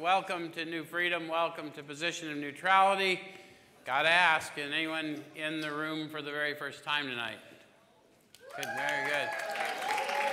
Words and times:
welcome 0.00 0.50
to 0.50 0.64
New 0.64 0.82
Freedom. 0.82 1.28
Welcome 1.28 1.70
to 1.72 1.82
Position 1.82 2.30
of 2.30 2.38
Neutrality. 2.38 3.20
Got 3.84 4.02
to 4.02 4.08
ask, 4.08 4.56
is 4.56 4.72
anyone 4.72 5.22
in 5.36 5.60
the 5.60 5.70
room 5.70 6.08
for 6.08 6.22
the 6.22 6.30
very 6.30 6.54
first 6.54 6.82
time 6.82 7.06
tonight? 7.06 7.36
Good, 8.56 8.64
very 8.64 9.10
good. 9.10 9.28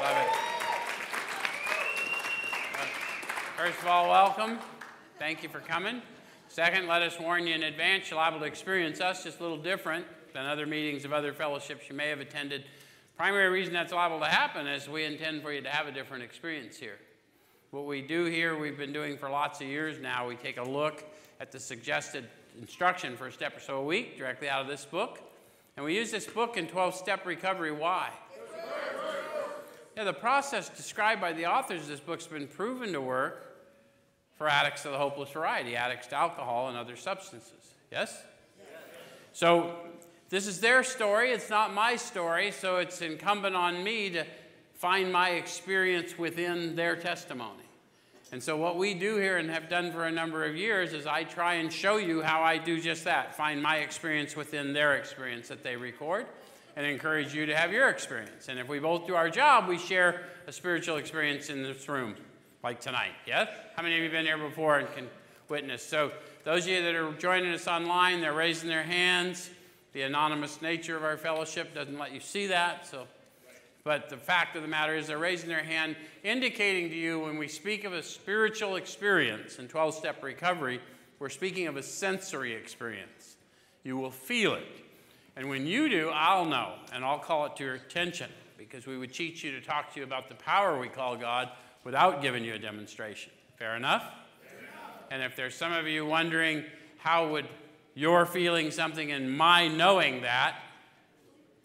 Love 0.02 0.18
it. 0.22 0.30
First 3.58 3.80
of 3.80 3.88
all, 3.88 4.10
welcome. 4.10 4.58
Thank 5.20 5.44
you 5.44 5.50
for 5.50 5.60
coming. 5.60 6.02
Second, 6.48 6.88
let 6.88 7.02
us 7.02 7.20
warn 7.20 7.46
you 7.46 7.54
in 7.54 7.64
advance, 7.64 8.10
you're 8.10 8.20
liable 8.20 8.40
to 8.40 8.46
experience 8.46 9.02
us 9.02 9.26
just 9.26 9.42
a 9.42 9.44
little 9.44 9.58
different 9.58 10.06
than 10.34 10.46
other 10.46 10.66
meetings 10.66 11.04
of 11.04 11.12
other 11.12 11.34
fellowships 11.34 11.90
you 11.90 11.96
may 11.96 12.08
have 12.08 12.22
attended. 12.22 12.64
Primary 13.18 13.50
reason 13.50 13.74
that's 13.74 13.92
liable 13.92 14.20
to 14.20 14.28
happen 14.28 14.66
is 14.66 14.88
we 14.88 15.04
intend 15.04 15.42
for 15.42 15.52
you 15.52 15.62
to 15.62 15.70
have 15.70 15.88
a 15.88 15.92
different 15.92 16.24
experience 16.24 16.78
here. 16.78 17.00
What 17.72 17.86
we 17.86 18.02
do 18.02 18.24
here, 18.26 18.58
we've 18.58 18.78
been 18.78 18.94
doing 18.94 19.18
for 19.18 19.30
lots 19.30 19.60
of 19.60 19.68
years 19.68 20.00
now. 20.00 20.26
We 20.26 20.36
take 20.36 20.56
a 20.56 20.64
look 20.64 21.04
at 21.42 21.52
the 21.52 21.60
suggested 21.60 22.26
instruction 22.58 23.18
for 23.18 23.28
a 23.28 23.32
step 23.32 23.58
or 23.58 23.60
so 23.60 23.80
a 23.80 23.84
week 23.84 24.18
directly 24.18 24.48
out 24.48 24.62
of 24.62 24.68
this 24.68 24.86
book. 24.86 25.20
And 25.76 25.86
we 25.86 25.94
use 25.94 26.10
this 26.10 26.26
book 26.26 26.56
in 26.56 26.68
12 26.68 26.96
step 26.96 27.26
recovery. 27.26 27.74
Why? 27.74 28.10
Yeah, 29.98 30.06
the 30.06 30.14
process 30.14 30.70
described 30.70 31.20
by 31.20 31.34
the 31.34 31.46
authors 31.46 31.82
of 31.82 31.88
this 31.90 32.00
book 32.00 32.20
has 32.20 32.28
been 32.28 32.48
proven 32.48 32.94
to 32.94 33.02
work 33.02 33.58
for 34.38 34.48
addicts 34.48 34.86
of 34.86 34.94
the 34.94 34.98
hopeless 34.98 35.32
variety, 35.32 35.76
addicts 35.76 36.08
to 36.08 36.16
alcohol 36.16 36.70
and 36.70 36.78
other 36.78 36.96
substances. 36.96 37.74
Yes? 37.92 38.24
yes? 38.60 38.68
So, 39.34 39.76
this 40.30 40.48
is 40.48 40.62
their 40.62 40.84
story. 40.84 41.32
It's 41.32 41.50
not 41.50 41.74
my 41.74 41.96
story, 41.96 42.52
so 42.52 42.78
it's 42.78 43.02
incumbent 43.02 43.56
on 43.56 43.84
me 43.84 44.10
to 44.12 44.26
find 44.78 45.12
my 45.12 45.32
experience 45.32 46.18
within 46.18 46.76
their 46.76 46.96
testimony. 46.96 47.64
And 48.32 48.44
so, 48.44 48.58
what 48.58 48.78
we 48.78 48.94
do 48.94 49.16
here 49.16 49.38
and 49.38 49.50
have 49.50 49.70
done 49.70 49.92
for 49.92 50.06
a 50.06 50.12
number 50.12 50.44
of 50.44 50.56
years 50.56 50.94
is 50.94 51.08
I 51.08 51.24
try 51.24 51.56
and 51.56 51.72
show 51.72 51.98
you 51.98 52.22
how 52.22 52.44
I 52.44 52.58
do 52.58 52.80
just 52.80 53.06
that 53.06 53.36
find 53.36 53.62
my 53.62 53.78
experience 53.78 54.36
within 54.36 54.74
their 54.74 54.96
experience 54.96 55.48
that 55.48 55.64
they 55.64 55.78
record 55.78 56.26
and 56.76 56.86
encourage 56.86 57.34
you 57.34 57.46
to 57.46 57.56
have 57.56 57.72
your 57.72 57.90
experience. 57.90 58.50
And 58.50 58.60
if 58.60 58.68
we 58.68 58.80
both 58.80 59.08
do 59.08 59.16
our 59.16 59.30
job, 59.30 59.68
we 59.68 59.78
share 59.78 60.24
a 60.46 60.52
spiritual 60.52 60.98
experience 60.98 61.50
in 61.50 61.64
this 61.64 61.88
room, 61.88 62.16
like 62.64 62.82
tonight. 62.82 63.14
Yes? 63.26 63.48
How 63.76 63.82
many 63.82 63.96
of 63.96 64.00
you 64.00 64.04
have 64.06 64.12
been 64.12 64.26
here 64.26 64.38
before 64.38 64.78
and 64.78 64.94
can 64.94 65.08
witness? 65.48 65.82
So, 65.82 66.12
those 66.44 66.64
of 66.64 66.70
you 66.70 66.82
that 66.84 66.96
are 66.96 67.12
joining 67.14 67.54
us 67.54 67.68
online, 67.68 68.22
they're 68.22 68.34
raising 68.34 68.70
their 68.70 68.84
hands. 68.84 69.50
The 69.94 70.02
anonymous 70.02 70.62
nature 70.62 70.98
of 70.98 71.04
our 71.04 71.18
fellowship 71.18 71.74
doesn't 71.74 71.98
let 71.98 72.14
you 72.14 72.20
see 72.20 72.48
that, 72.48 72.86
so 72.86 73.08
but 73.88 74.10
the 74.10 74.18
fact 74.18 74.58
of 74.58 74.64
the 74.64 74.68
matter 74.68 74.94
is, 74.94 75.08
they're 75.08 75.18
raising 75.18 75.48
their 75.48 75.64
hand, 75.64 75.96
indicating 76.22 76.90
to 76.90 76.96
you 76.96 77.22
when 77.22 77.38
we 77.38 77.48
speak 77.48 77.86
of 77.86 77.94
a 77.94 78.04
spiritual 78.04 78.76
experience 78.76 79.60
in 79.60 79.70
12 79.70 79.96
step 79.96 80.22
recovery, 80.22 80.82
we're 81.20 81.30
speaking 81.30 81.68
of 81.68 81.78
a 81.78 81.82
sensory 81.82 82.54
experience. 82.54 83.38
You 83.86 83.96
will 83.96 84.12
feel 84.12 84.56
it. 84.56 84.68
And 85.38 85.48
when 85.48 85.66
you 85.66 85.88
do, 85.88 86.10
I'll 86.10 86.44
know, 86.44 86.74
and 86.92 87.06
I'll 87.06 87.18
call 87.18 87.46
it 87.46 87.56
to 87.56 87.64
your 87.64 87.76
attention 87.76 88.30
because 88.58 88.86
we 88.86 88.98
would 88.98 89.14
teach 89.14 89.42
you 89.42 89.52
to 89.52 89.62
talk 89.62 89.94
to 89.94 90.02
you 90.02 90.06
about 90.06 90.28
the 90.28 90.36
power 90.36 90.78
we 90.78 90.90
call 90.90 91.16
God 91.16 91.50
without 91.86 92.22
giving 92.22 92.44
you 92.44 92.56
a 92.56 92.60
demonstration. 92.60 93.32
Fair 93.56 93.78
enough? 93.78 94.04
Fair 94.42 94.60
enough. 94.60 95.02
And 95.12 95.24
if 95.24 95.38
there's 95.38 95.56
some 95.56 95.72
of 95.72 95.88
you 95.88 96.06
wondering 96.06 96.66
how 96.98 97.30
would 97.30 97.48
your 97.94 98.26
feeling 98.26 98.70
something 98.70 99.14
and 99.14 99.32
my 99.32 99.70
knowing 99.70 100.24
that 100.24 100.60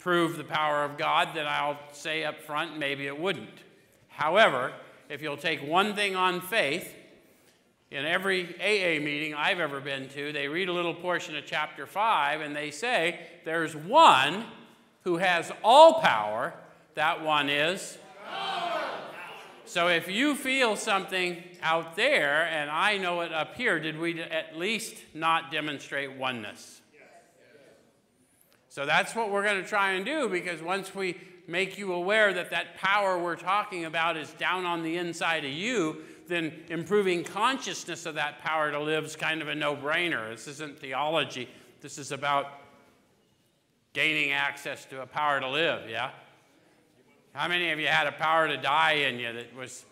prove 0.03 0.35
the 0.35 0.43
power 0.43 0.83
of 0.83 0.97
God, 0.97 1.29
then 1.33 1.47
I'll 1.47 1.79
say 1.93 2.25
up 2.25 2.41
front, 2.41 2.77
maybe 2.77 3.07
it 3.07 3.17
wouldn't. 3.17 3.59
However, 4.09 4.73
if 5.07 5.21
you'll 5.21 5.37
take 5.37 5.65
one 5.65 5.95
thing 5.95 6.17
on 6.17 6.41
faith, 6.41 6.93
in 7.89 8.05
every 8.05 8.55
AA 8.59 9.01
meeting 9.01 9.33
I've 9.33 9.61
ever 9.61 9.79
been 9.79 10.09
to, 10.09 10.33
they 10.33 10.49
read 10.49 10.67
a 10.67 10.73
little 10.73 10.93
portion 10.93 11.37
of 11.37 11.45
chapter 11.45 11.85
5 11.85 12.41
and 12.41 12.53
they 12.53 12.69
say, 12.69 13.19
There's 13.45 13.75
one 13.75 14.43
who 15.03 15.17
has 15.17 15.51
all 15.63 16.01
power, 16.01 16.53
that 16.95 17.23
one 17.23 17.49
is. 17.49 17.97
So 19.65 19.87
if 19.87 20.09
you 20.09 20.35
feel 20.35 20.75
something 20.75 21.41
out 21.61 21.95
there 21.95 22.45
and 22.47 22.69
I 22.69 22.97
know 22.97 23.21
it 23.21 23.31
up 23.31 23.55
here, 23.55 23.79
did 23.79 23.97
we 23.97 24.21
at 24.21 24.57
least 24.57 24.97
not 25.13 25.51
demonstrate 25.51 26.11
oneness? 26.11 26.81
So 28.73 28.87
that's 28.87 29.13
what 29.13 29.29
we're 29.29 29.43
going 29.43 29.61
to 29.61 29.69
try 29.69 29.91
and 29.91 30.03
do 30.03 30.27
because 30.27 30.59
once 30.59 30.95
we 30.95 31.15
make 31.45 31.77
you 31.77 31.93
aware 31.93 32.33
that 32.33 32.49
that 32.49 32.75
power 32.75 33.19
we're 33.19 33.35
talking 33.35 33.85
about 33.85 34.17
is 34.17 34.31
down 34.31 34.65
on 34.65 34.81
the 34.81 34.97
inside 34.97 35.45
of 35.45 35.51
you, 35.51 35.97
then 36.27 36.51
improving 36.69 37.23
consciousness 37.23 38.07
of 38.07 38.15
that 38.15 38.41
power 38.41 38.71
to 38.71 38.81
live 38.81 39.05
is 39.05 39.15
kind 39.15 39.43
of 39.43 39.47
a 39.47 39.53
no 39.53 39.75
brainer. 39.75 40.31
This 40.31 40.47
isn't 40.47 40.79
theology, 40.79 41.47
this 41.81 41.99
is 41.99 42.11
about 42.11 42.47
gaining 43.93 44.31
access 44.31 44.85
to 44.85 45.03
a 45.03 45.05
power 45.05 45.39
to 45.39 45.49
live, 45.49 45.87
yeah? 45.87 46.09
How 47.33 47.47
many 47.47 47.69
of 47.69 47.79
you 47.79 47.85
had 47.85 48.07
a 48.07 48.11
power 48.11 48.47
to 48.47 48.57
die 48.57 48.93
in 48.93 49.19
you 49.19 49.33
that 49.33 49.55
was. 49.55 49.85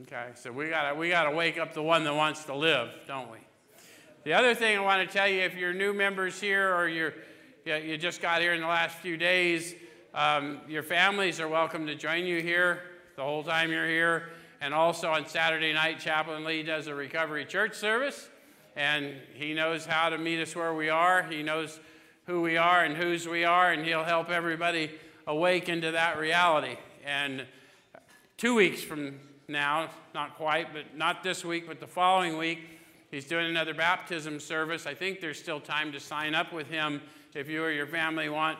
Okay, 0.00 0.28
so 0.34 0.50
we 0.50 0.70
gotta, 0.70 0.94
we 0.96 1.10
gotta 1.10 1.36
wake 1.36 1.58
up 1.58 1.74
the 1.74 1.82
one 1.82 2.04
that 2.04 2.14
wants 2.14 2.44
to 2.44 2.54
live, 2.54 2.88
don't 3.06 3.30
we? 3.30 3.38
The 4.24 4.32
other 4.32 4.52
thing 4.52 4.76
I 4.76 4.80
want 4.80 5.08
to 5.08 5.16
tell 5.16 5.28
you, 5.28 5.42
if 5.42 5.54
you're 5.54 5.72
new 5.72 5.94
members 5.94 6.40
here 6.40 6.74
or 6.74 6.88
you're, 6.88 7.14
you 7.64 7.96
just 7.96 8.20
got 8.20 8.40
here 8.40 8.52
in 8.52 8.60
the 8.60 8.66
last 8.66 8.98
few 8.98 9.16
days, 9.16 9.76
um, 10.12 10.60
your 10.68 10.82
families 10.82 11.38
are 11.38 11.46
welcome 11.46 11.86
to 11.86 11.94
join 11.94 12.26
you 12.26 12.42
here 12.42 12.82
the 13.14 13.22
whole 13.22 13.44
time 13.44 13.70
you're 13.70 13.86
here. 13.86 14.30
And 14.60 14.74
also 14.74 15.08
on 15.10 15.28
Saturday 15.28 15.72
night, 15.72 16.00
Chaplain 16.00 16.44
Lee 16.44 16.64
does 16.64 16.88
a 16.88 16.94
recovery 16.94 17.44
church 17.44 17.76
service, 17.76 18.28
and 18.74 19.14
he 19.34 19.54
knows 19.54 19.86
how 19.86 20.08
to 20.08 20.18
meet 20.18 20.42
us 20.42 20.54
where 20.56 20.74
we 20.74 20.88
are. 20.88 21.22
He 21.22 21.44
knows 21.44 21.78
who 22.26 22.42
we 22.42 22.56
are 22.56 22.84
and 22.84 22.96
whose 22.96 23.28
we 23.28 23.44
are, 23.44 23.70
and 23.70 23.86
he'll 23.86 24.02
help 24.02 24.30
everybody 24.30 24.90
awake 25.28 25.68
into 25.68 25.92
that 25.92 26.18
reality. 26.18 26.76
And 27.06 27.44
two 28.36 28.56
weeks 28.56 28.82
from 28.82 29.20
now, 29.46 29.90
not 30.12 30.36
quite, 30.36 30.74
but 30.74 30.96
not 30.96 31.22
this 31.22 31.44
week, 31.44 31.68
but 31.68 31.78
the 31.78 31.86
following 31.86 32.36
week, 32.36 32.58
He's 33.10 33.24
doing 33.24 33.46
another 33.46 33.74
baptism 33.74 34.38
service. 34.38 34.86
I 34.86 34.94
think 34.94 35.20
there's 35.20 35.38
still 35.38 35.60
time 35.60 35.92
to 35.92 36.00
sign 36.00 36.34
up 36.34 36.52
with 36.52 36.68
him 36.68 37.00
if 37.34 37.48
you 37.48 37.62
or 37.62 37.70
your 37.70 37.86
family 37.86 38.28
want 38.28 38.58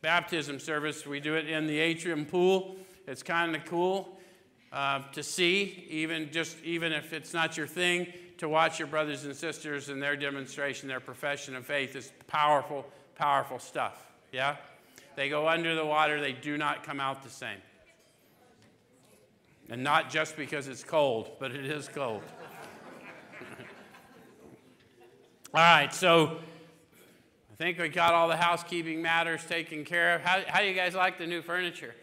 baptism 0.00 0.58
service. 0.58 1.06
We 1.06 1.20
do 1.20 1.34
it 1.34 1.48
in 1.48 1.66
the 1.66 1.78
atrium 1.78 2.24
pool. 2.24 2.76
It's 3.06 3.22
kind 3.22 3.54
of 3.54 3.64
cool 3.66 4.16
uh, 4.72 5.02
to 5.12 5.22
see, 5.22 5.86
even 5.88 6.30
just 6.32 6.56
even 6.64 6.92
if 6.92 7.12
it's 7.12 7.32
not 7.32 7.56
your 7.56 7.66
thing, 7.66 8.12
to 8.38 8.48
watch 8.48 8.78
your 8.78 8.88
brothers 8.88 9.24
and 9.24 9.34
sisters 9.34 9.88
and 9.88 10.02
their 10.02 10.16
demonstration, 10.16 10.88
their 10.88 11.00
profession 11.00 11.56
of 11.56 11.64
faith 11.64 11.96
is 11.96 12.12
powerful, 12.26 12.86
powerful 13.14 13.58
stuff. 13.58 14.06
Yeah? 14.32 14.56
They 15.16 15.28
go 15.28 15.48
under 15.48 15.74
the 15.74 15.84
water, 15.84 16.20
they 16.20 16.32
do 16.32 16.58
not 16.58 16.84
come 16.84 17.00
out 17.00 17.22
the 17.22 17.30
same. 17.30 17.58
And 19.70 19.82
not 19.82 20.10
just 20.10 20.36
because 20.36 20.68
it's 20.68 20.84
cold, 20.84 21.30
but 21.40 21.52
it 21.52 21.64
is 21.64 21.88
cold. 21.88 22.22
All 25.56 25.62
right, 25.62 25.94
so 25.94 26.36
I 27.50 27.54
think 27.56 27.78
we 27.78 27.88
got 27.88 28.12
all 28.12 28.28
the 28.28 28.36
housekeeping 28.36 29.00
matters 29.00 29.42
taken 29.46 29.86
care 29.86 30.16
of. 30.16 30.20
How, 30.20 30.42
how 30.46 30.60
do 30.60 30.66
you 30.66 30.74
guys 30.74 30.94
like 30.94 31.16
the 31.16 31.26
new 31.26 31.40
furniture? 31.40 31.94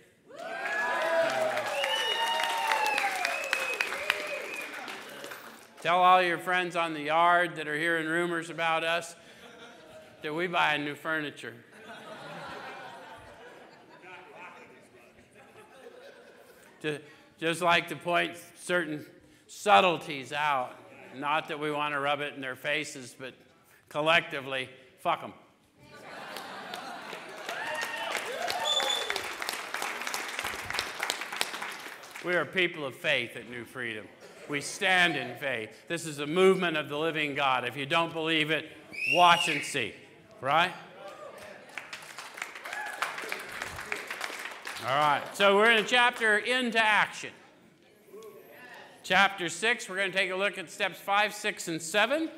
Tell 5.81 5.99
all 5.99 6.19
your 6.19 6.39
friends 6.39 6.75
on 6.75 6.95
the 6.95 7.01
yard 7.01 7.57
that 7.57 7.67
are 7.67 7.77
hearing 7.77 8.07
rumors 8.07 8.49
about 8.49 8.83
us 8.83 9.15
that 10.23 10.33
we 10.33 10.47
buy 10.47 10.77
new 10.77 10.95
furniture. 10.95 11.53
just 17.39 17.61
like 17.61 17.87
to 17.89 17.95
point 17.95 18.35
certain 18.59 19.05
subtleties 19.45 20.33
out. 20.33 20.75
Not 21.15 21.47
that 21.49 21.59
we 21.59 21.71
want 21.71 21.93
to 21.93 21.99
rub 21.99 22.21
it 22.21 22.33
in 22.33 22.41
their 22.41 22.55
faces, 22.55 23.15
but 23.17 23.33
collectively, 23.89 24.69
fuck 24.99 25.21
them. 25.21 25.33
we 32.25 32.33
are 32.35 32.45
people 32.45 32.85
of 32.85 32.95
faith 32.95 33.35
at 33.35 33.49
New 33.49 33.65
Freedom. 33.65 34.05
We 34.49 34.61
stand 34.61 35.15
in 35.15 35.35
faith. 35.35 35.69
This 35.87 36.05
is 36.05 36.19
a 36.19 36.27
movement 36.27 36.77
of 36.77 36.89
the 36.89 36.97
living 36.97 37.35
God. 37.35 37.65
If 37.65 37.77
you 37.77 37.85
don't 37.85 38.13
believe 38.13 38.49
it, 38.49 38.65
watch 39.13 39.47
and 39.49 39.61
see, 39.63 39.93
right? 40.41 40.71
All 44.85 44.97
right, 44.97 45.21
so 45.33 45.55
we're 45.55 45.71
in 45.71 45.83
a 45.83 45.87
chapter 45.87 46.37
into 46.37 46.77
action 46.77 47.31
chapter 49.03 49.49
6. 49.49 49.89
We're 49.89 49.97
going 49.97 50.11
to 50.11 50.17
take 50.17 50.31
a 50.31 50.35
look 50.35 50.57
at 50.57 50.71
steps 50.71 50.99
5, 50.99 51.33
6, 51.33 51.67
and 51.67 51.81
7. 51.81 52.29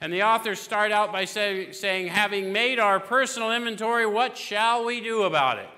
And 0.00 0.12
the 0.12 0.24
authors 0.24 0.58
start 0.58 0.92
out 0.92 1.12
by 1.12 1.24
say, 1.24 1.72
saying, 1.72 2.08
Having 2.08 2.52
made 2.52 2.78
our 2.78 3.00
personal 3.00 3.52
inventory, 3.52 4.06
what 4.06 4.36
shall 4.36 4.84
we 4.84 5.00
do 5.00 5.22
about 5.22 5.58
it? 5.58 5.68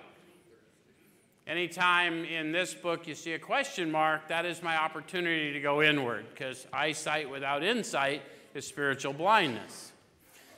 Anytime 1.47 2.25
in 2.25 2.51
this 2.51 2.75
book 2.75 3.07
you 3.07 3.15
see 3.15 3.35
a 3.35 3.39
question 3.39 3.93
mark, 3.93 4.27
that 4.29 4.45
is 4.45 4.65
my 4.65 4.77
opportunity 4.77 5.53
to 5.53 5.61
go 5.61 5.81
inward 5.81 6.27
because 6.31 6.67
eyesight 6.73 7.31
without 7.31 7.63
insight 7.63 8.23
is 8.55 8.67
spiritual 8.67 9.13
blindness. 9.13 9.93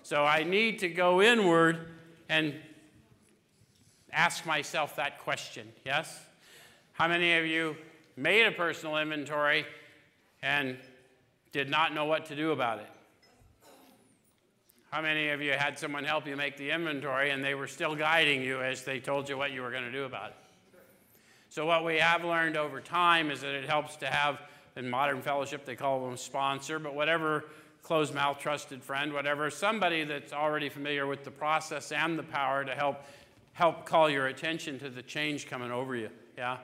So 0.02 0.24
I 0.24 0.44
need 0.44 0.78
to 0.78 0.88
go 0.88 1.20
inward 1.20 1.90
and 2.30 2.54
ask 4.10 4.46
myself 4.46 4.96
that 4.96 5.18
question, 5.18 5.68
yes? 5.84 6.18
How 6.92 7.06
many 7.06 7.36
of 7.36 7.44
you 7.44 7.76
made 8.18 8.46
a 8.46 8.52
personal 8.52 8.96
inventory 8.98 9.64
and 10.42 10.76
did 11.52 11.70
not 11.70 11.94
know 11.94 12.04
what 12.04 12.26
to 12.26 12.36
do 12.36 12.50
about 12.50 12.80
it? 12.80 12.88
How 14.90 15.02
many 15.02 15.28
of 15.28 15.42
you 15.42 15.52
had 15.52 15.78
someone 15.78 16.04
help 16.04 16.26
you 16.26 16.34
make 16.34 16.56
the 16.56 16.70
inventory 16.70 17.30
and 17.30 17.44
they 17.44 17.54
were 17.54 17.66
still 17.66 17.94
guiding 17.94 18.42
you 18.42 18.62
as 18.62 18.84
they 18.84 19.00
told 19.00 19.28
you 19.28 19.36
what 19.36 19.52
you 19.52 19.62
were 19.62 19.70
going 19.70 19.84
to 19.84 19.92
do 19.92 20.04
about 20.04 20.30
it? 20.30 20.36
So, 21.50 21.64
what 21.66 21.84
we 21.84 21.98
have 21.98 22.24
learned 22.24 22.56
over 22.56 22.80
time 22.80 23.30
is 23.30 23.40
that 23.42 23.54
it 23.54 23.68
helps 23.68 23.96
to 23.96 24.06
have, 24.06 24.40
in 24.76 24.88
modern 24.88 25.22
fellowship, 25.22 25.64
they 25.64 25.76
call 25.76 26.04
them 26.06 26.16
sponsor, 26.16 26.78
but 26.78 26.94
whatever 26.94 27.44
closed 27.82 28.14
mouth 28.14 28.38
trusted 28.38 28.82
friend, 28.82 29.12
whatever, 29.12 29.50
somebody 29.50 30.04
that's 30.04 30.32
already 30.32 30.68
familiar 30.68 31.06
with 31.06 31.24
the 31.24 31.30
process 31.30 31.92
and 31.92 32.18
the 32.18 32.22
power 32.22 32.64
to 32.64 32.74
help 32.74 33.02
help 33.52 33.84
call 33.84 34.08
your 34.08 34.28
attention 34.28 34.78
to 34.78 34.88
the 34.88 35.02
change 35.02 35.46
coming 35.46 35.70
over 35.70 35.96
you. 35.96 36.10
Yeah? 36.36 36.58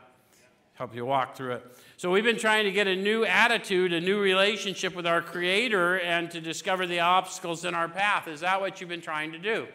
Help 0.75 0.95
you 0.95 1.07
walk 1.07 1.37
through 1.37 1.53
it. 1.53 1.79
So 1.97 2.11
we've 2.11 2.25
been 2.25 2.39
trying 2.39 2.65
to 2.65 2.73
get 2.73 2.89
a 2.89 2.97
new 2.97 3.25
attitude, 3.25 3.93
a 3.93 4.01
new 4.01 4.21
relationship 4.21 4.97
with 4.97 5.07
our 5.07 5.23
Creator, 5.23 6.01
and 6.01 6.31
to 6.33 6.41
discover 6.41 6.85
the 6.87 7.01
obstacles 7.01 7.65
in 7.65 7.75
our 7.75 7.89
path. 7.89 8.27
Is 8.27 8.41
that 8.41 8.61
what 8.61 8.81
you've 8.81 8.91
been 8.91 9.01
trying 9.01 9.33
to 9.33 9.39
do? 9.39 9.69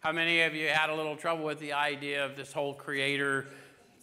How 0.00 0.12
many 0.12 0.40
of 0.42 0.54
you 0.54 0.66
had 0.68 0.90
a 0.90 0.94
little 0.94 1.14
trouble 1.14 1.44
with 1.44 1.60
the 1.60 1.74
idea 1.74 2.24
of 2.24 2.34
this 2.34 2.52
whole 2.52 2.72
creator 2.72 3.46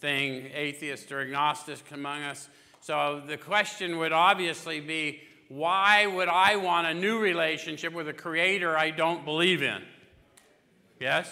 thing, 0.00 0.48
atheist 0.54 1.10
or 1.10 1.20
agnostic 1.20 1.78
among 1.92 2.22
us? 2.22 2.48
So 2.80 3.20
the 3.26 3.36
question 3.36 3.98
would 3.98 4.12
obviously 4.12 4.80
be 4.80 5.20
why 5.48 6.06
would 6.06 6.28
I 6.28 6.56
want 6.56 6.86
a 6.86 6.94
new 6.94 7.18
relationship 7.18 7.92
with 7.92 8.08
a 8.08 8.12
creator 8.12 8.78
I 8.78 8.90
don't 8.90 9.24
believe 9.24 9.62
in? 9.62 9.82
Yes? 11.00 11.28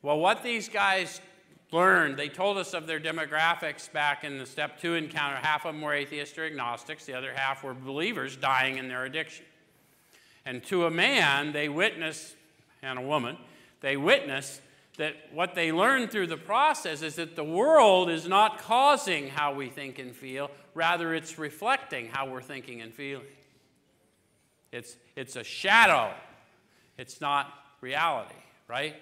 Well, 0.00 0.18
what 0.18 0.42
these 0.42 0.68
guys 0.68 1.20
learned, 1.70 2.16
they 2.16 2.28
told 2.28 2.58
us 2.58 2.74
of 2.74 2.86
their 2.86 3.00
demographics 3.00 3.90
back 3.92 4.24
in 4.24 4.38
the 4.38 4.46
step 4.46 4.80
two 4.80 4.94
encounter. 4.94 5.36
Half 5.36 5.66
of 5.66 5.74
them 5.74 5.82
were 5.82 5.94
atheists 5.94 6.36
or 6.38 6.44
agnostics, 6.44 7.04
the 7.04 7.14
other 7.14 7.32
half 7.32 7.62
were 7.62 7.74
believers 7.74 8.36
dying 8.36 8.78
in 8.78 8.88
their 8.88 9.04
addiction. 9.04 9.44
And 10.44 10.64
to 10.64 10.86
a 10.86 10.90
man, 10.90 11.52
they 11.52 11.68
witnessed 11.68 12.34
and 12.82 12.98
a 12.98 13.02
woman, 13.02 13.36
they 13.80 13.96
witness 13.96 14.60
that 14.96 15.14
what 15.32 15.54
they 15.54 15.70
learn 15.70 16.08
through 16.08 16.26
the 16.26 16.36
process 16.36 17.02
is 17.02 17.16
that 17.16 17.36
the 17.36 17.44
world 17.44 18.10
is 18.10 18.26
not 18.26 18.58
causing 18.58 19.28
how 19.28 19.54
we 19.54 19.68
think 19.68 19.98
and 19.98 20.14
feel, 20.14 20.50
rather, 20.74 21.14
it's 21.14 21.38
reflecting 21.38 22.08
how 22.08 22.28
we're 22.28 22.42
thinking 22.42 22.80
and 22.80 22.92
feeling. 22.92 23.26
It's, 24.72 24.96
it's 25.16 25.36
a 25.36 25.44
shadow, 25.44 26.12
it's 26.98 27.20
not 27.20 27.52
reality, 27.80 28.34
right? 28.66 28.96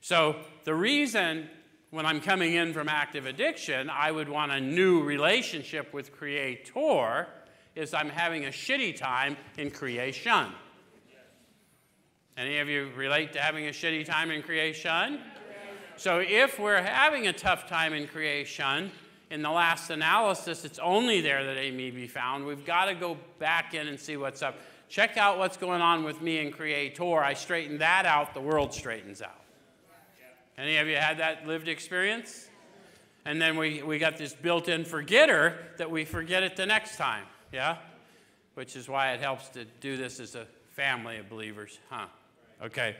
So, 0.00 0.36
the 0.64 0.74
reason 0.74 1.48
when 1.90 2.04
I'm 2.04 2.20
coming 2.20 2.54
in 2.54 2.72
from 2.72 2.88
active 2.88 3.26
addiction, 3.26 3.88
I 3.90 4.10
would 4.10 4.28
want 4.28 4.52
a 4.52 4.60
new 4.60 5.02
relationship 5.02 5.94
with 5.94 6.12
Creator 6.12 7.28
is 7.74 7.94
I'm 7.94 8.08
having 8.08 8.46
a 8.46 8.48
shitty 8.48 8.96
time 8.96 9.36
in 9.56 9.70
creation. 9.70 10.46
Any 12.36 12.58
of 12.58 12.68
you 12.68 12.90
relate 12.96 13.32
to 13.34 13.40
having 13.40 13.66
a 13.66 13.70
shitty 13.70 14.04
time 14.04 14.30
in 14.30 14.42
creation? 14.42 15.20
So, 15.96 16.18
if 16.18 16.58
we're 16.58 16.82
having 16.82 17.26
a 17.26 17.32
tough 17.32 17.66
time 17.66 17.94
in 17.94 18.06
creation, 18.06 18.90
in 19.30 19.42
the 19.42 19.50
last 19.50 19.90
analysis, 19.90 20.64
it's 20.64 20.78
only 20.78 21.20
there 21.20 21.44
that 21.44 21.56
A 21.56 21.70
may 21.70 21.90
be 21.90 22.06
found. 22.06 22.44
We've 22.44 22.64
got 22.64 22.86
to 22.86 22.94
go 22.94 23.16
back 23.38 23.74
in 23.74 23.88
and 23.88 23.98
see 23.98 24.16
what's 24.16 24.42
up. 24.42 24.56
Check 24.88 25.16
out 25.16 25.38
what's 25.38 25.56
going 25.56 25.80
on 25.80 26.04
with 26.04 26.20
me 26.20 26.38
and 26.38 26.52
Creator. 26.52 27.22
I 27.22 27.32
straighten 27.34 27.78
that 27.78 28.04
out, 28.04 28.34
the 28.34 28.40
world 28.40 28.74
straightens 28.74 29.22
out. 29.22 29.45
Any 30.58 30.78
of 30.78 30.88
you 30.88 30.96
had 30.96 31.18
that 31.18 31.46
lived 31.46 31.68
experience? 31.68 32.48
And 33.24 33.42
then 33.42 33.56
we, 33.56 33.82
we 33.82 33.98
got 33.98 34.16
this 34.16 34.32
built 34.32 34.68
in 34.68 34.84
forgetter 34.84 35.56
that 35.78 35.90
we 35.90 36.04
forget 36.04 36.42
it 36.42 36.56
the 36.56 36.64
next 36.64 36.96
time, 36.96 37.24
yeah? 37.52 37.78
Which 38.54 38.76
is 38.76 38.88
why 38.88 39.12
it 39.12 39.20
helps 39.20 39.48
to 39.50 39.64
do 39.80 39.96
this 39.96 40.20
as 40.20 40.34
a 40.34 40.46
family 40.72 41.18
of 41.18 41.28
believers, 41.28 41.78
huh? 41.90 42.06
Okay. 42.62 42.96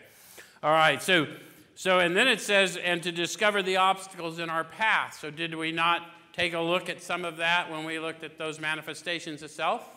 All 0.62 0.73
right. 0.73 1.00
So, 1.03 1.29
so, 1.76 2.00
and 2.00 2.17
then 2.17 2.26
it 2.26 2.41
says, 2.41 2.76
and 2.76 3.03
to 3.05 3.12
discover 3.12 3.62
the 3.62 3.76
obstacles 3.76 4.38
in 4.38 4.50
our 4.50 4.64
path. 4.64 5.19
So, 5.20 5.31
did 5.31 5.55
we 5.55 5.73
not 5.73 6.03
take 6.32 6.55
a 6.55 6.61
look 6.61 6.91
at 6.91 7.03
some 7.03 7.25
of 7.25 7.37
that 7.38 7.70
when 7.70 7.85
we 7.85 7.99
looked 7.99 8.25
at 8.25 8.37
those 8.37 8.61
manifestations 8.61 9.43
of 9.43 9.50
self? 9.50 9.88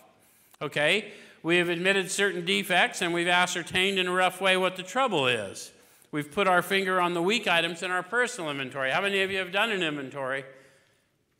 Okay. 0.61 1.11
We 1.41 1.57
have 1.57 1.69
admitted 1.69 2.11
certain 2.11 2.45
defects 2.45 3.01
and 3.01 3.13
we've 3.13 3.27
ascertained 3.27 3.97
in 3.97 4.07
a 4.07 4.11
rough 4.11 4.41
way 4.41 4.57
what 4.57 4.75
the 4.75 4.83
trouble 4.83 5.27
is. 5.27 5.71
We've 6.11 6.31
put 6.31 6.47
our 6.47 6.61
finger 6.61 6.99
on 6.99 7.13
the 7.13 7.21
weak 7.21 7.47
items 7.47 7.83
in 7.83 7.91
our 7.91 8.03
personal 8.03 8.49
inventory. 8.49 8.91
How 8.91 9.01
many 9.01 9.21
of 9.21 9.31
you 9.31 9.37
have 9.37 9.51
done 9.51 9.71
an 9.71 9.83
inventory? 9.83 10.43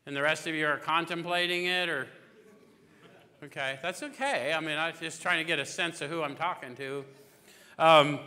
And 0.06 0.16
the 0.16 0.22
rest 0.22 0.46
of 0.46 0.54
you 0.54 0.66
are 0.66 0.78
contemplating 0.78 1.66
it 1.66 1.88
or 1.88 2.08
Okay, 3.42 3.78
that's 3.82 4.02
okay. 4.02 4.52
I 4.52 4.60
mean, 4.60 4.76
I'm 4.76 4.92
just 5.00 5.22
trying 5.22 5.38
to 5.38 5.44
get 5.44 5.58
a 5.58 5.64
sense 5.64 6.02
of 6.02 6.10
who 6.10 6.22
I'm 6.22 6.36
talking 6.36 6.76
to. 6.76 7.04
Um, 7.78 8.20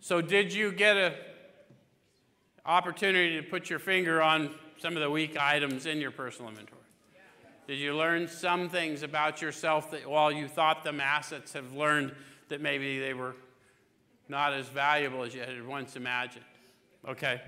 so, 0.00 0.20
did 0.20 0.52
you 0.52 0.72
get 0.72 0.98
an 0.98 1.14
opportunity 2.66 3.40
to 3.40 3.42
put 3.42 3.70
your 3.70 3.78
finger 3.78 4.20
on 4.20 4.50
some 4.76 4.94
of 4.94 5.02
the 5.02 5.08
weak 5.08 5.38
items 5.38 5.86
in 5.86 6.02
your 6.02 6.10
personal 6.10 6.50
inventory? 6.50 6.82
Did 7.66 7.78
you 7.78 7.96
learn 7.96 8.28
some 8.28 8.68
things 8.68 9.02
about 9.02 9.40
yourself 9.40 9.90
that 9.92 10.06
while 10.06 10.30
you 10.30 10.48
thought 10.48 10.84
them 10.84 11.00
assets 11.00 11.54
have 11.54 11.72
learned 11.72 12.14
that 12.50 12.60
maybe 12.60 12.98
they 12.98 13.14
were 13.14 13.34
not 14.28 14.52
as 14.52 14.66
valuable 14.68 15.22
as 15.22 15.34
you 15.34 15.40
had 15.40 15.66
once 15.66 15.96
imagined? 15.96 16.44
Okay. 17.06 17.40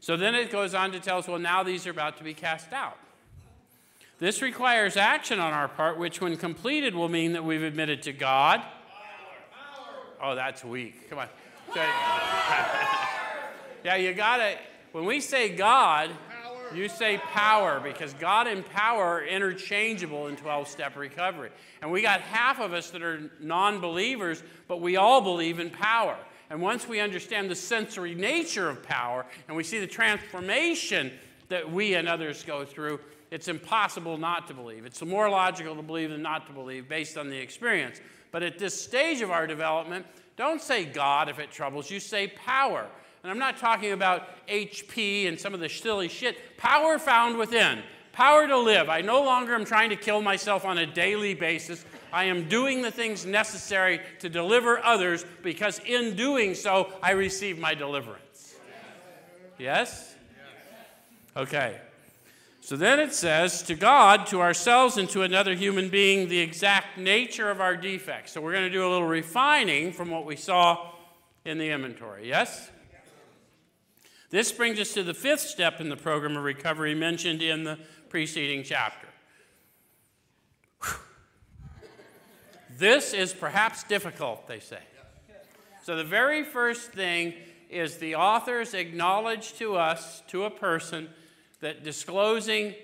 So 0.00 0.16
then 0.16 0.34
it 0.34 0.50
goes 0.50 0.74
on 0.74 0.92
to 0.92 1.00
tell 1.00 1.18
us 1.18 1.28
well, 1.28 1.38
now 1.38 1.62
these 1.62 1.86
are 1.86 1.90
about 1.90 2.16
to 2.18 2.24
be 2.24 2.34
cast 2.34 2.72
out. 2.72 2.96
This 4.18 4.42
requires 4.42 4.96
action 4.96 5.40
on 5.40 5.52
our 5.52 5.68
part, 5.68 5.98
which, 5.98 6.20
when 6.20 6.36
completed, 6.36 6.94
will 6.94 7.08
mean 7.08 7.32
that 7.32 7.44
we've 7.44 7.62
admitted 7.62 8.02
to 8.02 8.12
God 8.12 8.62
Oh, 10.22 10.34
that's 10.34 10.62
weak. 10.62 11.08
Come 11.08 11.18
on. 11.18 11.28
yeah, 13.84 13.96
you 13.96 14.12
got 14.12 14.36
to, 14.36 14.56
when 14.92 15.06
we 15.06 15.20
say 15.20 15.48
God, 15.56 16.10
you 16.74 16.88
say 16.88 17.18
power 17.18 17.80
because 17.80 18.14
God 18.14 18.46
and 18.46 18.64
power 18.64 19.04
are 19.04 19.24
interchangeable 19.24 20.28
in 20.28 20.36
12 20.36 20.68
step 20.68 20.96
recovery. 20.96 21.50
And 21.82 21.90
we 21.90 22.02
got 22.02 22.20
half 22.20 22.60
of 22.60 22.72
us 22.72 22.90
that 22.90 23.02
are 23.02 23.30
non 23.40 23.80
believers, 23.80 24.42
but 24.68 24.80
we 24.80 24.96
all 24.96 25.20
believe 25.20 25.58
in 25.58 25.70
power. 25.70 26.16
And 26.50 26.60
once 26.60 26.88
we 26.88 27.00
understand 27.00 27.48
the 27.48 27.54
sensory 27.54 28.14
nature 28.14 28.68
of 28.68 28.82
power 28.82 29.24
and 29.46 29.56
we 29.56 29.62
see 29.62 29.78
the 29.78 29.86
transformation 29.86 31.12
that 31.48 31.70
we 31.70 31.94
and 31.94 32.08
others 32.08 32.42
go 32.42 32.64
through, 32.64 33.00
it's 33.30 33.46
impossible 33.46 34.18
not 34.18 34.48
to 34.48 34.54
believe. 34.54 34.84
It's 34.84 35.02
more 35.04 35.30
logical 35.30 35.76
to 35.76 35.82
believe 35.82 36.10
than 36.10 36.22
not 36.22 36.46
to 36.48 36.52
believe 36.52 36.88
based 36.88 37.16
on 37.16 37.28
the 37.30 37.36
experience. 37.36 38.00
But 38.32 38.42
at 38.42 38.58
this 38.58 38.80
stage 38.80 39.20
of 39.20 39.30
our 39.30 39.46
development, 39.46 40.06
don't 40.36 40.60
say 40.60 40.84
God 40.84 41.28
if 41.28 41.38
it 41.38 41.50
troubles 41.50 41.90
you, 41.90 42.00
say 42.00 42.28
power. 42.28 42.88
And 43.22 43.30
I'm 43.30 43.38
not 43.38 43.58
talking 43.58 43.92
about 43.92 44.46
HP 44.46 45.28
and 45.28 45.38
some 45.38 45.52
of 45.52 45.60
the 45.60 45.68
silly 45.68 46.08
shit. 46.08 46.56
Power 46.56 46.98
found 46.98 47.36
within. 47.36 47.82
Power 48.12 48.46
to 48.46 48.58
live. 48.58 48.88
I 48.88 49.02
no 49.02 49.22
longer 49.22 49.54
am 49.54 49.64
trying 49.64 49.90
to 49.90 49.96
kill 49.96 50.20
myself 50.20 50.64
on 50.64 50.78
a 50.78 50.86
daily 50.86 51.34
basis. 51.34 51.84
I 52.12 52.24
am 52.24 52.48
doing 52.48 52.82
the 52.82 52.90
things 52.90 53.24
necessary 53.24 54.00
to 54.18 54.28
deliver 54.28 54.84
others 54.84 55.24
because 55.42 55.80
in 55.80 56.16
doing 56.16 56.54
so, 56.54 56.92
I 57.02 57.12
receive 57.12 57.58
my 57.58 57.74
deliverance. 57.74 58.56
Yes? 59.58 60.14
Okay. 61.36 61.78
So 62.62 62.76
then 62.76 63.00
it 63.00 63.14
says, 63.14 63.62
to 63.64 63.74
God, 63.74 64.26
to 64.28 64.40
ourselves, 64.40 64.96
and 64.96 65.08
to 65.10 65.22
another 65.22 65.54
human 65.54 65.88
being, 65.88 66.28
the 66.28 66.38
exact 66.38 66.98
nature 66.98 67.50
of 67.50 67.60
our 67.60 67.76
defects. 67.76 68.32
So 68.32 68.40
we're 68.40 68.52
going 68.52 68.64
to 68.64 68.70
do 68.70 68.86
a 68.86 68.90
little 68.90 69.08
refining 69.08 69.92
from 69.92 70.10
what 70.10 70.26
we 70.26 70.36
saw 70.36 70.92
in 71.44 71.58
the 71.58 71.70
inventory. 71.70 72.28
Yes? 72.28 72.70
This 74.30 74.52
brings 74.52 74.78
us 74.78 74.94
to 74.94 75.02
the 75.02 75.14
fifth 75.14 75.40
step 75.40 75.80
in 75.80 75.88
the 75.88 75.96
program 75.96 76.36
of 76.36 76.44
recovery 76.44 76.94
mentioned 76.94 77.42
in 77.42 77.64
the 77.64 77.78
preceding 78.08 78.62
chapter. 78.62 79.08
This 82.78 83.12
is 83.12 83.34
perhaps 83.34 83.82
difficult, 83.84 84.46
they 84.46 84.60
say. 84.60 84.78
So 85.82 85.96
the 85.96 86.04
very 86.04 86.44
first 86.44 86.92
thing 86.92 87.34
is 87.68 87.98
the 87.98 88.14
authors 88.14 88.72
acknowledge 88.72 89.54
to 89.54 89.76
us, 89.76 90.22
to 90.28 90.44
a 90.44 90.50
person, 90.50 91.08
that 91.60 91.84
disclosing 91.84 92.74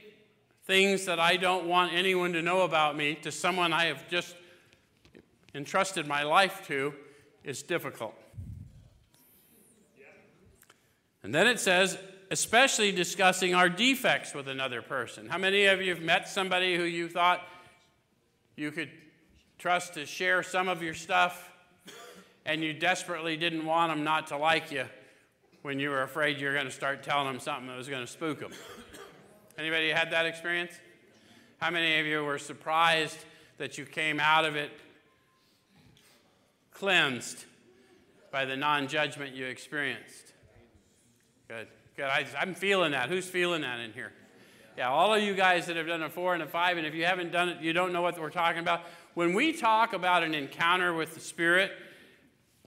things 0.65 1.07
that 1.07 1.21
I 1.21 1.37
don't 1.37 1.67
want 1.67 1.93
anyone 1.93 2.33
to 2.33 2.43
know 2.43 2.63
about 2.63 2.97
me 2.97 3.15
to 3.23 3.33
someone 3.33 3.73
I 3.73 3.85
have 3.87 4.09
just 4.09 4.35
entrusted 5.55 6.07
my 6.07 6.25
life 6.25 6.67
to 6.67 6.93
is 7.45 7.63
difficult. 7.63 8.15
And 11.27 11.35
then 11.35 11.49
it 11.49 11.59
says, 11.59 11.99
especially 12.31 12.93
discussing 12.93 13.53
our 13.53 13.69
defects 13.69 14.33
with 14.33 14.47
another 14.47 14.81
person. 14.81 15.29
How 15.29 15.39
many 15.39 15.67
of 15.67 15.83
you 15.83 15.93
have 15.93 16.01
met 16.01 16.29
somebody 16.29 16.77
who 16.77 16.85
you 16.85 17.09
thought 17.09 17.43
you 18.55 18.71
could 18.71 18.91
trust 19.59 19.95
to 19.95 20.07
share 20.07 20.45
some 20.45 20.69
of 20.69 20.85
your 20.85 20.95
stuff 20.95 21.51
and 22.45 22.63
you 22.63 22.73
desperately 22.73 23.37
didn't 23.37 23.67
want 23.67 23.91
them 23.93 24.05
not 24.05 24.29
to 24.29 24.37
like 24.37 24.71
you 24.71 24.85
when 25.63 25.81
you 25.81 25.91
were 25.91 26.05
afraid 26.05 26.39
you 26.39 26.47
were 26.47 26.53
going 26.53 26.67
to 26.67 26.71
start 26.71 27.03
telling 27.03 27.27
them 27.27 27.41
something 27.41 27.67
that 27.67 27.77
was 27.77 27.89
going 27.89 28.07
to 28.07 28.13
spook 28.13 28.39
them? 28.39 28.53
Anybody 29.59 29.91
had 29.91 30.13
that 30.13 30.27
experience? 30.27 30.75
How 31.59 31.73
many 31.73 31.99
of 31.99 32.07
you 32.07 32.23
were 32.23 32.39
surprised 32.39 33.19
that 33.59 33.79
you 33.79 33.85
came 33.85 34.21
out 34.21 34.45
of 34.45 34.55
it 34.55 34.71
cleansed 36.71 37.47
by 38.31 38.45
the 38.45 38.57
non 38.57 38.87
judgment 38.87 39.35
you 39.35 39.47
experienced? 39.47 40.26
Good. 41.49 41.69
Good. 41.97 42.07
I, 42.07 42.27
I'm 42.39 42.55
feeling 42.55 42.93
that. 42.93 43.09
Who's 43.09 43.27
feeling 43.27 43.63
that 43.63 43.81
in 43.81 43.93
here? 43.93 44.13
Yeah, 44.77 44.91
all 44.91 45.15
of 45.15 45.23
you 45.23 45.35
guys 45.35 45.67
that 45.67 45.77
have 45.77 45.87
done 45.87 46.03
a 46.03 46.11
four 46.11 46.35
and 46.35 46.43
a 46.43 46.47
five, 46.47 46.77
and 46.77 46.87
if 46.87 46.95
you 46.95 47.07
haven't 47.07 47.33
done 47.33 47.49
it, 47.49 47.63
you 47.63 47.73
don't 47.73 47.93
know 47.93 48.03
what 48.03 48.21
we're 48.21 48.31
talking 48.31 48.61
about. 48.61 48.83
When 49.15 49.33
we 49.33 49.53
talk 49.53 49.95
about 49.95 50.23
an 50.23 50.35
encounter 50.35 50.93
with 50.93 51.15
the 51.15 51.21
Spirit, 51.21 51.73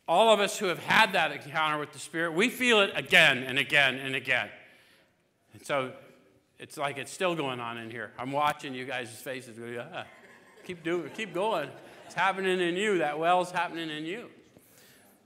all 0.08 0.34
of 0.34 0.40
us 0.40 0.58
who 0.58 0.66
have 0.68 0.80
had 0.80 1.14
that 1.14 1.32
encounter 1.32 1.78
with 1.78 1.92
the 1.92 2.00
Spirit, 2.00 2.34
we 2.34 2.50
feel 2.50 2.80
it 2.82 2.92
again 2.96 3.44
and 3.44 3.60
again 3.60 3.98
and 3.98 4.16
again. 4.16 4.50
And 5.54 5.64
so 5.64 5.92
it's 6.58 6.78
like 6.78 6.98
it's 6.98 7.12
still 7.12 7.36
going 7.36 7.60
on 7.60 7.78
in 7.78 7.92
here. 7.92 8.12
I'm 8.18 8.32
watching 8.32 8.74
you 8.74 8.86
guys' 8.86 9.10
faces. 9.10 9.60
Ah, 9.94 10.06
keep 10.66 10.84
doing, 10.84 11.12
keep 11.16 11.34
going. 11.34 11.70
It's 12.06 12.16
happening 12.16 12.60
in 12.60 12.76
you. 12.76 12.98
That 12.98 13.20
well's 13.20 13.52
happening 13.52 13.92
in 13.92 14.06
you. 14.06 14.30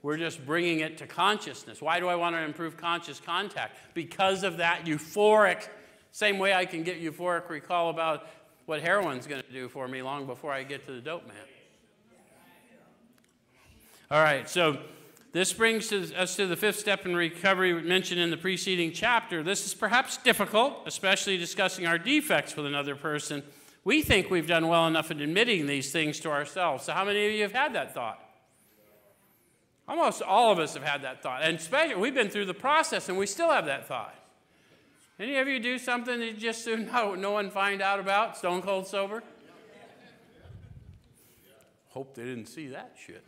We're 0.04 0.18
just 0.18 0.44
bringing 0.44 0.80
it 0.80 0.98
to 0.98 1.06
consciousness. 1.06 1.80
Why 1.80 1.98
do 1.98 2.08
I 2.08 2.14
want 2.14 2.36
to 2.36 2.42
improve 2.42 2.76
conscious 2.76 3.18
contact? 3.20 3.78
Because 3.94 4.42
of 4.42 4.58
that 4.58 4.84
euphoric, 4.84 5.66
same 6.12 6.38
way 6.38 6.52
I 6.52 6.66
can 6.66 6.82
get 6.82 7.00
euphoric 7.00 7.48
recall 7.48 7.88
about 7.88 8.26
what 8.66 8.82
heroin's 8.82 9.26
going 9.26 9.40
to 9.40 9.50
do 9.50 9.66
for 9.66 9.88
me 9.88 10.02
long 10.02 10.26
before 10.26 10.52
I 10.52 10.62
get 10.62 10.84
to 10.88 10.92
the 10.92 11.00
dope 11.00 11.26
man. 11.26 11.36
All 14.10 14.22
right, 14.22 14.46
so 14.46 14.76
this 15.32 15.54
brings 15.54 15.90
us 15.90 16.36
to 16.36 16.46
the 16.46 16.56
fifth 16.56 16.78
step 16.78 17.06
in 17.06 17.16
recovery 17.16 17.72
mentioned 17.72 18.20
in 18.20 18.30
the 18.30 18.36
preceding 18.36 18.92
chapter. 18.92 19.42
This 19.42 19.64
is 19.64 19.72
perhaps 19.72 20.18
difficult, 20.18 20.82
especially 20.84 21.38
discussing 21.38 21.86
our 21.86 21.96
defects 21.96 22.54
with 22.56 22.66
another 22.66 22.94
person. 22.94 23.42
We 23.84 24.02
think 24.02 24.30
we've 24.30 24.46
done 24.46 24.68
well 24.68 24.86
enough 24.86 25.10
in 25.10 25.22
admitting 25.22 25.66
these 25.66 25.92
things 25.92 26.20
to 26.20 26.30
ourselves. 26.30 26.84
So, 26.84 26.92
how 26.92 27.06
many 27.06 27.24
of 27.24 27.32
you 27.32 27.40
have 27.40 27.52
had 27.52 27.72
that 27.72 27.94
thought? 27.94 28.20
Almost 29.86 30.22
all 30.22 30.50
of 30.50 30.58
us 30.58 30.74
have 30.74 30.82
had 30.82 31.02
that 31.02 31.22
thought. 31.22 31.42
And 31.42 31.58
especially, 31.58 31.96
we've 31.96 32.14
been 32.14 32.30
through 32.30 32.46
the 32.46 32.54
process 32.54 33.08
and 33.08 33.18
we 33.18 33.26
still 33.26 33.50
have 33.50 33.66
that 33.66 33.86
thought. 33.86 34.14
Any 35.18 35.36
of 35.36 35.46
you 35.46 35.60
do 35.60 35.78
something 35.78 36.18
that 36.18 36.38
just 36.38 36.64
so 36.64 36.74
no, 36.74 37.14
no 37.14 37.30
one 37.30 37.50
find 37.50 37.80
out 37.80 38.00
about, 38.00 38.36
stone 38.36 38.62
cold 38.62 38.86
sober? 38.86 39.22
Hope 41.90 42.14
they 42.14 42.24
didn't 42.24 42.46
see 42.46 42.68
that 42.68 42.96
shit. 43.06 43.24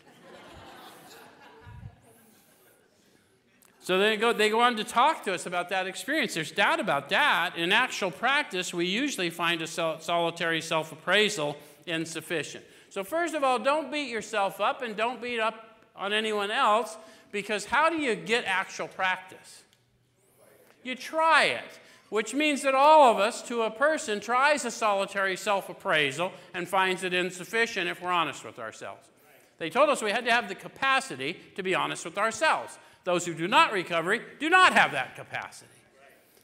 So 3.86 4.00
they 4.00 4.16
go, 4.16 4.32
they 4.32 4.50
go 4.50 4.62
on 4.62 4.74
to 4.78 4.82
talk 4.82 5.22
to 5.26 5.32
us 5.32 5.46
about 5.46 5.68
that 5.68 5.86
experience. 5.86 6.34
There's 6.34 6.50
doubt 6.50 6.80
about 6.80 7.08
that. 7.10 7.54
In 7.56 7.70
actual 7.70 8.10
practice, 8.10 8.74
we 8.74 8.86
usually 8.86 9.30
find 9.30 9.62
a 9.62 9.68
solitary 9.68 10.60
self 10.60 10.90
appraisal 10.90 11.56
insufficient. 11.86 12.64
So, 12.90 13.04
first 13.04 13.36
of 13.36 13.44
all, 13.44 13.60
don't 13.60 13.92
beat 13.92 14.08
yourself 14.08 14.60
up 14.60 14.82
and 14.82 14.96
don't 14.96 15.22
beat 15.22 15.38
up 15.38 15.65
on 15.98 16.12
anyone 16.12 16.50
else 16.50 16.96
because 17.32 17.66
how 17.66 17.90
do 17.90 17.96
you 17.96 18.14
get 18.14 18.44
actual 18.44 18.88
practice? 18.88 19.62
You 20.82 20.94
try 20.94 21.44
it, 21.44 21.80
which 22.10 22.32
means 22.34 22.62
that 22.62 22.74
all 22.74 23.10
of 23.10 23.18
us, 23.18 23.42
to 23.48 23.62
a 23.62 23.70
person, 23.70 24.20
tries 24.20 24.64
a 24.64 24.70
solitary 24.70 25.36
self 25.36 25.68
appraisal 25.68 26.32
and 26.54 26.68
finds 26.68 27.02
it 27.02 27.12
insufficient 27.12 27.88
if 27.88 28.00
we're 28.00 28.10
honest 28.10 28.44
with 28.44 28.58
ourselves. 28.58 29.08
They 29.58 29.70
told 29.70 29.88
us 29.88 30.02
we 30.02 30.10
had 30.10 30.24
to 30.26 30.30
have 30.30 30.48
the 30.48 30.54
capacity 30.54 31.36
to 31.56 31.62
be 31.62 31.74
honest 31.74 32.04
with 32.04 32.18
ourselves. 32.18 32.78
Those 33.04 33.24
who 33.24 33.34
do 33.34 33.48
not 33.48 33.72
recover 33.72 34.18
do 34.18 34.50
not 34.50 34.72
have 34.72 34.92
that 34.92 35.16
capacity. 35.16 35.70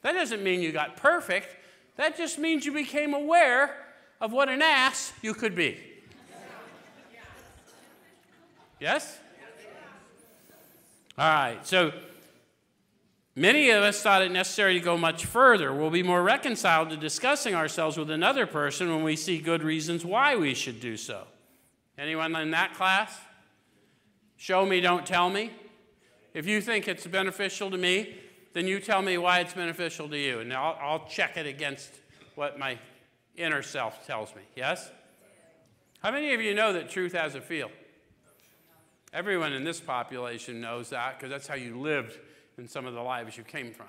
That 0.02 0.12
doesn't 0.12 0.42
mean 0.42 0.60
you 0.60 0.72
got 0.72 0.96
perfect, 0.96 1.56
that 1.96 2.16
just 2.16 2.38
means 2.38 2.66
you 2.66 2.72
became 2.72 3.14
aware 3.14 3.76
of 4.20 4.32
what 4.32 4.48
an 4.48 4.62
ass 4.62 5.12
you 5.22 5.34
could 5.34 5.54
be. 5.54 5.78
Yes? 8.80 9.18
All 11.18 11.28
right, 11.28 11.66
so 11.66 11.92
many 13.36 13.68
of 13.68 13.82
us 13.82 14.02
thought 14.02 14.22
it 14.22 14.32
necessary 14.32 14.74
to 14.74 14.80
go 14.80 14.96
much 14.96 15.26
further. 15.26 15.72
We'll 15.72 15.90
be 15.90 16.02
more 16.02 16.22
reconciled 16.22 16.88
to 16.90 16.96
discussing 16.96 17.54
ourselves 17.54 17.98
with 17.98 18.10
another 18.10 18.46
person 18.46 18.88
when 18.88 19.04
we 19.04 19.16
see 19.16 19.38
good 19.38 19.62
reasons 19.62 20.06
why 20.06 20.36
we 20.36 20.54
should 20.54 20.80
do 20.80 20.96
so. 20.96 21.24
Anyone 21.98 22.34
in 22.36 22.52
that 22.52 22.74
class? 22.74 23.18
Show 24.38 24.64
me, 24.64 24.80
don't 24.80 25.04
tell 25.04 25.28
me. 25.28 25.50
If 26.32 26.46
you 26.46 26.62
think 26.62 26.88
it's 26.88 27.06
beneficial 27.06 27.70
to 27.70 27.76
me, 27.76 28.16
then 28.54 28.66
you 28.66 28.80
tell 28.80 29.02
me 29.02 29.18
why 29.18 29.40
it's 29.40 29.52
beneficial 29.52 30.08
to 30.08 30.18
you, 30.18 30.40
and 30.40 30.52
I'll, 30.52 30.78
I'll 30.80 31.06
check 31.06 31.36
it 31.36 31.46
against 31.46 31.90
what 32.36 32.58
my 32.58 32.78
inner 33.36 33.62
self 33.62 34.06
tells 34.06 34.34
me. 34.34 34.42
Yes? 34.56 34.90
How 36.02 36.10
many 36.10 36.32
of 36.32 36.40
you 36.40 36.54
know 36.54 36.72
that 36.72 36.88
truth 36.90 37.12
has 37.12 37.34
a 37.34 37.40
feel? 37.42 37.70
Everyone 39.12 39.52
in 39.52 39.64
this 39.64 39.80
population 39.80 40.60
knows 40.60 40.90
that 40.90 41.18
because 41.18 41.30
that's 41.30 41.46
how 41.46 41.54
you 41.54 41.78
lived 41.78 42.18
in 42.56 42.66
some 42.66 42.86
of 42.86 42.94
the 42.94 43.02
lives 43.02 43.36
you 43.36 43.44
came 43.44 43.72
from. 43.72 43.88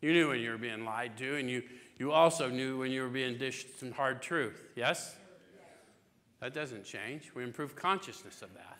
You 0.00 0.12
knew 0.12 0.28
when 0.28 0.40
you 0.40 0.50
were 0.50 0.58
being 0.58 0.84
lied 0.84 1.16
to, 1.18 1.36
and 1.36 1.50
you, 1.50 1.62
you 1.98 2.12
also 2.12 2.48
knew 2.48 2.78
when 2.78 2.90
you 2.90 3.02
were 3.02 3.08
being 3.08 3.36
dished 3.36 3.80
some 3.80 3.92
hard 3.92 4.22
truth. 4.22 4.62
Yes? 4.76 5.14
That 6.40 6.54
doesn't 6.54 6.84
change. 6.84 7.32
We 7.34 7.42
improve 7.42 7.74
consciousness 7.74 8.42
of 8.42 8.54
that. 8.54 8.78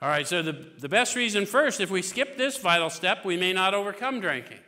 All 0.00 0.08
right, 0.08 0.28
so 0.28 0.42
the, 0.42 0.52
the 0.78 0.88
best 0.88 1.16
reason 1.16 1.44
first, 1.44 1.80
if 1.80 1.90
we 1.90 2.02
skip 2.02 2.36
this 2.36 2.58
vital 2.58 2.90
step, 2.90 3.24
we 3.24 3.36
may 3.36 3.52
not 3.52 3.74
overcome 3.74 4.20
drinking. 4.20 4.60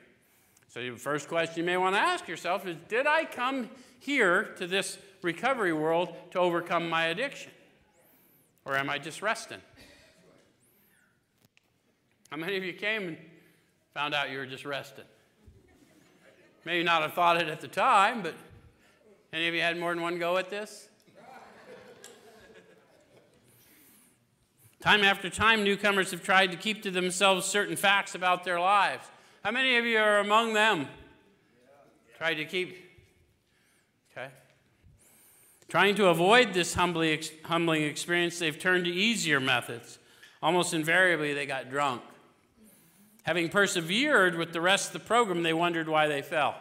So, 0.68 0.80
the 0.80 0.96
first 0.96 1.28
question 1.28 1.58
you 1.58 1.64
may 1.64 1.76
want 1.76 1.94
to 1.94 2.00
ask 2.00 2.26
yourself 2.26 2.66
is 2.66 2.76
Did 2.88 3.06
I 3.06 3.24
come 3.24 3.70
here 4.00 4.54
to 4.58 4.66
this 4.66 4.98
recovery 5.22 5.72
world 5.72 6.14
to 6.32 6.38
overcome 6.38 6.88
my 6.88 7.06
addiction? 7.06 7.52
Or 8.64 8.76
am 8.76 8.90
I 8.90 8.98
just 8.98 9.22
resting? 9.22 9.60
How 12.30 12.36
many 12.36 12.56
of 12.56 12.64
you 12.64 12.72
came 12.72 13.08
and 13.08 13.16
found 13.94 14.14
out 14.14 14.30
you 14.30 14.38
were 14.38 14.46
just 14.46 14.64
resting? 14.64 15.04
Maybe 16.64 16.84
not 16.84 17.02
have 17.02 17.14
thought 17.14 17.40
it 17.40 17.48
at 17.48 17.60
the 17.60 17.68
time, 17.68 18.22
but 18.22 18.34
any 19.32 19.48
of 19.48 19.54
you 19.54 19.60
had 19.60 19.78
more 19.78 19.94
than 19.94 20.02
one 20.02 20.18
go 20.18 20.36
at 20.36 20.50
this? 20.50 20.88
Time 24.80 25.04
after 25.04 25.28
time, 25.28 25.62
newcomers 25.62 26.10
have 26.10 26.22
tried 26.22 26.50
to 26.52 26.56
keep 26.56 26.82
to 26.82 26.90
themselves 26.90 27.46
certain 27.46 27.76
facts 27.76 28.14
about 28.14 28.44
their 28.44 28.58
lives. 28.58 29.06
How 29.44 29.50
many 29.50 29.76
of 29.76 29.84
you 29.84 29.98
are 29.98 30.18
among 30.18 30.54
them? 30.54 30.86
Tried 32.16 32.34
to 32.34 32.44
keep 32.44 32.89
Trying 35.70 35.94
to 35.94 36.08
avoid 36.08 36.52
this 36.52 36.74
humbling 36.74 37.82
experience, 37.84 38.40
they've 38.40 38.58
turned 38.58 38.86
to 38.86 38.90
easier 38.90 39.38
methods. 39.38 40.00
Almost 40.42 40.74
invariably, 40.74 41.32
they 41.32 41.46
got 41.46 41.70
drunk. 41.70 42.02
Having 43.22 43.50
persevered 43.50 44.34
with 44.34 44.52
the 44.52 44.60
rest 44.60 44.88
of 44.88 44.94
the 44.94 45.06
program, 45.06 45.44
they 45.44 45.52
wondered 45.52 45.88
why 45.88 46.08
they 46.08 46.22
fell. 46.22 46.56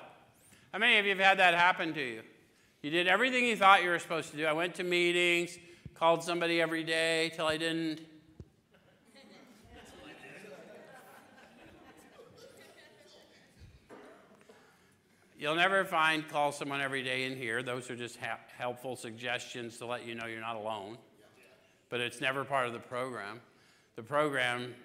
How 0.72 0.78
many 0.78 1.00
of 1.00 1.06
you 1.06 1.16
have 1.16 1.20
had 1.20 1.39
that 1.39 1.56
happen 1.56 1.96
to 1.96 2.01
you? 2.01 2.22
You 2.84 2.92
did 2.92 3.08
everything 3.08 3.46
you 3.46 3.56
thought 3.56 3.82
you 3.82 3.89
were 3.89 3.98
supposed 3.98 4.30
to 4.30 4.38
do. 4.38 4.46
I 4.46 4.54
went 4.54 4.75
to 4.75 4.84
meetings, 4.84 5.58
called 5.96 6.24
somebody 6.24 6.62
every 6.62 6.84
day 6.84 7.32
till 7.36 7.48
I 7.48 7.58
didn't. 7.58 8.01
You'll 15.39 15.55
never 15.55 15.86
find 15.86 16.27
call 16.27 16.51
someone 16.51 16.81
every 16.81 17.01
day 17.01 17.24
in 17.24 17.38
here. 17.38 17.63
Those 17.63 17.89
are 17.89 17.96
just 17.96 18.19
helpful 18.58 18.98
suggestions 18.98 19.77
to 19.77 19.86
let 19.86 20.05
you 20.05 20.13
know 20.13 20.25
you're 20.25 20.41
not 20.41 20.58
alone. 20.58 20.98
But 21.88 22.01
it's 22.01 22.19
never 22.19 22.43
part 22.43 22.67
of 22.67 22.74
the 22.74 22.79
program. 22.79 23.39
The 23.96 24.03
program 24.03 24.75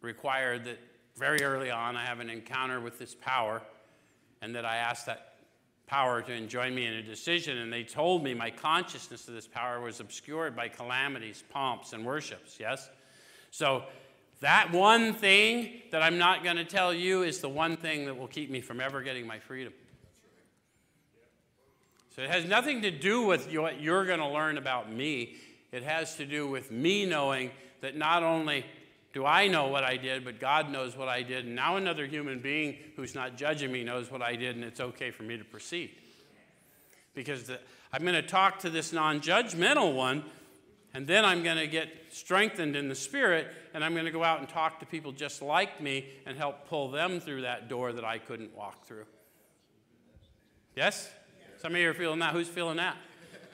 required 0.00 0.64
that 0.64 0.80
very 1.16 1.44
early 1.44 1.70
on 1.70 1.96
I 1.96 2.04
have 2.04 2.18
an 2.18 2.28
encounter 2.28 2.80
with 2.80 2.98
this 2.98 3.14
power 3.14 3.62
and 4.42 4.52
that 4.56 4.64
I 4.64 4.78
ask 4.78 5.06
that 5.06 5.34
power 5.86 6.22
to 6.22 6.46
join 6.48 6.74
me 6.74 6.86
in 6.86 6.94
a 6.94 7.02
decision. 7.02 7.58
And 7.58 7.72
they 7.72 7.84
told 7.84 8.24
me 8.24 8.34
my 8.34 8.50
consciousness 8.50 9.28
of 9.28 9.34
this 9.34 9.46
power 9.46 9.80
was 9.80 10.00
obscured 10.00 10.56
by 10.56 10.66
calamities, 10.66 11.44
pomps, 11.50 11.92
and 11.92 12.04
worships. 12.04 12.56
Yes? 12.58 12.90
So 13.52 13.84
that 14.40 14.72
one 14.72 15.14
thing 15.14 15.82
that 15.92 16.02
I'm 16.02 16.18
not 16.18 16.42
going 16.42 16.56
to 16.56 16.64
tell 16.64 16.92
you 16.92 17.22
is 17.22 17.38
the 17.38 17.48
one 17.48 17.76
thing 17.76 18.06
that 18.06 18.18
will 18.18 18.26
keep 18.26 18.50
me 18.50 18.60
from 18.60 18.80
ever 18.80 19.02
getting 19.02 19.24
my 19.24 19.38
freedom. 19.38 19.72
So 22.20 22.24
it 22.24 22.30
has 22.32 22.44
nothing 22.44 22.82
to 22.82 22.90
do 22.90 23.22
with 23.22 23.50
what 23.50 23.80
you're 23.80 24.04
going 24.04 24.18
to 24.18 24.28
learn 24.28 24.58
about 24.58 24.92
me. 24.92 25.36
It 25.72 25.82
has 25.84 26.16
to 26.16 26.26
do 26.26 26.46
with 26.46 26.70
me 26.70 27.06
knowing 27.06 27.50
that 27.80 27.96
not 27.96 28.22
only 28.22 28.66
do 29.14 29.24
I 29.24 29.48
know 29.48 29.68
what 29.68 29.84
I 29.84 29.96
did, 29.96 30.22
but 30.22 30.38
God 30.38 30.70
knows 30.70 30.94
what 30.98 31.08
I 31.08 31.22
did. 31.22 31.46
And 31.46 31.56
now 31.56 31.78
another 31.78 32.04
human 32.04 32.38
being 32.38 32.76
who's 32.94 33.14
not 33.14 33.38
judging 33.38 33.72
me 33.72 33.84
knows 33.84 34.10
what 34.10 34.20
I 34.20 34.36
did, 34.36 34.54
and 34.54 34.62
it's 34.62 34.80
okay 34.80 35.10
for 35.10 35.22
me 35.22 35.38
to 35.38 35.44
proceed. 35.44 35.92
Because 37.14 37.44
the, 37.44 37.58
I'm 37.90 38.02
going 38.02 38.12
to 38.12 38.20
talk 38.20 38.58
to 38.58 38.68
this 38.68 38.92
non 38.92 39.22
judgmental 39.22 39.94
one, 39.94 40.22
and 40.92 41.06
then 41.06 41.24
I'm 41.24 41.42
going 41.42 41.56
to 41.56 41.68
get 41.68 41.88
strengthened 42.10 42.76
in 42.76 42.90
the 42.90 42.94
spirit, 42.94 43.46
and 43.72 43.82
I'm 43.82 43.94
going 43.94 44.04
to 44.04 44.10
go 44.10 44.24
out 44.24 44.40
and 44.40 44.48
talk 44.48 44.78
to 44.80 44.84
people 44.84 45.12
just 45.12 45.40
like 45.40 45.80
me 45.80 46.04
and 46.26 46.36
help 46.36 46.68
pull 46.68 46.90
them 46.90 47.18
through 47.18 47.40
that 47.42 47.70
door 47.70 47.94
that 47.94 48.04
I 48.04 48.18
couldn't 48.18 48.54
walk 48.54 48.84
through. 48.84 49.06
Yes? 50.76 51.08
Some 51.60 51.74
of 51.74 51.80
you 51.80 51.90
are 51.90 51.94
feeling 51.94 52.20
that. 52.20 52.32
Who's 52.32 52.48
feeling 52.48 52.78
that? 52.78 52.96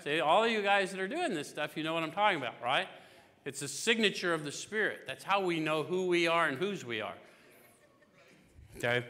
See, 0.05 0.21
all 0.21 0.45
of 0.45 0.51
you 0.51 0.63
guys 0.63 0.93
that 0.93 1.01
are 1.01 1.09
doing 1.09 1.35
this 1.35 1.49
stuff, 1.49 1.77
you 1.77 1.83
know 1.83 1.93
what 1.93 2.05
I'm 2.05 2.13
talking 2.13 2.39
about, 2.39 2.55
right? 2.63 2.87
It's 3.45 3.63
a 3.63 3.69
signature 3.69 4.33
of 4.33 4.45
the 4.45 4.53
Spirit. 4.53 5.01
That's 5.09 5.25
how 5.25 5.41
we 5.41 5.59
know 5.59 5.83
who 5.83 6.07
we 6.07 6.29
are 6.29 6.47
and 6.47 6.57
whose 6.57 6.85
we 6.85 7.01
are. 7.01 7.15
Okay? 8.77 9.05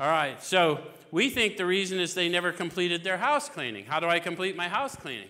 All 0.00 0.08
right, 0.08 0.42
so 0.42 0.80
we 1.12 1.30
think 1.30 1.56
the 1.56 1.66
reason 1.66 2.00
is 2.00 2.14
they 2.14 2.28
never 2.28 2.50
completed 2.50 3.04
their 3.04 3.16
house 3.16 3.48
cleaning. 3.48 3.84
How 3.84 4.00
do 4.00 4.08
I 4.08 4.18
complete 4.18 4.56
my 4.56 4.68
house 4.68 4.96
cleaning? 4.96 5.28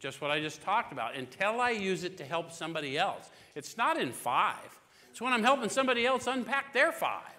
Just 0.00 0.20
what 0.20 0.32
I 0.32 0.40
just 0.40 0.62
talked 0.62 0.90
about. 0.90 1.14
Until 1.14 1.60
I 1.60 1.70
use 1.70 2.02
it 2.02 2.18
to 2.18 2.24
help 2.24 2.50
somebody 2.50 2.98
else. 2.98 3.30
It's 3.54 3.76
not 3.76 4.00
in 4.00 4.10
five, 4.10 4.80
it's 5.10 5.20
when 5.20 5.32
I'm 5.32 5.44
helping 5.44 5.68
somebody 5.68 6.04
else 6.04 6.26
unpack 6.26 6.72
their 6.72 6.90
five. 6.90 7.33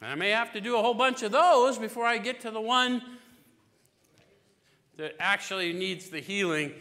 And 0.00 0.10
I 0.10 0.14
may 0.14 0.30
have 0.30 0.52
to 0.52 0.60
do 0.60 0.76
a 0.76 0.82
whole 0.82 0.94
bunch 0.94 1.22
of 1.22 1.32
those 1.32 1.78
before 1.78 2.04
I 2.04 2.18
get 2.18 2.40
to 2.42 2.50
the 2.50 2.60
one 2.60 3.02
that 4.96 5.14
actually 5.18 5.72
needs 5.72 6.10
the 6.10 6.20
healing 6.20 6.72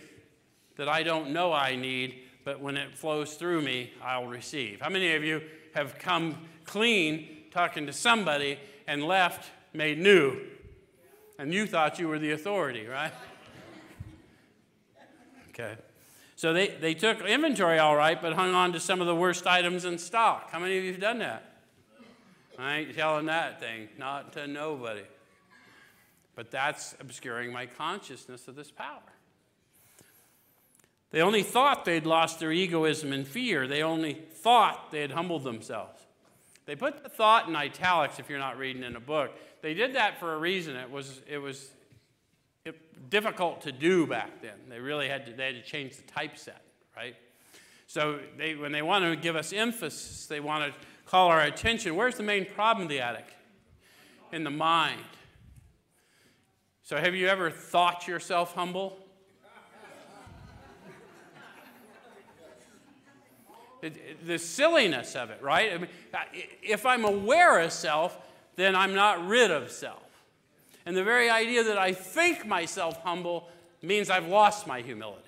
that 0.76 0.88
I 0.88 1.04
don't 1.04 1.32
know 1.32 1.52
I 1.52 1.76
need, 1.76 2.16
but 2.44 2.60
when 2.60 2.78
it 2.78 2.96
flows 2.96 3.36
through 3.36 3.62
me, 3.62 3.92
I'll 4.04 4.28
receive. 4.28 4.82
How 4.82 4.90
many 4.90 5.16
of 5.16 5.24
you 5.24 5.42
have 5.74 5.98
come 5.98 6.38
clean 6.66 7.46
talking 7.52 7.86
to 7.88 7.94
somebody 7.94 8.60
and 8.88 9.04
left 9.04 9.50
made 9.74 9.98
new? 9.98 10.40
And 11.40 11.54
you 11.54 11.68
thought 11.68 12.00
you 12.00 12.08
were 12.08 12.20
the 12.20 12.32
authority, 12.32 12.88
right? 12.88 13.14
Okay. 15.50 15.76
So 16.36 16.54
they, 16.54 16.68
they 16.68 16.94
took 16.94 17.22
inventory 17.22 17.80
all 17.80 17.96
right, 17.96 18.22
but 18.22 18.34
hung 18.34 18.54
on 18.54 18.74
to 18.74 18.80
some 18.80 19.02
of 19.02 19.08
the 19.08 19.16
worst 19.16 19.48
items 19.48 19.86
in 19.86 19.98
stock. 19.98 20.52
How 20.52 20.60
many 20.60 20.78
of 20.78 20.84
you 20.84 20.92
have 20.92 21.02
done 21.02 21.20
that? 21.20 21.57
I 22.58 22.78
ain't 22.78 22.96
telling 22.96 23.28
that 23.28 23.60
thing, 23.60 23.90
not 23.98 24.34
to 24.34 24.48
nobody. 24.48 25.04
But 26.36 26.52
that's 26.52 26.96
obscuring 27.00 27.52
my 27.52 27.66
consciousness 27.66 28.48
of 28.48 28.56
this 28.56 28.72
power. 28.72 29.02
They 31.12 31.22
only 31.22 31.44
thought 31.44 31.86
they'd 31.86 32.06
lost 32.06 32.40
their 32.40 32.52
egoism 32.52 33.14
and 33.14 33.28
fear. 33.28 33.68
They 33.68 33.82
only 33.82 34.14
thought 34.14 34.92
they 34.92 35.02
had 35.02 35.12
humbled 35.12 35.44
themselves. 35.44 36.02
They 36.66 36.76
put 36.76 37.02
the 37.02 37.10
thought 37.10 37.48
in 37.48 37.56
italics 37.56 38.20
if 38.20 38.30
you're 38.30 38.40
not 38.40 38.58
reading 38.58 38.84
in 38.84 38.96
a 38.96 39.00
book. 39.00 39.32
They 39.62 39.74
did 39.74 39.96
that 39.96 40.20
for 40.20 40.34
a 40.34 40.38
reason. 40.38 40.76
It 40.76 40.92
was, 40.92 41.22
it 41.28 41.38
was 41.38 41.70
difficult 43.10 43.62
to 43.62 43.72
do 43.72 44.06
back 44.06 44.42
then. 44.42 44.56
They 44.70 44.80
really 44.80 45.08
had 45.08 45.26
to, 45.28 45.34
they 45.34 45.46
had 45.46 45.56
to 45.56 45.64
change 45.64 45.96
the 45.96 46.04
typeset, 46.04 46.62
right? 46.96 47.16
So 47.88 48.20
they, 48.38 48.56
when 48.56 48.74
they 48.74 48.82
want 48.82 49.06
to 49.06 49.16
give 49.16 49.38
us 49.38 49.54
emphasis, 49.54 50.28
they 50.28 50.42
want 50.42 50.74
to 50.74 50.80
call 51.08 51.30
our 51.30 51.42
attention. 51.42 51.96
Where's 51.96 52.16
the 52.16 52.24
main 52.24 52.46
problem 52.46 52.84
of 52.84 52.90
the 52.90 53.00
attic? 53.00 53.26
In 54.32 54.44
the 54.44 54.52
mind. 54.52 55.02
So 56.84 56.98
have 56.98 57.16
you 57.16 57.28
ever 57.28 57.50
thought 57.50 58.08
yourself 58.08 58.54
humble? 58.54 59.00
the 64.26 64.40
silliness 64.40 65.16
of 65.16 65.30
it, 65.30 65.42
right? 65.42 65.72
I 65.74 65.78
mean, 65.78 65.90
if 66.64 66.86
I'm 66.86 67.06
aware 67.06 67.60
of 67.60 67.72
self, 67.72 68.18
then 68.56 68.76
I'm 68.76 68.96
not 68.96 69.28
rid 69.28 69.52
of 69.52 69.72
self. 69.72 70.04
And 70.86 70.98
the 70.98 71.04
very 71.04 71.30
idea 71.30 71.64
that 71.64 71.78
I 71.78 71.94
think 71.94 72.46
myself 72.46 73.02
humble 73.04 73.50
means 73.82 74.10
I've 74.10 74.28
lost 74.28 74.68
my 74.68 74.82
humility. 74.82 75.24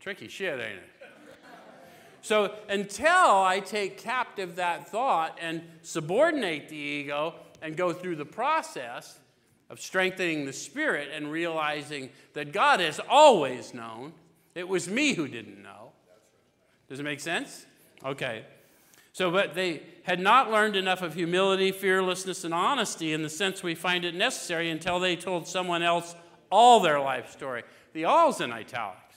Tricky 0.00 0.28
shit, 0.28 0.54
ain't 0.54 0.78
it? 0.78 0.97
So 2.28 2.54
until 2.68 3.06
I 3.06 3.60
take 3.64 3.96
captive 3.96 4.56
that 4.56 4.90
thought 4.90 5.38
and 5.40 5.62
subordinate 5.80 6.68
the 6.68 6.76
ego 6.76 7.32
and 7.62 7.74
go 7.74 7.94
through 7.94 8.16
the 8.16 8.26
process 8.26 9.18
of 9.70 9.80
strengthening 9.80 10.44
the 10.44 10.52
spirit 10.52 11.08
and 11.10 11.32
realizing 11.32 12.10
that 12.34 12.52
God 12.52 12.80
has 12.80 13.00
always 13.08 13.72
known, 13.72 14.12
it 14.54 14.68
was 14.68 14.90
me 14.90 15.14
who 15.14 15.26
didn't 15.26 15.62
know 15.62 15.92
does 16.90 17.00
it 17.00 17.02
make 17.02 17.20
sense? 17.20 17.64
Okay. 18.04 18.44
So, 19.14 19.30
but 19.30 19.54
they 19.54 19.84
had 20.02 20.20
not 20.20 20.50
learned 20.50 20.76
enough 20.76 21.00
of 21.00 21.14
humility, 21.14 21.72
fearlessness, 21.72 22.44
and 22.44 22.52
honesty 22.52 23.14
in 23.14 23.22
the 23.22 23.30
sense 23.30 23.62
we 23.62 23.74
find 23.74 24.04
it 24.04 24.14
necessary 24.14 24.68
until 24.68 25.00
they 25.00 25.16
told 25.16 25.48
someone 25.48 25.82
else 25.82 26.14
all 26.50 26.80
their 26.80 27.00
life 27.00 27.30
story. 27.30 27.62
The 27.94 28.04
all's 28.04 28.42
in 28.42 28.52
italics. 28.52 29.07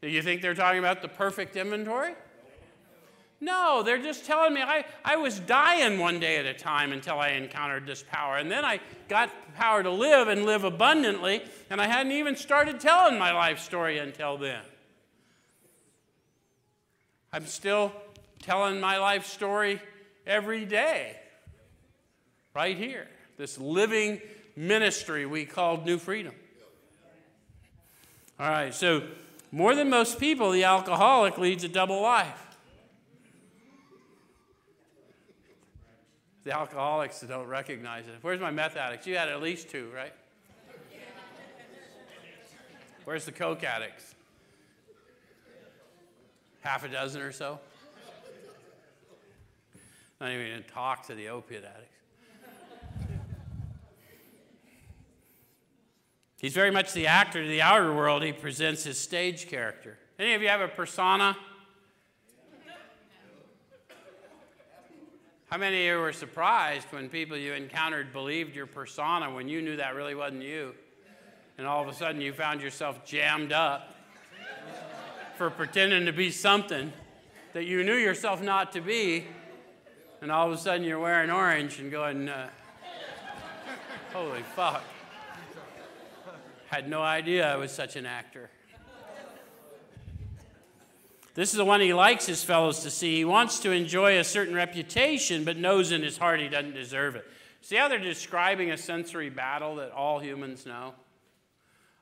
Do 0.00 0.08
you 0.08 0.22
think 0.22 0.42
they're 0.42 0.54
talking 0.54 0.78
about 0.78 1.02
the 1.02 1.08
perfect 1.08 1.56
inventory? 1.56 2.14
No, 3.40 3.82
they're 3.84 4.02
just 4.02 4.24
telling 4.24 4.52
me 4.52 4.62
I, 4.62 4.84
I 5.04 5.16
was 5.16 5.38
dying 5.38 5.98
one 5.98 6.18
day 6.18 6.38
at 6.38 6.46
a 6.46 6.54
time 6.54 6.92
until 6.92 7.20
I 7.20 7.30
encountered 7.30 7.86
this 7.86 8.02
power. 8.02 8.36
And 8.36 8.50
then 8.50 8.64
I 8.64 8.80
got 9.08 9.30
power 9.54 9.82
to 9.82 9.90
live 9.90 10.26
and 10.26 10.44
live 10.44 10.64
abundantly, 10.64 11.42
and 11.70 11.80
I 11.80 11.86
hadn't 11.86 12.12
even 12.12 12.34
started 12.34 12.80
telling 12.80 13.18
my 13.18 13.32
life 13.32 13.60
story 13.60 13.98
until 13.98 14.38
then. 14.38 14.62
I'm 17.32 17.46
still 17.46 17.92
telling 18.42 18.80
my 18.80 18.98
life 18.98 19.26
story 19.26 19.80
every 20.26 20.64
day, 20.64 21.16
right 22.54 22.76
here. 22.76 23.06
This 23.36 23.58
living 23.58 24.20
ministry 24.56 25.26
we 25.26 25.44
called 25.44 25.86
New 25.86 25.98
Freedom. 25.98 26.34
All 28.40 28.50
right, 28.50 28.74
so 28.74 29.02
more 29.50 29.74
than 29.74 29.90
most 29.90 30.18
people, 30.18 30.50
the 30.50 30.64
alcoholic 30.64 31.38
leads 31.38 31.64
a 31.64 31.68
double 31.68 32.00
life. 32.00 32.56
The 36.44 36.52
alcoholics 36.52 37.20
don't 37.20 37.46
recognize 37.46 38.06
it. 38.06 38.14
Where's 38.22 38.40
my 38.40 38.50
meth 38.50 38.76
addicts? 38.76 39.06
You 39.06 39.16
had 39.16 39.28
at 39.28 39.42
least 39.42 39.68
two, 39.68 39.90
right? 39.94 40.12
Where's 43.04 43.24
the 43.24 43.32
coke 43.32 43.64
addicts? 43.64 44.14
half 46.68 46.84
a 46.84 46.88
dozen 46.88 47.22
or 47.22 47.32
so. 47.32 47.58
Not 50.20 50.32
even 50.32 50.48
going 50.48 50.62
to 50.62 50.68
talk 50.68 51.06
to 51.06 51.14
the 51.14 51.28
opiate 51.28 51.64
addicts. 51.64 51.97
He's 56.40 56.54
very 56.54 56.70
much 56.70 56.92
the 56.92 57.08
actor 57.08 57.42
to 57.42 57.48
the 57.48 57.62
outer 57.62 57.92
world. 57.92 58.22
He 58.22 58.32
presents 58.32 58.84
his 58.84 58.98
stage 58.98 59.48
character. 59.48 59.98
Any 60.18 60.34
of 60.34 60.42
you 60.42 60.48
have 60.48 60.60
a 60.60 60.68
persona? 60.68 61.36
How 65.50 65.56
many 65.56 65.88
of 65.88 65.94
you 65.94 66.00
were 66.00 66.12
surprised 66.12 66.86
when 66.90 67.08
people 67.08 67.36
you 67.36 67.54
encountered 67.54 68.12
believed 68.12 68.54
your 68.54 68.66
persona 68.66 69.32
when 69.32 69.48
you 69.48 69.62
knew 69.62 69.76
that 69.76 69.94
really 69.94 70.14
wasn't 70.14 70.42
you? 70.42 70.74
And 71.56 71.66
all 71.66 71.82
of 71.82 71.88
a 71.88 71.94
sudden 71.94 72.20
you 72.20 72.32
found 72.32 72.60
yourself 72.60 73.04
jammed 73.04 73.50
up 73.50 73.94
for 75.36 75.50
pretending 75.50 76.06
to 76.06 76.12
be 76.12 76.30
something 76.30 76.92
that 77.52 77.64
you 77.64 77.82
knew 77.82 77.96
yourself 77.96 78.42
not 78.42 78.72
to 78.72 78.80
be, 78.80 79.26
and 80.20 80.30
all 80.30 80.46
of 80.46 80.52
a 80.52 80.58
sudden 80.58 80.84
you're 80.84 80.98
wearing 81.00 81.30
orange 81.30 81.80
and 81.80 81.90
going, 81.90 82.28
uh, 82.28 82.50
holy 84.12 84.42
fuck. 84.54 84.84
Had 86.68 86.88
no 86.88 87.02
idea 87.02 87.50
I 87.50 87.56
was 87.56 87.72
such 87.72 87.96
an 87.96 88.04
actor. 88.04 88.50
This 91.34 91.50
is 91.50 91.56
the 91.56 91.64
one 91.64 91.80
he 91.80 91.94
likes 91.94 92.26
his 92.26 92.44
fellows 92.44 92.80
to 92.80 92.90
see. 92.90 93.16
He 93.16 93.24
wants 93.24 93.60
to 93.60 93.70
enjoy 93.70 94.18
a 94.18 94.24
certain 94.24 94.54
reputation, 94.54 95.44
but 95.44 95.56
knows 95.56 95.92
in 95.92 96.02
his 96.02 96.18
heart 96.18 96.40
he 96.40 96.48
doesn't 96.48 96.74
deserve 96.74 97.16
it. 97.16 97.24
See 97.62 97.76
how 97.76 97.88
they're 97.88 97.98
describing 97.98 98.70
a 98.70 98.76
sensory 98.76 99.30
battle 99.30 99.76
that 99.76 99.92
all 99.92 100.18
humans 100.18 100.66
know? 100.66 100.94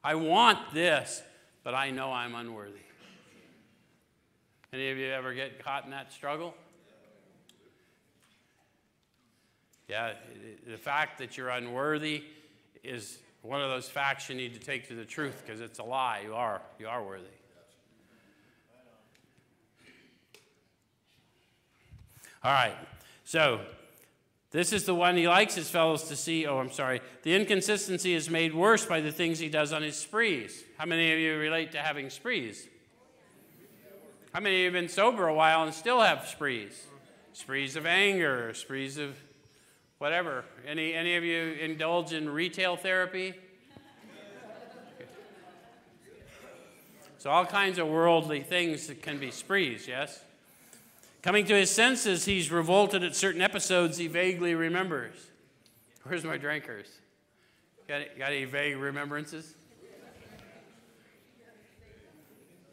I 0.02 0.14
want 0.14 0.72
this, 0.72 1.22
but 1.62 1.74
I 1.74 1.90
know 1.90 2.12
I'm 2.12 2.35
unworthy. 2.35 2.81
Any 4.72 4.90
of 4.90 4.98
you 4.98 5.09
ever 5.09 5.33
get 5.35 5.62
caught 5.62 5.85
in 5.85 5.90
that 5.90 6.12
struggle? 6.12 6.55
Yeah, 9.88 10.14
the 10.66 10.79
fact 10.79 11.18
that 11.18 11.37
you're 11.37 11.50
unworthy 11.50 12.24
is 12.83 13.18
one 13.47 13.63
of 13.63 13.71
those 13.71 13.89
facts 13.89 14.29
you 14.29 14.35
need 14.35 14.55
to 14.55 14.61
take 14.61 14.89
to 14.89 14.95
the 14.95 15.05
truth 15.05 15.43
because 15.45 15.61
it's 15.61 15.79
a 15.79 15.85
lie. 15.85 16.23
You 16.25 16.35
are, 16.35 16.61
you 16.79 16.89
are 16.89 17.05
worthy. 17.05 17.25
All 22.43 22.53
right, 22.53 22.77
so 23.25 23.61
this 24.51 24.73
is 24.73 24.85
the 24.85 24.95
one 24.95 25.17
he 25.17 25.27
likes 25.27 25.55
his 25.55 25.69
fellows 25.69 26.05
to 26.05 26.17
see. 26.17 26.47
Oh, 26.47 26.59
I'm 26.59 26.71
sorry. 26.71 27.01
The 27.23 27.35
inconsistency 27.35 28.15
is 28.15 28.31
made 28.31 28.55
worse 28.55 28.87
by 28.87 29.01
the 29.01 29.11
things 29.11 29.39
he 29.39 29.49
does 29.49 29.73
on 29.73 29.83
his 29.83 29.97
sprees. 29.97 30.65
How 30.79 30.87
many 30.87 31.13
of 31.13 31.19
you 31.19 31.37
relate 31.37 31.73
to 31.73 31.79
having 31.79 32.11
sprees? 32.11 32.69
How 34.33 34.41
many 34.41 34.57
of 34.57 34.59
you 34.59 34.65
have 34.67 34.73
been 34.75 34.89
sober 34.89 35.27
a 35.27 35.35
while 35.35 35.65
and 35.65 35.75
still 35.75 36.01
have 36.01 36.27
sprees? 36.27 36.87
Sprees 37.33 37.75
of 37.75 37.87
anger, 37.87 38.55
sprees 38.55 38.99
of 38.99 39.17
whatever. 39.99 40.45
Any, 40.67 40.95
any 40.95 41.17
of 41.17 41.25
you 41.25 41.53
indulge 41.61 42.13
in 42.13 42.29
retail 42.29 42.77
therapy? 42.77 43.35
So, 47.19 47.31
all 47.31 47.47
kinds 47.47 47.79
of 47.79 47.89
worldly 47.89 48.41
things 48.43 48.87
that 48.87 49.03
can 49.03 49.19
be 49.19 49.33
sprees, 49.33 49.89
yes? 49.89 50.21
Coming 51.23 51.45
to 51.47 51.55
his 51.55 51.73
senses, 51.73 52.25
he's 52.25 52.53
revolted 52.53 53.03
at 53.03 53.17
certain 53.17 53.43
episodes 53.43 53.99
he 53.99 54.07
vaguely 54.07 54.55
remembers. 54.55 55.15
Where's 56.05 56.23
my 56.23 56.37
drinkers? 56.37 56.87
Got, 57.89 58.03
got 58.17 58.31
any 58.31 58.45
vague 58.45 58.77
remembrances? 58.77 59.55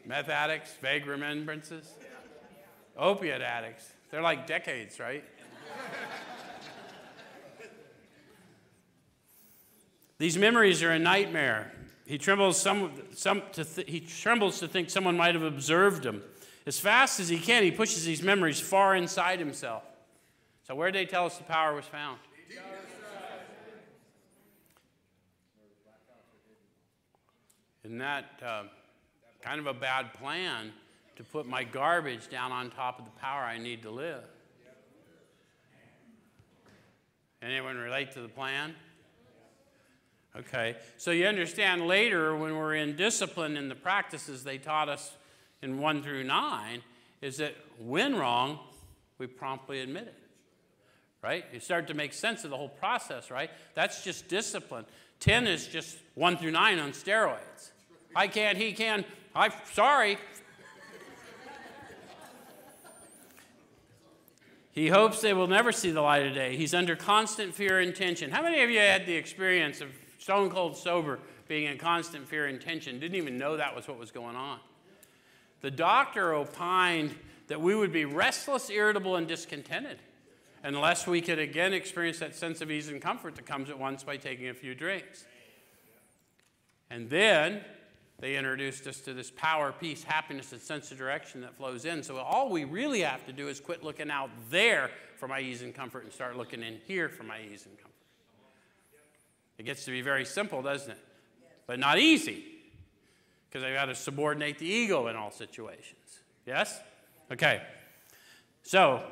Meth 0.06 0.28
addicts, 0.28 0.74
vague 0.80 1.06
remembrances? 1.06 1.92
Opiate 2.96 3.42
addicts, 3.42 3.90
they're 4.12 4.22
like 4.22 4.46
decades, 4.46 5.00
right? 5.00 5.24
These 10.24 10.38
memories 10.38 10.82
are 10.82 10.90
a 10.90 10.98
nightmare. 10.98 11.70
He 12.06 12.16
trembles, 12.16 12.58
some, 12.58 12.92
some 13.14 13.42
to 13.52 13.62
th- 13.62 13.86
he 13.86 14.00
trembles 14.00 14.58
to 14.60 14.66
think 14.66 14.88
someone 14.88 15.18
might 15.18 15.34
have 15.34 15.44
observed 15.44 16.02
him. 16.06 16.22
As 16.64 16.80
fast 16.80 17.20
as 17.20 17.28
he 17.28 17.38
can, 17.38 17.62
he 17.62 17.70
pushes 17.70 18.06
these 18.06 18.22
memories 18.22 18.58
far 18.58 18.96
inside 18.96 19.38
himself. 19.38 19.82
So, 20.66 20.74
where 20.74 20.90
did 20.90 20.98
they 20.98 21.04
tell 21.04 21.26
us 21.26 21.36
the 21.36 21.44
power 21.44 21.74
was 21.74 21.84
found? 21.84 22.20
Isn't 27.84 27.98
that 27.98 28.24
uh, 28.42 28.62
kind 29.42 29.60
of 29.60 29.66
a 29.66 29.74
bad 29.74 30.14
plan 30.14 30.72
to 31.16 31.22
put 31.22 31.44
my 31.44 31.64
garbage 31.64 32.30
down 32.30 32.50
on 32.50 32.70
top 32.70 32.98
of 32.98 33.04
the 33.04 33.20
power 33.20 33.42
I 33.42 33.58
need 33.58 33.82
to 33.82 33.90
live? 33.90 34.24
Anyone 37.42 37.76
relate 37.76 38.12
to 38.12 38.22
the 38.22 38.28
plan? 38.28 38.74
Okay, 40.36 40.74
so 40.96 41.12
you 41.12 41.26
understand 41.26 41.86
later 41.86 42.34
when 42.36 42.56
we're 42.56 42.74
in 42.74 42.96
discipline 42.96 43.56
in 43.56 43.68
the 43.68 43.76
practices 43.76 44.42
they 44.42 44.58
taught 44.58 44.88
us 44.88 45.12
in 45.62 45.78
1 45.78 46.02
through 46.02 46.24
9 46.24 46.82
is 47.22 47.36
that 47.36 47.54
when 47.78 48.16
wrong, 48.16 48.58
we 49.18 49.28
promptly 49.28 49.80
admit 49.80 50.08
it. 50.08 50.14
Right? 51.22 51.44
You 51.52 51.60
start 51.60 51.86
to 51.86 51.94
make 51.94 52.12
sense 52.12 52.44
of 52.44 52.50
the 52.50 52.56
whole 52.56 52.68
process, 52.68 53.30
right? 53.30 53.48
That's 53.74 54.02
just 54.02 54.28
discipline. 54.28 54.84
10 55.20 55.46
is 55.46 55.68
just 55.68 55.96
1 56.16 56.36
through 56.36 56.50
9 56.50 56.78
on 56.80 56.90
steroids. 56.90 57.70
I 58.14 58.26
can't, 58.26 58.58
he 58.58 58.72
can. 58.72 59.04
I'm 59.34 59.52
sorry. 59.72 60.18
He 64.72 64.88
hopes 64.88 65.20
they 65.20 65.32
will 65.32 65.46
never 65.46 65.70
see 65.70 65.92
the 65.92 66.02
light 66.02 66.26
of 66.26 66.34
day. 66.34 66.56
He's 66.56 66.74
under 66.74 66.96
constant 66.96 67.54
fear 67.54 67.78
and 67.78 67.94
tension. 67.94 68.32
How 68.32 68.42
many 68.42 68.60
of 68.62 68.70
you 68.70 68.80
had 68.80 69.06
the 69.06 69.14
experience 69.14 69.80
of 69.80 69.88
stone 70.24 70.48
cold 70.48 70.74
sober, 70.74 71.18
being 71.48 71.64
in 71.64 71.76
constant 71.76 72.26
fear 72.26 72.46
and 72.46 72.58
tension, 72.58 72.98
didn't 72.98 73.16
even 73.16 73.36
know 73.36 73.58
that 73.58 73.76
was 73.76 73.86
what 73.86 73.98
was 73.98 74.10
going 74.10 74.34
on. 74.34 74.58
The 75.60 75.70
doctor 75.70 76.32
opined 76.32 77.14
that 77.48 77.60
we 77.60 77.74
would 77.74 77.92
be 77.92 78.06
restless, 78.06 78.70
irritable, 78.70 79.16
and 79.16 79.28
discontented 79.28 79.98
unless 80.62 81.06
we 81.06 81.20
could 81.20 81.38
again 81.38 81.74
experience 81.74 82.20
that 82.20 82.34
sense 82.34 82.62
of 82.62 82.70
ease 82.70 82.88
and 82.88 83.02
comfort 83.02 83.34
that 83.34 83.44
comes 83.44 83.68
at 83.68 83.78
once 83.78 84.02
by 84.02 84.16
taking 84.16 84.48
a 84.48 84.54
few 84.54 84.74
drinks. 84.74 85.26
And 86.88 87.10
then 87.10 87.60
they 88.18 88.36
introduced 88.36 88.86
us 88.86 89.00
to 89.00 89.12
this 89.12 89.30
power, 89.30 89.74
peace, 89.78 90.04
happiness, 90.04 90.52
and 90.52 90.62
sense 90.62 90.90
of 90.90 90.96
direction 90.96 91.42
that 91.42 91.54
flows 91.54 91.84
in. 91.84 92.02
So 92.02 92.16
all 92.16 92.48
we 92.48 92.64
really 92.64 93.02
have 93.02 93.26
to 93.26 93.32
do 93.34 93.48
is 93.48 93.60
quit 93.60 93.84
looking 93.84 94.10
out 94.10 94.30
there 94.48 94.90
for 95.18 95.28
my 95.28 95.40
ease 95.40 95.60
and 95.60 95.74
comfort 95.74 96.04
and 96.04 96.10
start 96.10 96.38
looking 96.38 96.62
in 96.62 96.78
here 96.86 97.10
for 97.10 97.24
my 97.24 97.40
ease 97.40 97.66
and 97.66 97.76
comfort. 97.76 97.93
It 99.58 99.64
gets 99.64 99.84
to 99.84 99.90
be 99.90 100.00
very 100.00 100.24
simple, 100.24 100.62
doesn't 100.62 100.90
it? 100.90 100.98
But 101.66 101.78
not 101.78 101.98
easy, 101.98 102.44
because 103.48 103.64
I've 103.64 103.74
got 103.74 103.86
to 103.86 103.94
subordinate 103.94 104.58
the 104.58 104.66
ego 104.66 105.06
in 105.08 105.16
all 105.16 105.30
situations. 105.30 106.20
Yes? 106.46 106.80
Okay. 107.32 107.62
So, 108.62 109.02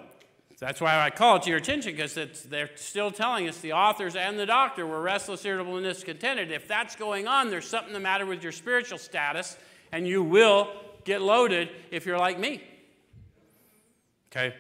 that's 0.59 0.81
why 0.81 1.01
I 1.01 1.11
call 1.11 1.37
it 1.37 1.43
to 1.43 1.49
your 1.49 1.59
attention, 1.59 1.93
because 1.93 2.15
they're 2.49 2.71
still 2.77 3.11
telling 3.11 3.49
us, 3.49 3.59
the 3.59 3.73
authors 3.73 4.15
and 4.15 4.39
the 4.39 4.47
doctor, 4.47 4.87
were 4.87 5.01
restless, 5.01 5.45
irritable, 5.45 5.77
and 5.77 5.85
discontented. 5.85 6.53
If 6.53 6.69
that's 6.69 6.95
going 6.95 7.27
on, 7.27 7.51
there's 7.51 7.67
something 7.67 7.93
the 7.93 8.01
matter 8.01 8.27
with 8.27 8.43
your 8.43 8.53
spiritual 8.53 8.99
status, 8.99 9.57
and 9.91 10.07
you 10.07 10.23
will 10.23 10.71
get 11.05 11.21
loaded 11.21 11.69
if 11.91 12.07
you're 12.07 12.19
like 12.19 12.39
me. 12.39 12.63
Okay? 14.31 14.55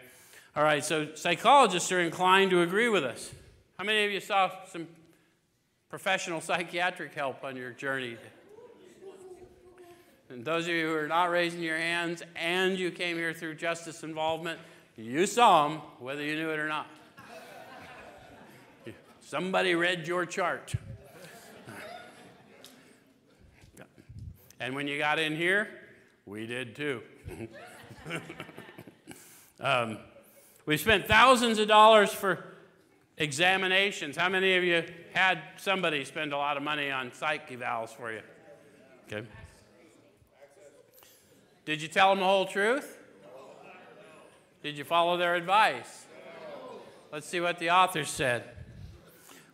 All 0.56 0.64
right, 0.64 0.84
so 0.84 1.14
psychologists 1.14 1.92
are 1.92 2.00
inclined 2.00 2.50
to 2.50 2.62
agree 2.62 2.88
with 2.88 3.04
us. 3.04 3.30
How 3.78 3.84
many 3.84 4.04
of 4.04 4.10
you 4.10 4.20
saw 4.20 4.50
some 4.66 4.88
professional 5.92 6.40
psychiatric 6.40 7.12
help 7.12 7.44
on 7.44 7.54
your 7.54 7.70
journey. 7.72 8.16
And 10.30 10.42
those 10.42 10.64
of 10.64 10.72
you 10.72 10.86
who 10.86 10.94
are 10.94 11.06
not 11.06 11.26
raising 11.26 11.62
your 11.62 11.76
hands 11.76 12.22
and 12.34 12.78
you 12.78 12.90
came 12.90 13.18
here 13.18 13.34
through 13.34 13.56
justice 13.56 14.02
involvement, 14.02 14.58
you 14.96 15.26
saw 15.26 15.68
them 15.68 15.82
whether 15.98 16.22
you 16.22 16.34
knew 16.34 16.48
it 16.48 16.58
or 16.58 16.66
not. 16.66 16.86
Somebody 19.20 19.74
read 19.74 20.08
your 20.08 20.24
chart. 20.24 20.72
And 24.60 24.74
when 24.74 24.88
you 24.88 24.96
got 24.96 25.18
in 25.18 25.36
here, 25.36 25.68
we 26.24 26.46
did 26.46 26.74
too. 26.74 27.02
um, 29.60 29.98
we 30.64 30.78
spent 30.78 31.06
thousands 31.06 31.58
of 31.58 31.68
dollars 31.68 32.14
for 32.14 32.51
examinations. 33.16 34.16
How 34.16 34.28
many 34.28 34.56
of 34.56 34.64
you 34.64 34.84
had 35.12 35.38
somebody 35.56 36.04
spend 36.04 36.32
a 36.32 36.36
lot 36.36 36.56
of 36.56 36.62
money 36.62 36.90
on 36.90 37.12
psych 37.12 37.48
evals 37.50 37.90
for 37.90 38.12
you? 38.12 38.20
Okay. 39.06 39.26
Did 41.64 41.80
you 41.80 41.88
tell 41.88 42.10
them 42.10 42.20
the 42.20 42.26
whole 42.26 42.46
truth? 42.46 42.98
Did 44.62 44.78
you 44.78 44.84
follow 44.84 45.16
their 45.16 45.34
advice? 45.34 46.06
Let's 47.10 47.26
see 47.26 47.40
what 47.40 47.58
the 47.58 47.70
author 47.70 48.04
said. 48.04 48.44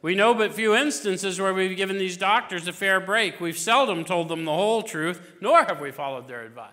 We 0.01 0.14
know 0.14 0.33
but 0.33 0.55
few 0.55 0.77
instances 0.77 1.40
where 1.40 1.53
we've 1.53 1.77
given 1.77 1.99
these 1.99 2.16
doctors 2.16 2.68
a 2.68 2.73
fair 2.73 3.01
break. 3.01 3.40
We've 3.40 3.59
seldom 3.59 4.05
told 4.05 4.29
them 4.29 4.44
the 4.44 4.53
whole 4.53 4.83
truth, 4.83 5.37
nor 5.40 5.64
have 5.64 5.81
we 5.81 5.90
followed 5.90 6.29
their 6.29 6.42
advice. 6.42 6.73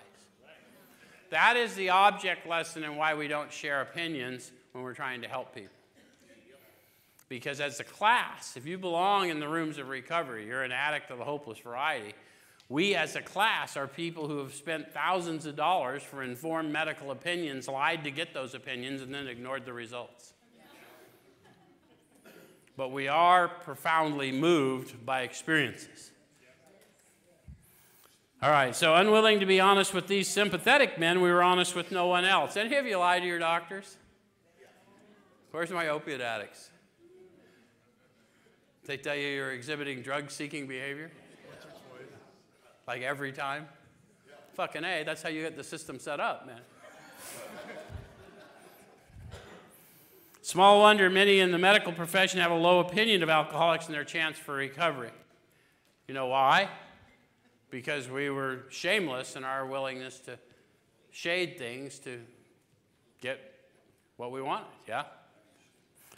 That 1.32 1.58
is 1.58 1.74
the 1.74 1.90
object 1.90 2.48
lesson 2.48 2.84
and 2.84 2.98
why 2.98 3.16
we 3.16 3.28
don't 3.28 3.52
share 3.52 3.82
opinions 3.82 4.52
when 4.74 4.84
we're 4.84 4.94
trying 4.94 5.22
to 5.24 5.28
help 5.28 5.56
people. 5.56 5.75
Because 7.28 7.60
as 7.60 7.80
a 7.80 7.84
class, 7.84 8.56
if 8.56 8.68
you 8.68 8.78
belong 8.78 9.30
in 9.30 9.40
the 9.40 9.48
rooms 9.48 9.78
of 9.78 9.90
recovery, 9.90 10.46
you're 10.46 10.64
an 10.64 10.72
addict 10.72 11.10
of 11.10 11.18
the 11.18 11.24
hopeless 11.24 11.58
variety. 11.58 12.14
We 12.70 12.96
as 12.96 13.16
a 13.16 13.22
class 13.22 13.78
are 13.78 13.88
people 13.88 14.28
who 14.28 14.40
have 14.40 14.54
spent 14.54 14.92
thousands 14.92 15.46
of 15.46 15.56
dollars 15.56 16.04
for 16.04 16.24
informed 16.24 16.72
medical 16.72 17.12
opinions, 17.12 17.68
lied 17.68 18.04
to 18.04 18.12
get 18.12 18.34
those 18.34 18.54
opinions, 18.54 19.02
and 19.02 19.14
then 19.14 19.28
ignored 19.28 19.66
the 19.66 19.74
results. 19.74 20.34
But 22.78 22.92
we 22.92 23.08
are 23.08 23.48
profoundly 23.48 24.32
moved 24.32 25.06
by 25.06 25.22
experiences. 25.22 26.12
All 28.42 28.52
right, 28.52 28.76
so 28.76 28.94
unwilling 28.96 29.40
to 29.40 29.46
be 29.46 29.60
honest 29.60 29.94
with 29.94 30.08
these 30.08 30.28
sympathetic 30.28 31.00
men, 31.00 31.22
we 31.22 31.32
were 31.32 31.42
honest 31.42 31.76
with 31.76 31.92
no 31.92 32.08
one 32.08 32.26
else. 32.26 32.58
Any 32.58 32.76
of 32.76 32.86
you 32.86 32.98
lie 32.98 33.20
to 33.20 33.26
your 33.26 33.40
doctors? 33.40 33.98
Where's 35.52 35.72
my 35.72 35.88
opiate 35.88 36.22
addicts? 36.22 36.70
They 38.86 38.98
tell 38.98 39.16
you 39.16 39.28
you're 39.28 39.52
exhibiting 39.52 40.02
drug 40.02 40.30
seeking 40.30 40.68
behavior? 40.68 41.12
Like 42.88 43.02
every 43.02 43.32
time? 43.32 43.68
Fucking 44.54 44.84
A, 44.84 45.04
that's 45.04 45.24
how 45.24 45.30
you 45.30 45.42
get 45.42 45.58
the 45.58 45.64
system 45.64 46.00
set 46.00 46.20
up, 46.20 46.46
man. 46.46 46.62
Small 50.44 50.82
wonder 50.82 51.10
many 51.10 51.40
in 51.40 51.52
the 51.52 51.58
medical 51.58 51.92
profession 51.92 52.40
have 52.40 52.52
a 52.52 52.56
low 52.56 52.80
opinion 52.80 53.24
of 53.24 53.30
alcoholics 53.30 53.88
and 53.88 53.96
their 53.96 54.04
chance 54.04 54.38
for 54.38 54.54
recovery. 54.54 55.10
You 56.08 56.14
know 56.14 56.28
why? 56.28 56.70
Because 57.72 58.08
we 58.08 58.30
were 58.30 58.66
shameless 58.70 59.36
in 59.36 59.44
our 59.44 59.66
willingness 59.66 60.20
to 60.20 60.38
shade 61.10 61.58
things 61.58 61.98
to 62.00 62.22
get 63.22 63.40
what 64.18 64.32
we 64.32 64.42
wanted, 64.42 64.68
yeah? 64.88 65.06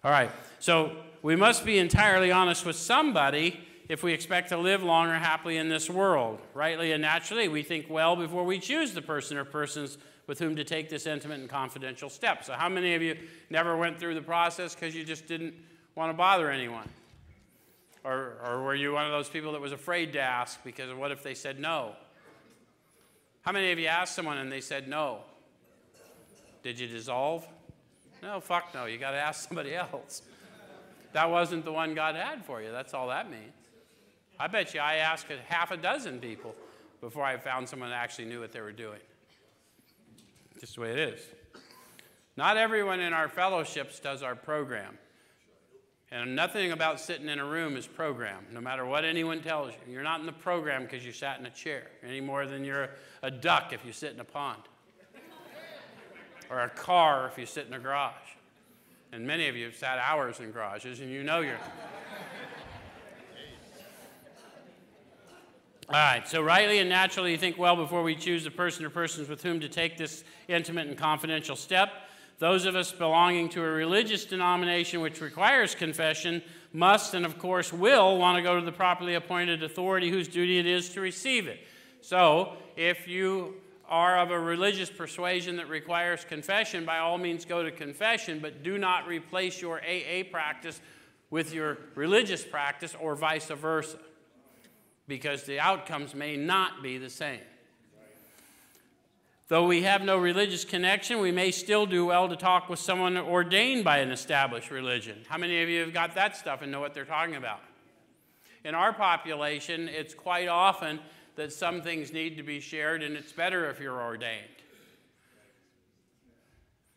All 0.08 0.14
right, 0.14 0.32
so 0.60 0.96
we 1.22 1.36
must 1.36 1.66
be 1.66 1.78
entirely 1.80 2.32
honest 2.32 2.66
with 2.66 2.78
somebody 2.78 3.60
if 3.90 4.04
we 4.04 4.14
expect 4.14 4.48
to 4.50 4.58
live 4.58 4.82
long 4.82 5.10
or 5.10 5.16
happily 5.16 5.58
in 5.58 5.68
this 5.68 5.90
world. 5.90 6.40
Rightly 6.54 6.94
and 6.94 7.02
naturally, 7.02 7.50
we 7.50 7.62
think 7.62 7.88
well 7.90 8.16
before 8.16 8.46
we 8.46 8.58
choose 8.58 8.94
the 8.94 9.02
person 9.02 9.36
or 9.36 9.44
persons 9.44 9.98
with 10.26 10.40
whom 10.40 10.56
to 10.56 10.64
take 10.64 10.88
this 10.88 11.08
intimate 11.08 11.42
and 11.42 11.50
confidential 11.50 12.10
step. 12.10 12.46
So, 12.46 12.54
how 12.54 12.70
many 12.70 12.96
of 12.96 13.02
you 13.02 13.18
never 13.50 13.76
went 13.76 14.00
through 14.00 14.14
the 14.14 14.22
process 14.22 14.74
because 14.74 14.96
you 14.96 15.04
just 15.04 15.28
didn't 15.28 15.56
want 15.94 16.10
to 16.10 16.18
bother 16.18 16.50
anyone? 16.50 16.88
Or, 18.06 18.38
or 18.46 18.64
were 18.64 18.76
you 18.76 18.94
one 18.94 19.04
of 19.04 19.12
those 19.12 19.28
people 19.28 19.52
that 19.52 19.62
was 19.62 19.74
afraid 19.74 20.14
to 20.14 20.22
ask 20.22 20.64
because 20.64 20.90
of 20.90 20.98
what 20.98 21.12
if 21.12 21.22
they 21.22 21.34
said 21.34 21.60
no? 21.60 21.98
How 23.42 23.52
many 23.52 23.74
of 23.74 23.78
you 23.78 23.88
asked 23.88 24.16
someone 24.16 24.38
and 24.38 24.50
they 24.50 24.62
said 24.62 24.88
no? 24.88 25.24
Did 26.64 26.80
you 26.80 26.88
dissolve? 26.88 27.46
No, 28.22 28.40
fuck 28.40 28.74
no. 28.74 28.86
You 28.86 28.98
got 28.98 29.12
to 29.12 29.18
ask 29.18 29.48
somebody 29.48 29.76
else. 29.76 30.22
That 31.14 31.30
wasn't 31.30 31.66
the 31.66 31.72
one 31.72 31.96
God 31.96 32.16
had 32.16 32.46
for 32.46 32.62
you. 32.62 32.72
That's 32.72 32.94
all 32.94 33.08
that 33.08 33.30
means. 33.30 33.54
I 34.40 34.48
bet 34.48 34.74
you 34.74 34.80
I 34.80 34.96
asked 34.96 35.28
half 35.48 35.72
a 35.72 35.78
dozen 35.78 36.20
people 36.20 36.56
before 37.02 37.24
I 37.24 37.38
found 37.38 37.68
someone 37.68 37.90
that 37.90 37.96
actually 37.96 38.26
knew 38.26 38.40
what 38.40 38.52
they 38.52 38.62
were 38.62 38.72
doing. 38.72 39.00
Just 40.60 40.76
the 40.76 40.82
way 40.82 40.92
it 40.92 41.00
is. 41.00 41.22
Not 42.36 42.58
everyone 42.58 43.00
in 43.00 43.14
our 43.14 43.28
fellowships 43.28 44.00
does 44.00 44.22
our 44.22 44.36
program. 44.36 44.98
And 46.12 46.36
nothing 46.36 46.72
about 46.72 47.00
sitting 47.00 47.28
in 47.28 47.40
a 47.40 47.46
room 47.46 47.76
is 47.76 47.86
program, 47.86 48.46
no 48.54 48.62
matter 48.62 48.86
what 48.86 49.04
anyone 49.04 49.42
tells 49.42 49.72
you. 49.72 49.94
You're 49.94 50.04
not 50.04 50.22
in 50.22 50.26
the 50.26 50.32
program 50.32 50.84
because 50.84 51.06
you 51.06 51.12
sat 51.12 51.40
in 51.40 51.46
a 51.46 51.50
chair, 51.50 51.88
any 52.02 52.22
more 52.22 52.46
than 52.46 52.64
you're 52.64 52.84
a, 52.84 52.90
a 53.24 53.32
duck 53.32 53.74
if 53.74 53.84
you 53.86 53.92
sit 53.92 54.14
in 54.14 54.20
a 54.20 54.24
pond, 54.24 54.62
or 56.50 56.62
a 56.62 56.70
car 56.70 57.28
if 57.28 57.38
you 57.38 57.46
sit 57.46 57.68
in 57.68 57.74
a 57.74 57.80
garage. 57.80 58.14
And 59.12 59.26
many 59.26 59.48
of 59.48 59.56
you 59.56 59.66
have 59.66 59.76
sat 59.76 59.98
hours 60.00 60.40
in 60.40 60.52
garages, 60.52 61.00
and 61.00 61.12
you 61.12 61.24
know 61.24 61.40
you're. 61.40 61.60
All 65.90 65.96
right, 65.96 66.28
so 66.28 66.42
rightly 66.42 66.80
and 66.80 66.90
naturally, 66.90 67.32
you 67.32 67.38
think 67.38 67.58
well 67.58 67.78
before 67.78 68.04
we 68.04 68.14
choose 68.14 68.44
the 68.44 68.52
person 68.52 68.84
or 68.84 68.90
persons 68.90 69.30
with 69.30 69.42
whom 69.42 69.62
to 69.62 69.70
take 69.70 69.98
this 69.98 70.26
intimate 70.50 70.88
and 70.88 70.98
confidential 70.98 71.56
step. 71.56 71.90
Those 72.40 72.66
of 72.66 72.76
us 72.76 72.92
belonging 72.92 73.48
to 73.50 73.64
a 73.64 73.70
religious 73.70 74.26
denomination 74.26 75.00
which 75.00 75.22
requires 75.22 75.74
confession 75.74 76.44
must 76.74 77.14
and, 77.14 77.26
of 77.26 77.40
course, 77.40 77.72
will 77.72 78.18
want 78.18 78.36
to 78.36 78.44
go 78.44 78.60
to 78.60 78.66
the 78.66 78.72
properly 78.72 79.16
appointed 79.16 79.64
authority 79.64 80.10
whose 80.10 80.28
duty 80.28 80.60
it 80.60 80.66
is 80.66 80.90
to 80.90 81.00
receive 81.00 81.48
it. 81.48 81.60
So, 82.02 82.58
if 82.76 83.08
you 83.08 83.56
are 83.88 84.20
of 84.20 84.32
a 84.32 84.40
religious 84.40 84.90
persuasion 84.90 85.58
that 85.58 85.70
requires 85.70 86.26
confession, 86.26 86.86
by 86.86 86.98
all 86.98 87.18
means 87.18 87.46
go 87.46 87.64
to 87.64 87.72
confession, 87.72 88.40
but 88.40 88.64
do 88.64 88.78
not 88.78 89.08
replace 89.08 89.62
your 89.62 89.80
AA 89.80 90.24
practice 90.30 90.82
with 91.30 91.54
your 91.54 91.78
religious 91.96 92.44
practice 92.44 92.96
or 93.00 93.16
vice 93.16 93.48
versa, 93.48 93.98
because 95.08 95.44
the 95.44 95.60
outcomes 95.60 96.14
may 96.14 96.36
not 96.36 96.84
be 96.84 96.98
the 96.98 97.10
same. 97.10 97.40
Though 99.50 99.66
we 99.66 99.84
have 99.84 100.02
no 100.02 100.18
religious 100.18 100.66
connection, 100.66 101.20
we 101.20 101.32
may 101.32 101.52
still 101.52 101.86
do 101.86 102.06
well 102.06 102.28
to 102.28 102.36
talk 102.36 102.68
with 102.68 102.80
someone 102.80 103.18
ordained 103.18 103.86
by 103.86 104.00
an 104.00 104.12
established 104.12 104.72
religion. 104.72 105.20
How 105.30 105.38
many 105.38 105.64
of 105.64 105.70
you 105.70 105.80
have 105.82 105.94
got 105.94 106.16
that 106.16 106.36
stuff 106.36 106.62
and 106.62 106.70
know 106.70 106.82
what 106.82 106.94
they're 106.94 107.06
talking 107.06 107.36
about? 107.36 107.62
In 108.66 108.76
our 108.76 108.92
population, 108.92 109.88
it's 109.88 110.14
quite 110.14 110.50
often 110.50 111.00
that 111.38 111.54
some 111.54 111.82
things 111.82 112.12
need 112.12 112.36
to 112.38 112.44
be 112.44 112.60
shared, 112.60 113.02
and 113.04 113.16
it's 113.16 113.32
better 113.32 113.70
if 113.70 113.80
you're 113.80 114.02
ordained. 114.02 114.44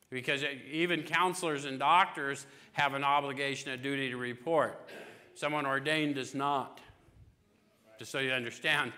Because 0.08 0.42
even 0.72 1.02
counselors 1.02 1.66
and 1.66 1.78
doctors 1.78 2.46
have 2.72 2.94
an 2.94 3.04
obligation, 3.04 3.70
a 3.70 3.76
duty 3.76 4.10
to 4.10 4.16
report. 4.16 4.88
Someone 5.34 5.66
ordained 5.66 6.16
does 6.16 6.34
not. 6.34 6.80
Just 7.98 8.10
so 8.10 8.18
you 8.18 8.32
understand. 8.32 8.92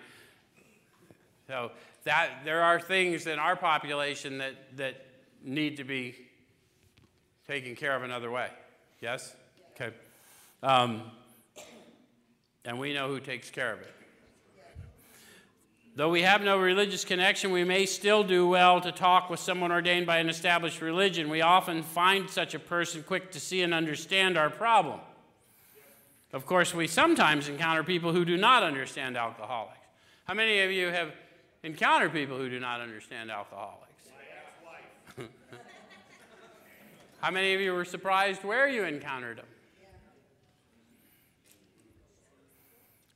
So 1.47 1.71
that 2.05 2.29
there 2.45 2.63
are 2.63 2.79
things 2.79 3.27
in 3.27 3.37
our 3.37 3.55
population 3.55 4.39
that, 4.39 4.55
that 4.77 5.05
need 5.43 5.77
to 5.77 5.83
be 5.83 6.15
taken 7.47 7.75
care 7.75 7.95
of 7.95 8.03
another 8.03 8.31
way. 8.31 8.47
Yes? 9.01 9.35
Okay. 9.75 9.93
Um, 10.63 11.03
and 12.63 12.79
we 12.79 12.93
know 12.93 13.09
who 13.09 13.19
takes 13.19 13.49
care 13.49 13.73
of 13.73 13.81
it. 13.81 13.93
Though 15.95 16.09
we 16.09 16.23
have 16.23 16.41
no 16.41 16.57
religious 16.57 17.05
connection, 17.05 17.51
we 17.51 17.63
may 17.63 17.85
still 17.85 18.23
do 18.23 18.47
well 18.47 18.81
to 18.81 18.91
talk 18.91 19.29
with 19.29 19.39
someone 19.39 19.71
ordained 19.71 20.07
by 20.07 20.17
an 20.17 20.27
established 20.27 20.81
religion. 20.81 21.29
We 21.29 21.41
often 21.41 21.83
find 21.83 22.29
such 22.29 22.55
a 22.55 22.59
person 22.59 23.03
quick 23.03 23.31
to 23.31 23.39
see 23.39 23.61
and 23.61 23.73
understand 23.73 24.37
our 24.37 24.49
problem. 24.49 24.99
Of 26.31 26.47
course, 26.47 26.73
we 26.73 26.87
sometimes 26.87 27.47
encounter 27.47 27.83
people 27.83 28.11
who 28.11 28.25
do 28.25 28.37
not 28.37 28.63
understand 28.63 29.17
alcoholics. 29.17 29.77
How 30.25 30.33
many 30.33 30.61
of 30.61 30.71
you 30.71 30.87
have 30.87 31.11
encountered 31.63 32.11
people 32.11 32.37
who 32.37 32.49
do 32.49 32.59
not 32.59 32.81
understand 32.81 33.31
alcoholics. 33.31 33.79
How 37.21 37.31
many 37.31 37.53
of 37.53 37.61
you 37.61 37.73
were 37.73 37.85
surprised 37.85 38.43
where 38.43 38.67
you 38.67 38.83
encountered 38.83 39.37
them? 39.37 39.45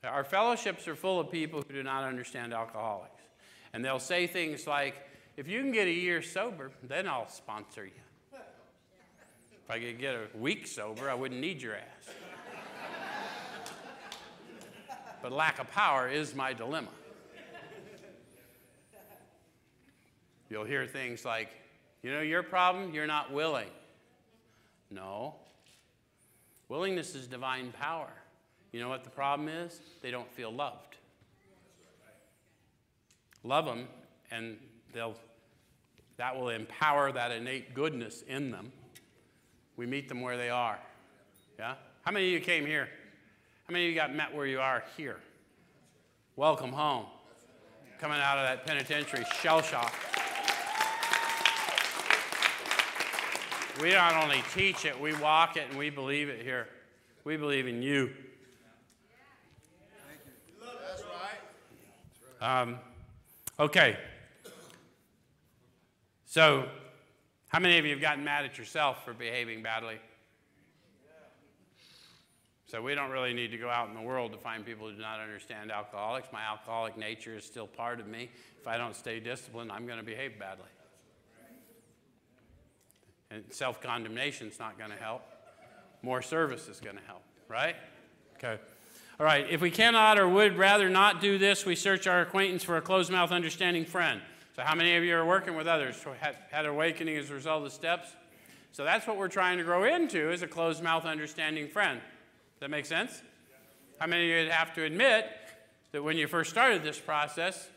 Our 0.03 0.23
fellowships 0.23 0.87
are 0.87 0.95
full 0.95 1.19
of 1.19 1.31
people 1.31 1.63
who 1.67 1.73
do 1.73 1.83
not 1.83 2.03
understand 2.03 2.53
alcoholics. 2.53 3.21
And 3.73 3.83
they'll 3.83 3.99
say 3.99 4.27
things 4.27 4.67
like, 4.67 4.95
if 5.35 5.47
you 5.47 5.61
can 5.61 5.71
get 5.71 5.87
a 5.87 5.91
year 5.91 6.21
sober, 6.21 6.71
then 6.83 7.07
I'll 7.07 7.29
sponsor 7.29 7.85
you. 7.85 7.91
If 8.33 9.71
I 9.71 9.79
could 9.79 9.99
get 9.99 10.15
a 10.15 10.37
week 10.37 10.65
sober, 10.65 11.09
I 11.09 11.13
wouldn't 11.13 11.41
need 11.41 11.61
your 11.61 11.75
ass. 11.75 12.13
but 15.21 15.31
lack 15.31 15.59
of 15.59 15.69
power 15.71 16.07
is 16.07 16.33
my 16.33 16.53
dilemma. 16.53 16.89
You'll 20.49 20.63
hear 20.63 20.87
things 20.87 21.25
like, 21.25 21.49
you 22.01 22.11
know, 22.11 22.21
your 22.21 22.43
problem, 22.43 22.93
you're 22.93 23.07
not 23.07 23.33
willing. 23.33 23.67
No. 24.89 25.35
Willingness 26.69 27.15
is 27.15 27.27
divine 27.27 27.73
power. 27.73 28.11
You 28.77 28.83
know 28.83 28.89
what 28.89 29.03
the 29.03 29.09
problem 29.09 29.49
is? 29.49 29.81
They 30.03 30.11
don't 30.11 30.31
feel 30.31 30.51
loved. 30.51 30.97
Love 33.43 33.65
them, 33.65 33.87
and 34.29 34.55
they'll, 34.93 35.15
that 36.17 36.35
will 36.35 36.49
empower 36.49 37.11
that 37.11 37.31
innate 37.31 37.73
goodness 37.73 38.23
in 38.27 38.51
them. 38.51 38.71
We 39.77 39.87
meet 39.87 40.07
them 40.07 40.21
where 40.21 40.37
they 40.37 40.51
are. 40.51 40.77
Yeah? 41.57 41.73
How 42.03 42.11
many 42.11 42.27
of 42.27 42.33
you 42.33 42.39
came 42.39 42.67
here? 42.67 42.87
How 43.67 43.73
many 43.73 43.85
of 43.85 43.89
you 43.89 43.95
got 43.95 44.13
met 44.13 44.31
where 44.31 44.45
you 44.45 44.59
are 44.59 44.83
here? 44.95 45.17
Welcome 46.35 46.71
home. 46.71 47.07
Coming 47.99 48.19
out 48.19 48.37
of 48.37 48.43
that 48.43 48.67
penitentiary 48.67 49.25
shell 49.41 49.63
shock. 49.63 49.91
We 53.81 53.93
not 53.93 54.23
only 54.23 54.43
teach 54.53 54.85
it, 54.85 55.01
we 55.01 55.15
walk 55.15 55.57
it 55.57 55.67
and 55.67 55.79
we 55.79 55.89
believe 55.89 56.29
it 56.29 56.43
here. 56.43 56.67
We 57.23 57.37
believe 57.37 57.65
in 57.65 57.81
you. 57.81 58.11
That's 60.87 61.03
right. 61.03 61.39
Um, 62.41 62.77
okay. 63.59 63.97
So, 66.25 66.67
how 67.47 67.59
many 67.59 67.77
of 67.79 67.85
you 67.85 67.91
have 67.91 68.01
gotten 68.01 68.23
mad 68.23 68.45
at 68.45 68.57
yourself 68.57 69.03
for 69.03 69.13
behaving 69.13 69.63
badly? 69.63 69.97
So, 72.67 72.81
we 72.81 72.95
don't 72.95 73.09
really 73.09 73.33
need 73.33 73.51
to 73.51 73.57
go 73.57 73.69
out 73.69 73.87
in 73.87 73.95
the 73.95 74.01
world 74.01 74.33
to 74.33 74.37
find 74.37 74.65
people 74.65 74.87
who 74.87 74.95
do 74.95 75.01
not 75.01 75.19
understand 75.19 75.71
alcoholics. 75.71 76.27
My 76.31 76.43
alcoholic 76.43 76.97
nature 76.97 77.35
is 77.35 77.45
still 77.45 77.67
part 77.67 77.99
of 77.99 78.07
me. 78.07 78.29
If 78.59 78.67
I 78.67 78.77
don't 78.77 78.95
stay 78.95 79.19
disciplined, 79.19 79.71
I'm 79.71 79.87
going 79.87 79.99
to 79.99 80.05
behave 80.05 80.37
badly. 80.37 80.65
And 83.31 83.43
self 83.49 83.81
condemnation 83.81 84.47
is 84.47 84.59
not 84.59 84.77
going 84.77 84.91
to 84.91 84.97
help. 84.97 85.21
More 86.01 86.21
service 86.21 86.67
is 86.67 86.79
going 86.79 86.97
to 86.97 87.03
help, 87.03 87.23
right? 87.49 87.75
Okay. 88.35 88.59
All 89.19 89.25
right. 89.25 89.47
If 89.49 89.61
we 89.61 89.71
cannot 89.71 90.19
or 90.19 90.29
would 90.29 90.57
rather 90.57 90.89
not 90.89 91.21
do 91.21 91.39
this, 91.39 91.65
we 91.65 91.75
search 91.75 92.05
our 92.05 92.21
acquaintance 92.21 92.63
for 92.63 92.77
a 92.77 92.81
closed 92.81 93.11
mouth 93.11 93.31
understanding 93.31 93.83
friend. 93.83 94.21
So, 94.55 94.61
how 94.61 94.75
many 94.75 94.95
of 94.95 95.03
you 95.03 95.15
are 95.15 95.25
working 95.25 95.55
with 95.55 95.65
others 95.65 96.01
who 96.03 96.11
had, 96.11 96.35
had 96.51 96.67
awakening 96.67 97.17
as 97.17 97.31
a 97.31 97.33
result 97.33 97.63
of 97.63 97.63
the 97.63 97.75
steps? 97.75 98.09
So, 98.73 98.83
that's 98.83 99.07
what 99.07 99.17
we're 99.17 99.27
trying 99.27 99.57
to 99.57 99.63
grow 99.63 99.85
into 99.85 100.31
is 100.31 100.43
a 100.43 100.47
closed 100.47 100.83
mouth 100.83 101.03
understanding 101.05 101.67
friend. 101.67 101.99
Does 101.99 102.59
that 102.59 102.69
make 102.69 102.85
sense? 102.85 103.23
How 103.97 104.05
many 104.05 104.31
of 104.31 104.45
you 104.45 104.51
have 104.51 104.75
to 104.75 104.83
admit 104.83 105.25
that 105.93 106.03
when 106.03 106.15
you 106.15 106.27
first 106.27 106.51
started 106.51 106.83
this 106.83 106.99
process, 106.99 107.69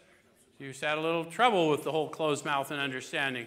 you 0.58 0.74
had 0.78 0.98
a 0.98 1.00
little 1.00 1.24
trouble 1.24 1.70
with 1.70 1.84
the 1.84 1.90
whole 1.90 2.10
closed 2.10 2.44
mouth 2.44 2.70
and 2.70 2.78
understanding? 2.78 3.46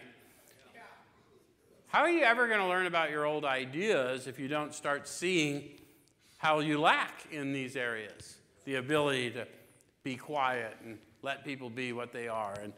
How 1.90 2.00
are 2.00 2.10
you 2.10 2.24
ever 2.24 2.48
going 2.48 2.60
to 2.60 2.68
learn 2.68 2.88
about 2.88 3.12
your 3.12 3.26
old 3.26 3.46
ideas 3.46 4.26
if 4.26 4.40
you 4.40 4.48
don't 4.48 4.74
start 4.74 5.08
seeing 5.08 5.70
how 6.44 6.60
you 6.60 6.78
lack 6.78 7.26
in 7.32 7.54
these 7.54 7.78
areas? 7.78 8.36
The 8.66 8.76
ability 8.76 9.32
to 9.32 9.48
be 10.04 10.18
quiet 10.18 10.76
and 10.84 10.98
let 11.22 11.46
people 11.46 11.70
be 11.70 11.94
what 11.94 12.12
they 12.12 12.28
are 12.28 12.54
and 12.62 12.74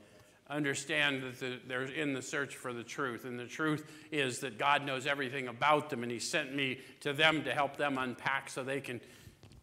understand 0.52 1.24
that 1.40 1.68
they're 1.68 1.86
in 1.86 2.14
the 2.14 2.22
search 2.22 2.56
for 2.56 2.74
the 2.74 2.84
truth. 2.84 3.26
And 3.26 3.40
the 3.40 3.48
truth 3.48 3.92
is 4.12 4.38
that 4.42 4.60
God 4.60 4.86
knows 4.86 5.08
everything 5.08 5.48
about 5.48 5.90
them 5.90 6.04
and 6.04 6.12
He 6.12 6.20
sent 6.20 6.56
me 6.56 6.78
to 7.00 7.12
them 7.12 7.44
to 7.44 7.56
help 7.56 7.76
them 7.76 7.98
unpack 7.98 8.52
so 8.52 8.64
they 8.64 8.82
can 8.82 9.02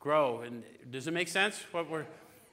grow. 0.01 0.41
And 0.41 0.65
does 0.91 1.07
it 1.07 1.13
make 1.13 1.29
sense 1.29 1.63
what 1.71 1.89
we're 1.89 2.07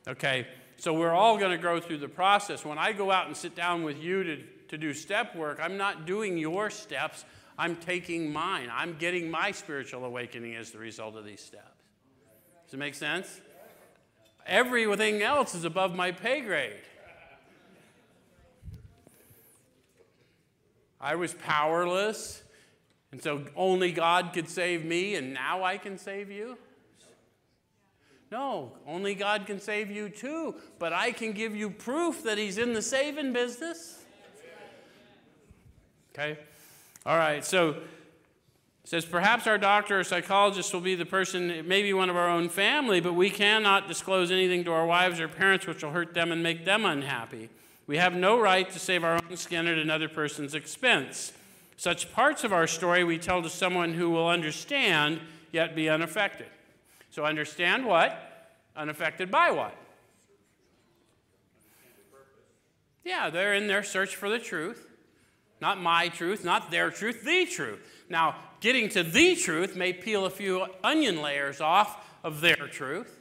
okay? 0.08 0.46
So 0.78 0.94
we're 0.94 1.14
all 1.14 1.40
going 1.40 1.52
to 1.52 1.58
grow 1.58 1.80
through 1.80 1.98
the 1.98 2.08
process. 2.08 2.64
When 2.64 2.78
I 2.78 2.94
go 2.94 3.10
out 3.10 3.26
and 3.26 3.36
sit 3.36 3.56
down 3.56 3.82
with 3.82 4.00
you 4.00 4.24
to 4.24 4.44
to 4.70 4.78
do 4.78 4.94
step 4.94 5.36
work, 5.36 5.60
I'm 5.62 5.78
not 5.78 6.06
doing 6.06 6.38
your 6.38 6.70
steps, 6.70 7.26
I'm 7.60 7.76
taking 7.76 8.32
mine. 8.32 8.70
I'm 8.74 8.96
getting 8.98 9.30
my 9.30 9.52
spiritual 9.52 10.06
awakening 10.06 10.56
as 10.56 10.72
the 10.72 10.78
result 10.78 11.18
of 11.18 11.26
these 11.26 11.42
steps. 11.42 11.84
Does 12.66 12.76
it 12.76 12.78
make 12.78 12.96
sense? 12.96 13.42
Everything 14.48 15.22
else 15.22 15.54
is 15.54 15.66
above 15.66 15.94
my 15.94 16.14
pay 16.14 16.40
grade. 16.40 16.80
I 21.02 21.16
was 21.16 21.34
powerless, 21.34 22.44
and 23.12 23.22
so 23.22 23.44
only 23.58 23.92
God 23.92 24.32
could 24.34 24.48
save 24.48 24.86
me, 24.86 25.16
and 25.16 25.34
now 25.34 25.62
I 25.62 25.78
can 25.78 25.98
save 25.98 26.32
you? 26.32 26.58
No, 28.32 28.72
only 28.88 29.16
God 29.16 29.46
can 29.46 29.60
save 29.60 29.92
you 29.92 30.08
too, 30.08 30.56
but 30.78 30.94
I 30.94 31.12
can 31.12 31.34
give 31.34 31.58
you 31.58 31.72
proof 31.72 32.24
that 32.24 32.38
He's 32.38 32.58
in 32.58 32.72
the 32.72 32.82
saving 32.82 33.34
business. 33.34 34.00
Okay? 36.14 36.40
All 37.10 37.18
right, 37.18 37.44
so 37.44 37.76
says 38.84 39.04
perhaps 39.04 39.48
our 39.48 39.58
doctor 39.58 40.00
or 40.00 40.04
psychologist 40.04 40.72
will 40.76 40.80
be 40.80 40.94
the 40.94 41.08
person 41.08 41.68
maybe 41.68 41.92
one 41.92 42.08
of 42.08 42.16
our 42.16 42.30
own 42.30 42.50
family 42.50 43.00
but 43.00 43.14
we 43.14 43.32
cannot 43.32 43.88
disclose 43.88 44.30
anything 44.30 44.64
to 44.66 44.72
our 44.72 44.86
wives 44.86 45.20
or 45.20 45.28
parents 45.28 45.66
which 45.66 45.84
will 45.84 45.90
hurt 45.90 46.14
them 46.14 46.32
and 46.32 46.44
make 46.44 46.66
them 46.66 46.86
unhappy. 46.86 47.50
We 47.88 47.98
have 47.98 48.14
no 48.14 48.40
right 48.40 48.70
to 48.70 48.78
save 48.78 49.04
our 49.04 49.16
own 49.16 49.38
skin 49.38 49.66
at 49.66 49.80
another 49.80 50.08
person's 50.08 50.54
expense. 50.54 51.34
Such 51.78 52.14
parts 52.14 52.44
of 52.44 52.54
our 52.54 52.68
story 52.68 53.04
we 53.04 53.18
tell 53.18 53.42
to 53.42 53.50
someone 53.50 53.94
who 53.94 54.12
will 54.12 54.30
understand 54.30 55.20
yet 55.52 55.76
be 55.76 55.90
unaffected. 55.90 56.46
So 57.10 57.26
understand 57.26 57.88
what? 57.88 58.52
Unaffected 58.76 59.32
by 59.32 59.50
what? 59.50 59.76
Yeah 63.04 63.32
they're 63.32 63.56
in 63.56 63.66
their 63.66 63.82
search 63.82 64.16
for 64.16 64.30
the 64.30 64.38
truth 64.38 64.89
not 65.62 65.80
my 65.80 66.10
truth 66.10 66.44
not 66.44 66.72
their 66.72 66.90
truth 66.90 67.24
the 67.24 67.46
truth 67.46 67.80
now, 68.10 68.36
getting 68.60 68.90
to 68.90 69.04
the 69.04 69.36
truth 69.36 69.76
may 69.76 69.94
peel 69.94 70.26
a 70.26 70.30
few 70.30 70.66
onion 70.84 71.22
layers 71.22 71.62
off 71.62 72.04
of 72.24 72.42
their 72.42 72.68
truth. 72.68 73.18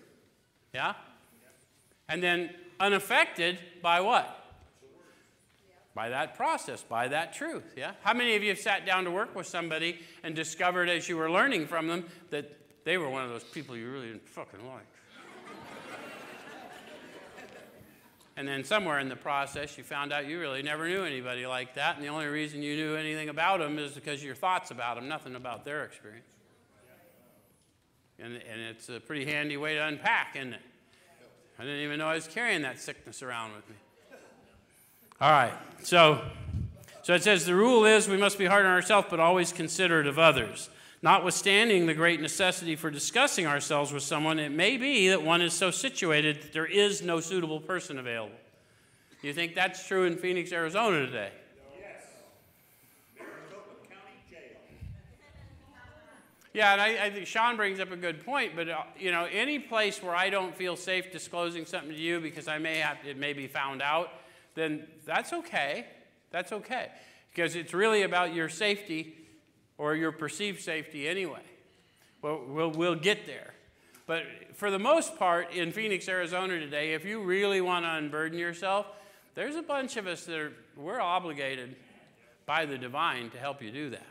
Yeah? 0.74 0.94
And 2.08 2.22
then 2.22 2.50
unaffected 2.80 3.58
by 3.82 4.00
what? 4.00 4.34
By 5.94 6.08
that 6.08 6.36
process, 6.36 6.82
by 6.82 7.08
that 7.08 7.34
truth. 7.34 7.74
Yeah? 7.76 7.92
How 8.02 8.14
many 8.14 8.34
of 8.34 8.42
you 8.42 8.48
have 8.48 8.58
sat 8.58 8.86
down 8.86 9.04
to 9.04 9.10
work 9.10 9.34
with 9.34 9.46
somebody 9.46 10.00
and 10.22 10.34
discovered 10.34 10.88
as 10.88 11.08
you 11.08 11.18
were 11.18 11.30
learning 11.30 11.66
from 11.66 11.86
them 11.86 12.04
that 12.30 12.50
they 12.84 12.96
were 12.96 13.10
one 13.10 13.24
of 13.24 13.30
those 13.30 13.44
people 13.44 13.76
you 13.76 13.90
really 13.90 14.06
didn't 14.06 14.28
fucking 14.28 14.66
like? 14.66 14.86
And 18.38 18.46
then 18.46 18.62
somewhere 18.62 19.00
in 19.00 19.08
the 19.08 19.16
process, 19.16 19.76
you 19.76 19.82
found 19.82 20.12
out 20.12 20.28
you 20.28 20.38
really 20.38 20.62
never 20.62 20.88
knew 20.88 21.02
anybody 21.02 21.44
like 21.44 21.74
that. 21.74 21.96
And 21.96 22.04
the 22.04 22.08
only 22.08 22.26
reason 22.26 22.62
you 22.62 22.76
knew 22.76 22.94
anything 22.94 23.30
about 23.30 23.58
them 23.58 23.80
is 23.80 23.94
because 23.94 24.22
your 24.22 24.36
thoughts 24.36 24.70
about 24.70 24.94
them, 24.94 25.08
nothing 25.08 25.34
about 25.34 25.64
their 25.64 25.84
experience. 25.84 26.24
And, 28.20 28.34
and 28.34 28.60
it's 28.60 28.88
a 28.90 29.00
pretty 29.00 29.24
handy 29.24 29.56
way 29.56 29.74
to 29.74 29.84
unpack, 29.84 30.36
isn't 30.36 30.52
it? 30.52 30.60
I 31.58 31.64
didn't 31.64 31.80
even 31.80 31.98
know 31.98 32.06
I 32.06 32.14
was 32.14 32.28
carrying 32.28 32.62
that 32.62 32.78
sickness 32.78 33.24
around 33.24 33.56
with 33.56 33.68
me. 33.68 33.74
All 35.20 35.32
right, 35.32 35.54
so, 35.82 36.24
so 37.02 37.14
it 37.14 37.24
says 37.24 37.44
the 37.44 37.56
rule 37.56 37.84
is 37.86 38.08
we 38.08 38.16
must 38.16 38.38
be 38.38 38.46
hard 38.46 38.64
on 38.64 38.70
ourselves, 38.70 39.08
but 39.10 39.18
always 39.18 39.50
considerate 39.50 40.06
of 40.06 40.16
others. 40.16 40.70
Notwithstanding 41.00 41.86
the 41.86 41.94
great 41.94 42.20
necessity 42.20 42.74
for 42.74 42.90
discussing 42.90 43.46
ourselves 43.46 43.92
with 43.92 44.02
someone, 44.02 44.40
it 44.40 44.50
may 44.50 44.76
be 44.76 45.08
that 45.08 45.22
one 45.22 45.40
is 45.40 45.54
so 45.54 45.70
situated 45.70 46.42
that 46.42 46.52
there 46.52 46.66
is 46.66 47.02
no 47.02 47.20
suitable 47.20 47.60
person 47.60 47.98
available. 47.98 48.34
You 49.22 49.32
think 49.32 49.54
that's 49.54 49.86
true 49.86 50.04
in 50.04 50.16
Phoenix, 50.16 50.52
Arizona 50.52 51.06
today? 51.06 51.30
Yes. 51.78 52.02
County 53.16 54.12
Jail. 54.28 54.40
Yeah, 56.52 56.72
and 56.72 56.80
I, 56.80 57.06
I, 57.06 57.10
think 57.10 57.26
Sean 57.26 57.56
brings 57.56 57.78
up 57.78 57.92
a 57.92 57.96
good 57.96 58.24
point, 58.24 58.56
but 58.56 58.68
uh, 58.68 58.82
you 58.98 59.12
know, 59.12 59.28
any 59.30 59.60
place 59.60 60.02
where 60.02 60.16
I 60.16 60.30
don't 60.30 60.56
feel 60.56 60.74
safe 60.74 61.12
disclosing 61.12 61.64
something 61.64 61.90
to 61.90 62.00
you 62.00 62.20
because 62.20 62.48
I 62.48 62.58
may 62.58 62.78
have 62.78 62.98
it 63.06 63.16
may 63.16 63.32
be 63.32 63.46
found 63.46 63.82
out, 63.82 64.10
then 64.54 64.86
that's 65.04 65.32
okay. 65.32 65.86
That's 66.32 66.52
okay. 66.52 66.90
Because 67.30 67.54
it's 67.54 67.72
really 67.72 68.02
about 68.02 68.34
your 68.34 68.48
safety 68.48 69.14
or 69.78 69.94
your 69.94 70.12
perceived 70.12 70.60
safety 70.60 71.08
anyway. 71.08 71.42
Well, 72.20 72.42
we'll, 72.46 72.70
we'll 72.70 72.94
get 72.96 73.26
there. 73.26 73.54
But 74.06 74.24
for 74.54 74.70
the 74.70 74.78
most 74.78 75.16
part, 75.16 75.52
in 75.52 75.70
Phoenix, 75.72 76.08
Arizona 76.08 76.58
today, 76.58 76.94
if 76.94 77.04
you 77.04 77.22
really 77.22 77.60
want 77.60 77.84
to 77.84 77.90
unburden 77.90 78.38
yourself, 78.38 78.86
there's 79.34 79.54
a 79.54 79.62
bunch 79.62 79.96
of 79.96 80.06
us 80.06 80.24
that 80.24 80.36
are, 80.36 80.52
we're 80.76 81.00
obligated 81.00 81.76
by 82.44 82.64
the 82.64 82.76
divine 82.76 83.30
to 83.30 83.38
help 83.38 83.62
you 83.62 83.70
do 83.70 83.90
that. 83.90 84.06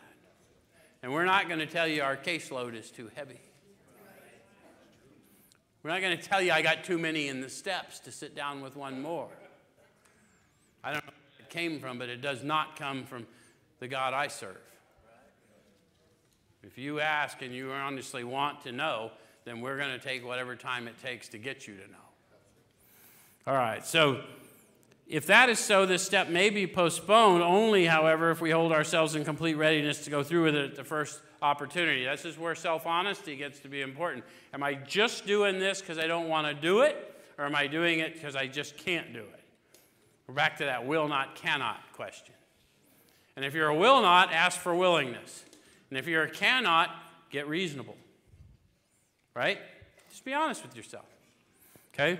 And 1.03 1.11
we're 1.11 1.25
not 1.25 1.47
going 1.47 1.59
to 1.59 1.65
tell 1.65 1.87
you 1.87 2.01
our 2.01 2.15
caseload 2.15 2.75
is 2.75 2.89
too 2.89 3.09
heavy. 3.15 3.41
We're 5.83 5.91
not 5.91 6.01
going 6.01 6.17
to 6.17 6.23
tell 6.23 6.41
you 6.41 6.51
I 6.51 6.61
got 6.61 6.83
too 6.83 6.97
many 6.97 7.27
in 7.27 7.41
the 7.41 7.49
steps 7.49 7.99
to 8.01 8.11
sit 8.11 8.35
down 8.35 8.61
with 8.61 8.75
one 8.75 9.01
more. 9.01 9.29
I 10.83 10.91
don't 10.91 11.05
know 11.05 11.11
where 11.11 11.47
it 11.47 11.49
came 11.49 11.79
from, 11.79 11.97
but 11.97 12.09
it 12.09 12.21
does 12.21 12.43
not 12.43 12.77
come 12.77 13.03
from 13.03 13.25
the 13.79 13.87
God 13.87 14.13
I 14.13 14.27
serve. 14.27 14.57
If 16.67 16.77
you 16.77 16.99
ask 16.99 17.41
and 17.41 17.53
you 17.53 17.71
honestly 17.71 18.25
want 18.25 18.61
to 18.63 18.73
know, 18.73 19.11
then 19.45 19.61
we're 19.61 19.77
going 19.77 19.97
to 19.97 19.99
take 19.99 20.25
whatever 20.25 20.53
time 20.57 20.89
it 20.89 21.01
takes 21.01 21.29
to 21.29 21.37
get 21.37 21.65
you 21.65 21.75
to 21.75 21.87
know. 21.89 21.97
All 23.47 23.53
right, 23.53 23.85
so 23.85 24.21
if 25.07 25.27
that 25.27 25.47
is 25.47 25.59
so, 25.59 25.85
this 25.85 26.03
step 26.03 26.27
may 26.27 26.49
be 26.49 26.67
postponed 26.67 27.41
only, 27.41 27.85
however, 27.85 28.31
if 28.31 28.41
we 28.41 28.51
hold 28.51 28.73
ourselves 28.73 29.15
in 29.15 29.23
complete 29.23 29.53
readiness 29.53 30.03
to 30.03 30.09
go 30.09 30.23
through 30.23 30.43
with 30.43 30.55
it 30.55 30.71
at 30.71 30.75
the 30.75 30.83
first 30.83 31.21
opportunity. 31.41 32.03
This 32.03 32.25
is 32.25 32.37
where 32.37 32.53
self 32.53 32.85
honesty 32.85 33.37
gets 33.37 33.59
to 33.59 33.69
be 33.69 33.81
important. 33.81 34.25
Am 34.53 34.61
I 34.61 34.73
just 34.73 35.25
doing 35.25 35.59
this 35.59 35.79
because 35.79 35.97
I 35.97 36.07
don't 36.07 36.27
want 36.27 36.47
to 36.47 36.53
do 36.53 36.81
it, 36.81 37.15
or 37.37 37.45
am 37.45 37.55
I 37.55 37.67
doing 37.67 37.99
it 37.99 38.15
because 38.15 38.35
I 38.35 38.47
just 38.47 38.75
can't 38.75 39.13
do 39.13 39.21
it? 39.21 39.43
We're 40.27 40.33
back 40.33 40.57
to 40.57 40.65
that 40.65 40.85
will 40.85 41.07
not, 41.07 41.35
cannot 41.35 41.79
question. 41.93 42.35
And 43.37 43.45
if 43.45 43.53
you're 43.53 43.69
a 43.69 43.75
will 43.75 44.01
not, 44.01 44.33
ask 44.33 44.59
for 44.59 44.75
willingness. 44.75 45.45
And 45.89 45.97
if 45.97 46.07
you're 46.07 46.23
a 46.23 46.29
cannot, 46.29 46.89
get 47.29 47.47
reasonable. 47.47 47.95
Right? 49.33 49.59
Just 50.09 50.25
be 50.25 50.33
honest 50.33 50.63
with 50.63 50.75
yourself. 50.75 51.05
Okay? 51.93 52.19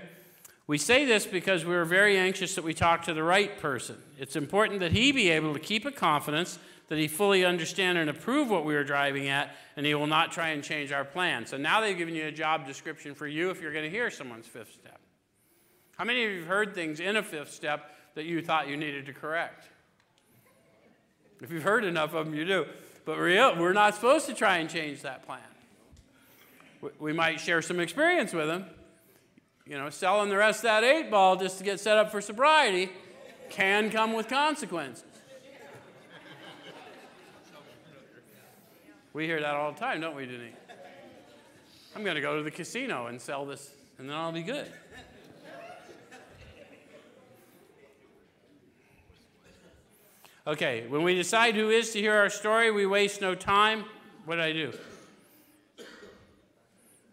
We 0.66 0.78
say 0.78 1.04
this 1.04 1.26
because 1.26 1.64
we're 1.64 1.84
very 1.84 2.18
anxious 2.18 2.54
that 2.54 2.64
we 2.64 2.74
talk 2.74 3.04
to 3.04 3.14
the 3.14 3.22
right 3.22 3.58
person. 3.58 3.96
It's 4.18 4.36
important 4.36 4.80
that 4.80 4.92
he 4.92 5.12
be 5.12 5.30
able 5.30 5.54
to 5.54 5.60
keep 5.60 5.86
a 5.86 5.90
confidence 5.90 6.58
that 6.88 6.98
he 6.98 7.06
fully 7.06 7.44
understand 7.44 7.98
and 7.98 8.08
approve 8.08 8.50
what 8.50 8.64
we 8.64 8.74
are 8.74 8.84
driving 8.84 9.28
at, 9.28 9.54
and 9.76 9.84
he 9.84 9.94
will 9.94 10.06
not 10.06 10.32
try 10.32 10.48
and 10.48 10.64
change 10.64 10.90
our 10.90 11.04
plan. 11.04 11.46
So 11.46 11.56
now 11.56 11.80
they've 11.80 11.96
given 11.96 12.14
you 12.14 12.26
a 12.26 12.32
job 12.32 12.66
description 12.66 13.14
for 13.14 13.26
you 13.26 13.50
if 13.50 13.60
you're 13.60 13.72
going 13.72 13.84
to 13.84 13.90
hear 13.90 14.10
someone's 14.10 14.46
fifth 14.46 14.72
step. 14.72 14.98
How 15.96 16.04
many 16.04 16.24
of 16.24 16.30
you 16.30 16.38
have 16.40 16.48
heard 16.48 16.74
things 16.74 17.00
in 17.00 17.16
a 17.16 17.22
fifth 17.22 17.52
step 17.52 17.94
that 18.14 18.24
you 18.24 18.40
thought 18.40 18.68
you 18.68 18.76
needed 18.76 19.06
to 19.06 19.12
correct? 19.12 19.68
If 21.42 21.52
you've 21.52 21.62
heard 21.62 21.84
enough 21.84 22.14
of 22.14 22.26
them, 22.26 22.34
you 22.34 22.44
do. 22.44 22.66
But 23.08 23.16
we're 23.16 23.72
not 23.72 23.94
supposed 23.94 24.26
to 24.26 24.34
try 24.34 24.58
and 24.58 24.68
change 24.68 25.00
that 25.00 25.24
plan. 25.24 25.40
We 27.00 27.14
might 27.14 27.40
share 27.40 27.62
some 27.62 27.80
experience 27.80 28.34
with 28.34 28.48
them. 28.48 28.66
You 29.64 29.78
know, 29.78 29.88
selling 29.88 30.28
the 30.28 30.36
rest 30.36 30.58
of 30.58 30.64
that 30.64 30.84
eight 30.84 31.10
ball 31.10 31.36
just 31.36 31.56
to 31.56 31.64
get 31.64 31.80
set 31.80 31.96
up 31.96 32.10
for 32.10 32.20
sobriety 32.20 32.90
can 33.48 33.88
come 33.88 34.12
with 34.12 34.28
consequences. 34.28 35.04
We 39.14 39.24
hear 39.24 39.40
that 39.40 39.54
all 39.54 39.72
the 39.72 39.80
time, 39.80 40.02
don't 40.02 40.14
we, 40.14 40.26
Denise? 40.26 40.52
I'm 41.96 42.04
going 42.04 42.16
to 42.16 42.20
go 42.20 42.36
to 42.36 42.42
the 42.42 42.50
casino 42.50 43.06
and 43.06 43.18
sell 43.18 43.46
this, 43.46 43.70
and 43.98 44.06
then 44.06 44.16
I'll 44.16 44.32
be 44.32 44.42
good. 44.42 44.70
Okay, 50.48 50.86
when 50.88 51.02
we 51.02 51.14
decide 51.14 51.56
who 51.56 51.68
is 51.68 51.90
to 51.90 52.00
hear 52.00 52.14
our 52.14 52.30
story, 52.30 52.70
we 52.70 52.86
waste 52.86 53.20
no 53.20 53.34
time. 53.34 53.84
What 54.24 54.36
did 54.36 54.44
I 54.46 54.52
do? 54.54 54.72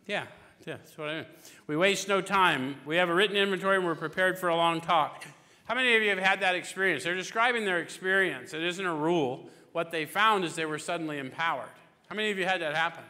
Yeah, 0.08 0.24
yeah, 0.66 0.78
that's 0.78 0.98
what 0.98 1.10
I 1.10 1.20
do. 1.20 1.26
We 1.68 1.76
waste 1.76 2.08
no 2.08 2.22
time. 2.22 2.78
We 2.86 2.96
have 2.96 3.10
a 3.10 3.14
written 3.14 3.36
inventory 3.36 3.76
and 3.76 3.86
we're 3.86 3.96
prepared 3.96 4.40
for 4.40 4.48
a 4.48 4.56
long 4.56 4.80
talk. 4.80 5.26
How 5.66 5.76
many 5.76 5.98
of 5.98 6.02
you 6.02 6.12
have 6.12 6.20
had 6.20 6.40
that 6.40 6.56
experience? 6.56 7.04
They're 7.04 7.14
describing 7.14 7.66
their 7.66 7.80
experience. 7.80 8.54
It 8.54 8.64
isn't 8.64 8.86
a 8.86 8.96
rule. 8.96 9.50
What 9.74 9.92
they 9.92 10.06
found 10.06 10.46
is 10.46 10.56
they 10.56 10.66
were 10.66 10.80
suddenly 10.80 11.18
empowered. 11.18 11.68
How 12.08 12.16
many 12.16 12.32
of 12.32 12.38
you 12.38 12.46
had 12.46 12.62
that 12.62 12.74
happen? 12.74 13.04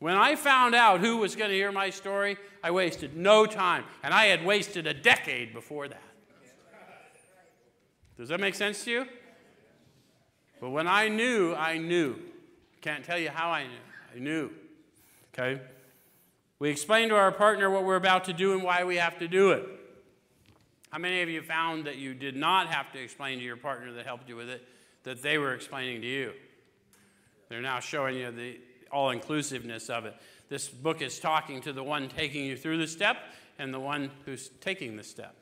When 0.00 0.16
I 0.16 0.34
found 0.34 0.74
out 0.74 0.98
who 0.98 1.18
was 1.18 1.36
going 1.36 1.50
to 1.50 1.56
hear 1.56 1.70
my 1.70 1.90
story, 1.90 2.38
I 2.60 2.72
wasted 2.72 3.16
no 3.16 3.46
time. 3.46 3.84
And 4.02 4.12
I 4.12 4.26
had 4.26 4.44
wasted 4.44 4.88
a 4.88 4.94
decade 4.94 5.52
before 5.52 5.86
that. 5.86 6.02
Does 8.20 8.28
that 8.28 8.38
make 8.38 8.54
sense 8.54 8.84
to 8.84 8.90
you? 8.90 9.06
But 10.60 10.68
when 10.70 10.86
I 10.86 11.08
knew, 11.08 11.54
I 11.54 11.78
knew. 11.78 12.16
Can't 12.82 13.02
tell 13.02 13.18
you 13.18 13.30
how 13.30 13.48
I 13.48 13.62
knew. 13.62 14.14
I 14.14 14.18
knew. 14.18 14.50
Okay? 15.32 15.58
We 16.58 16.68
explained 16.68 17.08
to 17.12 17.16
our 17.16 17.32
partner 17.32 17.70
what 17.70 17.84
we're 17.84 17.96
about 17.96 18.24
to 18.24 18.34
do 18.34 18.52
and 18.52 18.62
why 18.62 18.84
we 18.84 18.96
have 18.96 19.18
to 19.20 19.26
do 19.26 19.52
it. 19.52 19.66
How 20.90 20.98
many 20.98 21.22
of 21.22 21.30
you 21.30 21.40
found 21.40 21.86
that 21.86 21.96
you 21.96 22.12
did 22.12 22.36
not 22.36 22.66
have 22.66 22.92
to 22.92 23.02
explain 23.02 23.38
to 23.38 23.44
your 23.44 23.56
partner 23.56 23.90
that 23.94 24.04
helped 24.04 24.28
you 24.28 24.36
with 24.36 24.50
it, 24.50 24.68
that 25.04 25.22
they 25.22 25.38
were 25.38 25.54
explaining 25.54 26.02
to 26.02 26.06
you? 26.06 26.32
They're 27.48 27.62
now 27.62 27.80
showing 27.80 28.18
you 28.18 28.30
the 28.30 28.60
all 28.92 29.08
inclusiveness 29.08 29.88
of 29.88 30.04
it. 30.04 30.14
This 30.50 30.68
book 30.68 31.00
is 31.00 31.18
talking 31.20 31.62
to 31.62 31.72
the 31.72 31.82
one 31.82 32.10
taking 32.10 32.44
you 32.44 32.58
through 32.58 32.76
the 32.76 32.86
step 32.86 33.16
and 33.58 33.72
the 33.72 33.80
one 33.80 34.10
who's 34.26 34.50
taking 34.60 34.98
the 34.98 35.04
step. 35.04 35.39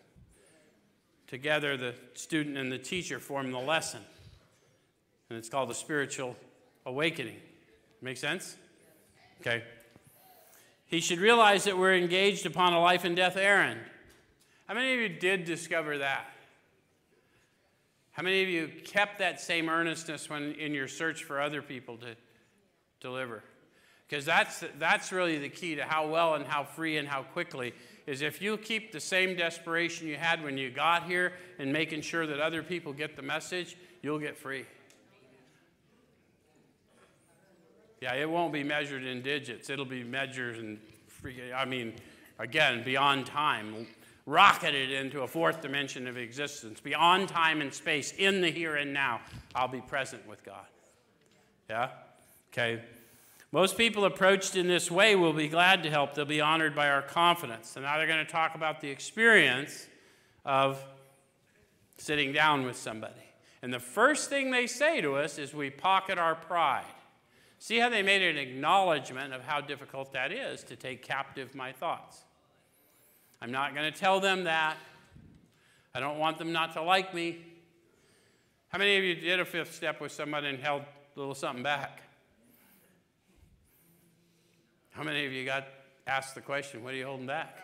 Together, 1.29 1.77
the 1.77 1.95
student 2.15 2.57
and 2.57 2.73
the 2.73 2.79
teacher 2.79 3.21
form 3.21 3.53
the 3.53 3.59
lesson. 3.59 4.01
And 5.29 5.39
it's 5.39 5.49
called 5.49 5.69
the 5.69 5.75
spiritual 5.75 6.37
awakening. 6.87 7.37
Make 8.01 8.17
sense? 8.17 8.57
Okay. 9.41 9.63
He 10.87 11.01
should 11.01 11.19
realize 11.19 11.65
that 11.65 11.77
we're 11.77 11.95
engaged 11.95 12.47
upon 12.47 12.73
a 12.73 12.81
life 12.81 13.05
and 13.05 13.15
death 13.15 13.37
errand. 13.37 13.81
How 14.67 14.75
many 14.75 14.95
of 14.95 15.01
you 15.01 15.09
did 15.09 15.45
discover 15.45 15.99
that? 15.99 16.25
How 18.13 18.23
many 18.23 18.43
of 18.43 18.49
you 18.49 18.69
kept 18.85 19.19
that 19.19 19.41
same 19.41 19.69
earnestness 19.69 20.29
when 20.29 20.53
in 20.55 20.73
your 20.73 20.89
search 20.89 21.25
for 21.25 21.41
other 21.41 21.61
people 21.61 21.99
to 21.99 22.17
deliver? 23.01 23.45
Because 24.09 24.25
that's, 24.25 24.65
that's 24.79 25.13
really 25.13 25.39
the 25.39 25.51
key 25.51 25.75
to 25.75 25.85
how 25.85 26.09
well 26.09 26.35
and 26.35 26.47
how 26.47 26.65
free 26.65 26.97
and 26.97 27.07
how 27.07 27.23
quickly 27.23 27.75
is 28.09 28.23
if 28.23 28.41
you 28.41 28.57
keep 28.57 28.91
the 28.91 29.01
same 29.01 29.37
desperation 29.37 30.09
you 30.09 30.17
had 30.17 30.43
when 30.43 30.57
you 30.57 30.71
got 30.71 31.05
here 31.05 31.35
and 31.59 31.71
making 31.71 32.01
sure 32.01 32.27
that 32.27 32.41
other 32.41 32.63
people 32.63 32.91
get 32.91 33.17
the 33.17 33.23
message, 33.23 33.77
you'll 34.03 34.19
get 34.19 34.35
free. 34.35 34.65
Yeah, 38.01 38.15
it 38.15 38.31
won't 38.31 38.53
be 38.53 38.65
measured 38.65 39.05
in 39.05 39.21
digits. 39.21 39.69
It'll 39.69 39.85
be 39.85 40.05
measured 40.05 40.57
in, 40.57 40.79
I 41.55 41.67
mean, 41.67 41.93
again, 42.39 42.83
beyond 42.83 43.27
time, 43.27 43.87
rocketed 44.25 44.91
into 44.91 45.21
a 45.21 45.29
fourth 45.29 45.61
dimension 45.61 46.07
of 46.07 46.17
existence, 46.17 46.81
beyond 46.81 47.29
time 47.29 47.61
and 47.61 47.75
space, 47.75 48.15
in 48.17 48.41
the 48.41 48.51
here 48.51 48.77
and 48.77 48.95
now. 48.95 49.21
I'll 49.55 49.69
be 49.69 49.83
present 49.83 50.27
with 50.27 50.43
God. 50.45 50.65
Yeah? 51.69 51.91
Okay. 52.53 52.81
Most 53.51 53.79
people 53.79 54.05
approached 54.05 54.57
in 54.57 54.69
this 54.69 54.91
way 54.91 55.17
will 55.17 55.33
be 55.33 55.49
glad 55.49 55.83
to 55.85 55.91
help. 55.91 56.15
They'll 56.15 56.27
be 56.27 56.41
honored 56.41 56.75
by 56.75 56.91
our 56.91 57.01
confidence. 57.01 57.77
And 57.77 57.85
now 57.85 57.97
they're 57.97 58.07
going 58.07 58.25
to 58.25 58.31
talk 58.31 58.55
about 58.55 58.81
the 58.81 58.91
experience 58.91 59.87
of 60.45 60.85
sitting 61.97 62.33
down 62.33 62.67
with 62.67 62.77
somebody. 62.77 63.15
And 63.63 63.73
the 63.73 63.81
first 63.81 64.29
thing 64.29 64.51
they 64.51 64.67
say 64.67 65.01
to 65.01 65.17
us 65.17 65.39
is 65.39 65.55
we 65.55 65.71
pocket 65.71 66.19
our 66.19 66.35
pride. 66.35 66.85
See 67.59 67.79
how 67.79 67.89
they 67.89 68.03
made 68.03 68.23
an 68.23 68.37
acknowledgement 68.37 69.33
of 69.33 69.43
how 69.43 69.61
difficult 69.61 70.13
that 70.13 70.31
is 70.31 70.63
to 70.65 70.77
take 70.77 71.03
captive 71.03 71.55
my 71.55 71.73
thoughts. 71.73 72.21
I'm 73.41 73.51
not 73.51 73.75
going 73.75 73.91
to 73.91 73.99
tell 73.99 74.21
them 74.21 74.45
that. 74.45 74.77
I 75.95 76.01
don't 76.01 76.19
want 76.19 76.39
them 76.39 76.53
not 76.53 76.75
to 76.75 76.83
like 76.83 77.15
me. 77.15 77.39
How 78.69 78.79
many 78.79 78.97
of 78.99 79.05
you 79.05 79.15
did 79.15 79.41
a 79.41 79.45
fifth 79.45 79.75
step 79.75 80.01
with 80.01 80.13
somebody 80.13 80.49
and 80.49 80.59
held 80.59 80.83
a 80.83 81.19
little 81.19 81.35
something 81.35 81.63
back? 81.63 82.03
How 84.99 85.05
many 85.05 85.25
of 85.27 85.33
you 85.33 85.45
got 85.45 85.65
asked 86.09 86.35
the 86.35 86.41
question, 86.41 86.83
what 86.83 86.93
are 86.93 86.97
you 86.97 87.07
holding 87.07 87.29
back? 87.29 87.57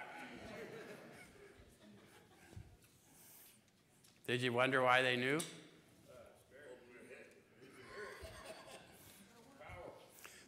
Did 4.28 4.40
you 4.40 4.52
wonder 4.52 4.80
why 4.84 5.02
they 5.02 5.16
knew? 5.16 5.40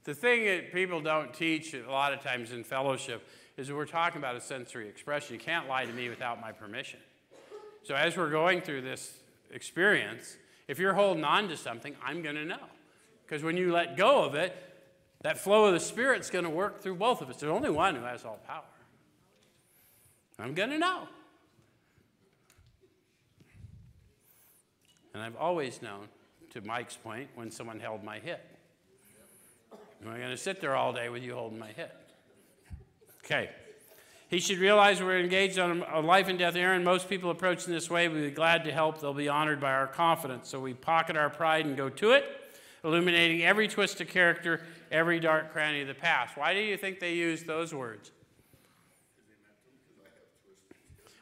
The 0.05 0.15
thing 0.15 0.45
that 0.45 0.73
people 0.73 1.01
don't 1.01 1.35
teach 1.35 1.75
a 1.75 1.91
lot 1.91 2.13
of 2.13 2.23
times 2.23 2.53
in 2.53 2.63
fellowship 2.63 3.29
is 3.57 3.73
we're 3.73 3.85
talking 3.85 4.19
about 4.19 4.37
a 4.37 4.41
sensory 4.41 4.89
expression. 4.89 5.35
You 5.35 5.41
can't 5.41 5.67
lie 5.67 5.87
to 5.87 5.93
me 5.93 6.09
without 6.09 6.41
my 6.41 6.53
permission. 6.53 7.01
So 7.83 7.97
as 7.97 8.17
we're 8.17 8.31
going 8.31 8.61
through 8.61 8.83
this 8.83 9.13
experience, 9.51 10.37
if 10.69 10.79
you're 10.79 10.95
holding 10.95 11.25
on 11.25 11.49
to 11.49 11.57
something, 11.57 11.97
I'm 12.01 12.23
going 12.23 12.37
to 12.37 12.45
know. 12.45 12.69
Because 13.27 13.43
when 13.43 13.57
you 13.57 13.73
let 13.73 13.97
go 13.97 14.23
of 14.23 14.37
it, 14.37 14.57
that 15.27 15.39
flow 15.39 15.65
of 15.65 15.73
the 15.73 15.81
Spirit's 15.81 16.31
going 16.31 16.45
to 16.45 16.51
work 16.51 16.81
through 16.81 16.95
both 16.95 17.21
of 17.21 17.29
us. 17.29 17.39
There's 17.39 17.51
only 17.51 17.69
one 17.69 17.97
who 17.97 18.03
has 18.03 18.25
all 18.25 18.39
power. 18.47 18.63
I'm 20.39 20.55
going 20.55 20.71
to 20.71 20.79
know. 20.79 21.09
And 25.13 25.21
I've 25.21 25.35
always 25.35 25.83
known, 25.83 26.07
to 26.53 26.61
Mike's 26.61 26.95
point, 26.95 27.29
when 27.35 27.51
someone 27.51 27.81
held 27.81 28.05
my 28.05 28.21
hip. 28.21 28.41
Am 30.01 30.13
I 30.13 30.19
going 30.19 30.31
to 30.31 30.37
sit 30.37 30.61
there 30.61 30.77
all 30.77 30.93
day 30.93 31.09
with 31.09 31.25
you 31.25 31.35
holding 31.35 31.59
my 31.59 31.73
hip? 31.73 31.93
Okay. 33.25 33.51
He 34.29 34.39
should 34.39 34.59
realize 34.59 35.03
we're 35.03 35.19
engaged 35.19 35.59
on 35.59 35.83
a 35.93 35.99
life 35.99 36.29
and 36.29 36.39
death 36.39 36.55
errand. 36.55 36.85
Most 36.85 37.09
people 37.09 37.33
approach 37.33 37.67
in 37.67 37.73
this 37.73 37.91
way. 37.91 38.07
We'll 38.07 38.23
be 38.23 38.31
glad 38.31 38.63
to 38.63 38.71
help. 38.71 39.01
They'll 39.01 39.13
be 39.13 39.29
honored 39.29 39.61
by 39.61 39.73
our 39.73 39.89
confidence. 39.89 40.49
So 40.49 40.61
we 40.61 40.73
pocket 40.73 41.17
our 41.17 41.31
pride 41.31 41.67
and 41.67 41.77
go 41.77 41.89
to 41.89 42.13
it, 42.13 42.25
illuminating 42.85 43.43
every 43.43 43.67
twist 43.67 44.01
of 44.01 44.07
character 44.07 44.61
every 44.91 45.21
dark 45.21 45.53
cranny 45.53 45.83
of 45.83 45.89
the 45.89 45.95
past. 45.95 46.37
Why 46.37 46.55
do 46.55 46.61
you 46.61 46.77
think 46.77 47.01
they 47.01 47.15
used 47.15 47.47
those 47.47 47.75
words? 47.75 48.13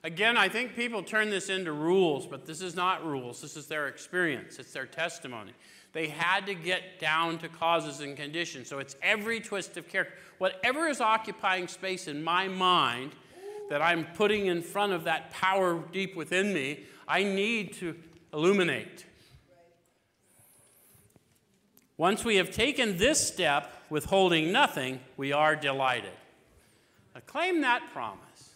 Again, 0.05 0.37
I 0.37 0.51
think 0.51 0.77
people 0.77 1.03
turn 1.03 1.31
this 1.31 1.49
into 1.49 1.73
rules, 1.73 2.27
but 2.27 2.45
this 2.45 2.61
is 2.61 2.77
not 2.77 3.07
rules. 3.07 3.41
This 3.41 3.57
is 3.57 3.67
their 3.67 3.89
experience, 3.89 4.59
it's 4.59 4.73
their 4.73 4.87
testimony. 4.87 5.53
They 5.95 6.09
had 6.09 6.45
to 6.47 6.55
get 6.55 6.99
down 6.99 7.39
to 7.39 7.49
causes 7.49 8.01
and 8.01 8.17
conditions. 8.17 8.69
So 8.69 8.81
it's 8.81 8.97
every 9.01 9.41
twist 9.41 9.77
of 9.77 9.89
character. 9.89 10.15
Whatever 10.39 10.89
is 10.89 11.01
occupying 11.01 11.69
space 11.69 12.09
in 12.09 12.23
my 12.23 12.49
mind 12.49 13.13
that 13.71 13.81
I'm 13.81 14.05
putting 14.05 14.47
in 14.47 14.61
front 14.61 14.93
of 14.93 15.05
that 15.05 15.31
power 15.31 15.83
deep 15.93 16.17
within 16.17 16.53
me, 16.53 16.85
I 17.09 17.23
need 17.23 17.75
to 17.75 17.97
illuminate. 18.33 19.07
Once 21.97 22.25
we 22.25 22.37
have 22.37 22.51
taken 22.51 22.99
this 22.99 23.25
step 23.25 23.73
with 23.89 24.07
holding 24.07 24.51
nothing, 24.51 24.99
we 25.17 25.33
are 25.33 25.55
delighted. 25.55 26.11
Now, 27.15 27.21
claim 27.27 27.61
that 27.61 27.83
promise. 27.93 28.55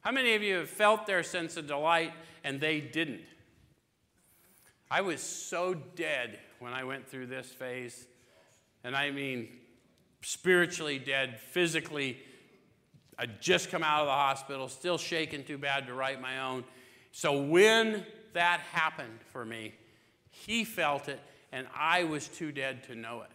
How 0.00 0.10
many 0.10 0.34
of 0.34 0.42
you 0.42 0.56
have 0.56 0.70
felt 0.70 1.06
their 1.06 1.22
sense 1.22 1.56
of 1.56 1.66
delight 1.66 2.12
and 2.44 2.60
they 2.60 2.80
didn't? 2.80 3.22
I 4.90 5.02
was 5.02 5.20
so 5.20 5.74
dead 5.74 6.38
when 6.58 6.72
I 6.72 6.84
went 6.84 7.08
through 7.08 7.26
this 7.26 7.48
phase. 7.48 8.06
And 8.84 8.96
I 8.96 9.10
mean, 9.10 9.48
spiritually 10.22 10.98
dead, 10.98 11.40
physically. 11.40 12.18
I'd 13.18 13.42
just 13.42 13.70
come 13.70 13.82
out 13.82 14.00
of 14.00 14.06
the 14.06 14.12
hospital, 14.12 14.68
still 14.68 14.96
shaking 14.96 15.44
too 15.44 15.58
bad 15.58 15.86
to 15.88 15.94
write 15.94 16.20
my 16.20 16.40
own. 16.40 16.64
So 17.12 17.42
when 17.42 18.06
that 18.32 18.60
happened 18.60 19.18
for 19.32 19.44
me, 19.44 19.74
he 20.30 20.64
felt 20.64 21.08
it 21.08 21.20
and 21.52 21.66
I 21.74 22.04
was 22.04 22.28
too 22.28 22.52
dead 22.52 22.84
to 22.84 22.94
know 22.94 23.22
it. 23.22 23.30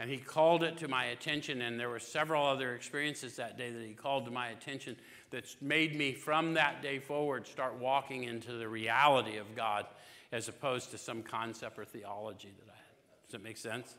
And 0.00 0.10
he 0.10 0.16
called 0.16 0.64
it 0.64 0.78
to 0.78 0.88
my 0.88 1.04
attention, 1.06 1.62
and 1.62 1.78
there 1.78 1.88
were 1.88 2.00
several 2.00 2.44
other 2.44 2.74
experiences 2.74 3.36
that 3.36 3.56
day 3.56 3.70
that 3.70 3.86
he 3.86 3.94
called 3.94 4.24
to 4.24 4.30
my 4.32 4.48
attention 4.48 4.96
that 5.30 5.44
made 5.60 5.96
me, 5.96 6.12
from 6.12 6.54
that 6.54 6.82
day 6.82 6.98
forward, 6.98 7.46
start 7.46 7.74
walking 7.74 8.24
into 8.24 8.52
the 8.52 8.68
reality 8.68 9.36
of 9.36 9.54
God 9.54 9.86
as 10.32 10.48
opposed 10.48 10.90
to 10.90 10.98
some 10.98 11.22
concept 11.22 11.78
or 11.78 11.84
theology 11.84 12.48
that 12.58 12.72
I 12.72 12.76
had. 12.76 13.26
Does 13.26 13.32
that 13.32 13.44
make 13.44 13.58
sense? 13.58 13.94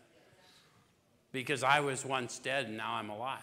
Because 1.31 1.63
I 1.63 1.79
was 1.79 2.05
once 2.05 2.37
dead 2.39 2.65
and 2.65 2.77
now 2.77 2.95
I'm 2.95 3.09
alive. 3.09 3.39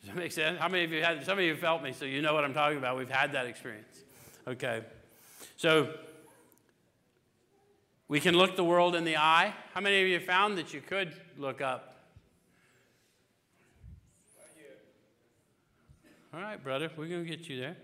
Does 0.00 0.08
that 0.08 0.16
make 0.16 0.32
sense? 0.32 0.58
How 0.58 0.68
many 0.68 0.84
of 0.84 0.92
you 0.92 1.02
had, 1.02 1.24
some 1.26 1.38
of 1.38 1.44
you 1.44 1.54
felt 1.54 1.82
me, 1.82 1.92
so 1.92 2.06
you 2.06 2.22
know 2.22 2.32
what 2.32 2.44
I'm 2.44 2.54
talking 2.54 2.78
about. 2.78 2.96
We've 2.96 3.10
had 3.10 3.32
that 3.32 3.46
experience. 3.46 3.98
Okay. 4.48 4.82
So, 5.58 5.92
we 8.10 8.18
can 8.18 8.36
look 8.36 8.56
the 8.56 8.64
world 8.64 8.96
in 8.96 9.04
the 9.04 9.16
eye. 9.16 9.54
How 9.72 9.80
many 9.80 10.02
of 10.02 10.08
you 10.08 10.18
found 10.18 10.58
that 10.58 10.74
you 10.74 10.80
could 10.80 11.14
look 11.38 11.60
up? 11.60 11.94
All 16.34 16.40
right, 16.40 16.62
brother, 16.62 16.90
we're 16.96 17.06
going 17.06 17.24
to 17.24 17.30
get 17.30 17.48
you 17.48 17.60
there. 17.60 17.76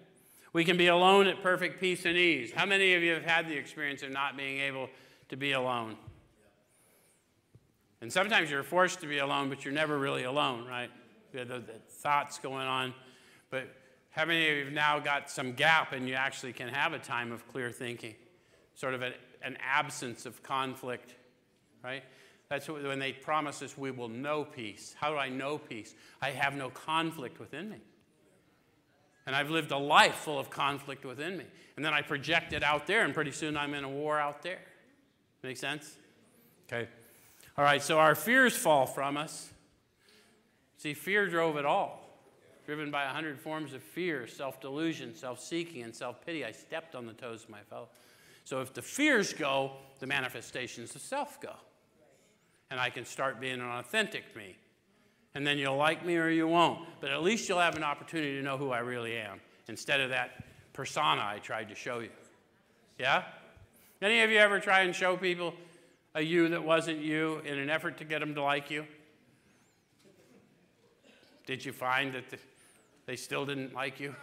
We 0.53 0.65
can 0.65 0.77
be 0.77 0.89
alone 0.89 1.29
at 1.29 1.45
perfect 1.45 1.81
peace 1.81 2.05
and 2.07 2.17
ease. 2.17 2.51
How 2.51 2.67
many 2.67 2.95
of 2.95 3.05
you 3.05 3.13
have 3.13 3.23
had 3.23 3.49
the 3.49 3.57
experience 3.57 4.03
of 4.03 4.11
not 4.11 4.37
being 4.37 4.59
able 4.59 4.89
to 5.29 5.37
be 5.37 5.53
alone? 5.53 5.97
And 8.01 8.13
sometimes 8.13 8.51
you're 8.51 8.65
forced 8.65 9.01
to 9.03 9.07
be 9.07 9.19
alone, 9.19 9.49
but 9.49 9.65
you're 9.65 9.75
never 9.75 9.97
really 9.97 10.25
alone, 10.25 10.67
right? 10.67 10.91
You 11.33 11.39
have 11.39 11.49
the, 11.49 11.63
thoughts 11.89 12.41
going 12.41 12.67
on. 12.67 12.95
But 13.51 13.69
how 14.11 14.25
many 14.25 14.49
of 14.49 14.57
you 14.57 14.65
have 14.65 14.73
now 14.73 14.99
got 14.99 15.31
some 15.31 15.53
gap 15.53 15.93
and 15.93 16.09
you 16.09 16.15
actually 16.15 16.53
can 16.53 16.67
have 16.67 16.95
a 16.95 16.99
time 16.99 17.31
of 17.31 17.47
clear 17.47 17.71
thinking? 17.71 18.17
Sort 18.75 18.93
of 18.93 19.03
an 19.03 19.13
an 19.43 19.57
absence 19.61 20.27
of 20.27 20.43
conflict, 20.43 21.15
right? 21.83 22.03
That's 22.49 22.69
what, 22.69 22.83
when 22.83 22.99
they 22.99 23.13
promise 23.13 23.63
us 23.63 23.77
we 23.77 23.91
will 23.91 24.09
know 24.09 24.45
peace. 24.45 24.95
How 24.99 25.11
do 25.11 25.17
I 25.17 25.29
know 25.29 25.59
peace? 25.59 25.95
I 26.23 26.31
have 26.31 26.55
no 26.55 26.71
conflict 26.71 27.41
within 27.41 27.71
me. 27.71 27.79
And 29.27 29.35
I've 29.35 29.51
lived 29.51 29.73
a 29.73 29.79
life 29.79 30.15
full 30.15 30.39
of 30.39 30.51
conflict 30.51 31.05
within 31.05 31.37
me. 31.37 31.45
And 31.75 31.85
then 31.85 31.93
I 31.93 32.03
project 32.03 32.53
it 32.53 32.63
out 32.63 32.87
there, 32.87 33.05
and 33.05 33.13
pretty 33.13 33.33
soon 33.33 33.57
I'm 33.57 33.75
in 33.75 33.83
a 33.83 33.89
war 33.89 34.19
out 34.19 34.43
there. 34.43 34.61
Make 35.43 35.57
sense? 35.57 35.97
Okay. 36.67 36.89
All 37.59 37.65
right, 37.65 37.83
so 37.83 37.99
our 37.99 38.15
fears 38.15 38.57
fall 38.57 38.87
from 38.87 39.17
us. 39.17 39.51
See, 40.77 40.95
fear 40.95 41.27
drove 41.27 41.57
it 41.57 41.65
all. 41.65 42.03
Driven 42.67 42.91
by 42.91 43.05
a 43.05 43.09
hundred 43.09 43.39
forms 43.39 43.73
of 43.73 43.83
fear, 43.83 44.27
self 44.27 44.61
delusion, 44.61 45.15
self 45.15 45.41
seeking, 45.41 45.83
and 45.83 45.95
self 45.95 46.25
pity, 46.25 46.45
I 46.45 46.53
stepped 46.53 46.95
on 46.95 47.07
the 47.07 47.13
toes 47.13 47.45
of 47.45 47.51
my 47.51 47.61
fellow. 47.71 47.89
So 48.47 48.61
if 48.61 48.73
the 48.73 48.81
fears 48.81 49.33
go, 49.33 49.73
the 49.99 50.07
manifestations 50.07 50.95
of 50.95 51.03
self 51.03 51.41
go. 51.41 51.51
And 52.71 52.79
I 52.79 52.91
can 52.91 53.05
start 53.05 53.41
being 53.41 53.61
an 53.61 53.69
authentic 53.69 54.37
me. 54.37 54.57
And 55.35 55.45
then 55.45 55.59
you'll 55.59 55.77
like 55.77 56.07
me 56.07 56.17
or 56.17 56.29
you 56.29 56.47
won't. 56.47 56.87
But 57.01 57.11
at 57.11 57.25
least 57.25 57.49
you'll 57.49 57.59
have 57.59 57.77
an 57.77 57.83
opportunity 57.83 58.37
to 58.37 58.43
know 58.43 58.57
who 58.57 58.71
I 58.71 58.79
really 58.79 59.17
am 59.17 59.41
instead 59.67 60.01
of 60.01 60.11
that 60.11 60.45
persona 60.73 61.23
I 61.23 61.41
tried 61.41 61.69
to 61.71 61.75
show 61.75 61.99
you. 61.99 62.11
Yeah? 63.01 63.25
Any 64.01 64.21
of 64.21 64.31
you 64.31 64.39
ever 64.39 64.61
try 64.61 64.83
and 64.83 64.95
show 64.95 65.17
people 65.17 65.53
a 66.15 66.23
you 66.23 66.49
that 66.51 66.63
wasn't 66.63 66.99
you 66.99 67.43
in 67.45 67.59
an 67.59 67.69
effort 67.69 67.99
to 67.99 68.05
get 68.05 68.21
them 68.21 68.33
to 68.37 68.43
like 68.43 68.71
you? 68.71 68.87
Did 71.47 71.65
you 71.65 71.73
find 71.73 72.15
that 72.15 72.31
the, 72.31 72.39
they 73.07 73.17
still 73.17 73.45
didn't 73.45 73.75
like 73.75 73.99
you? 73.99 74.15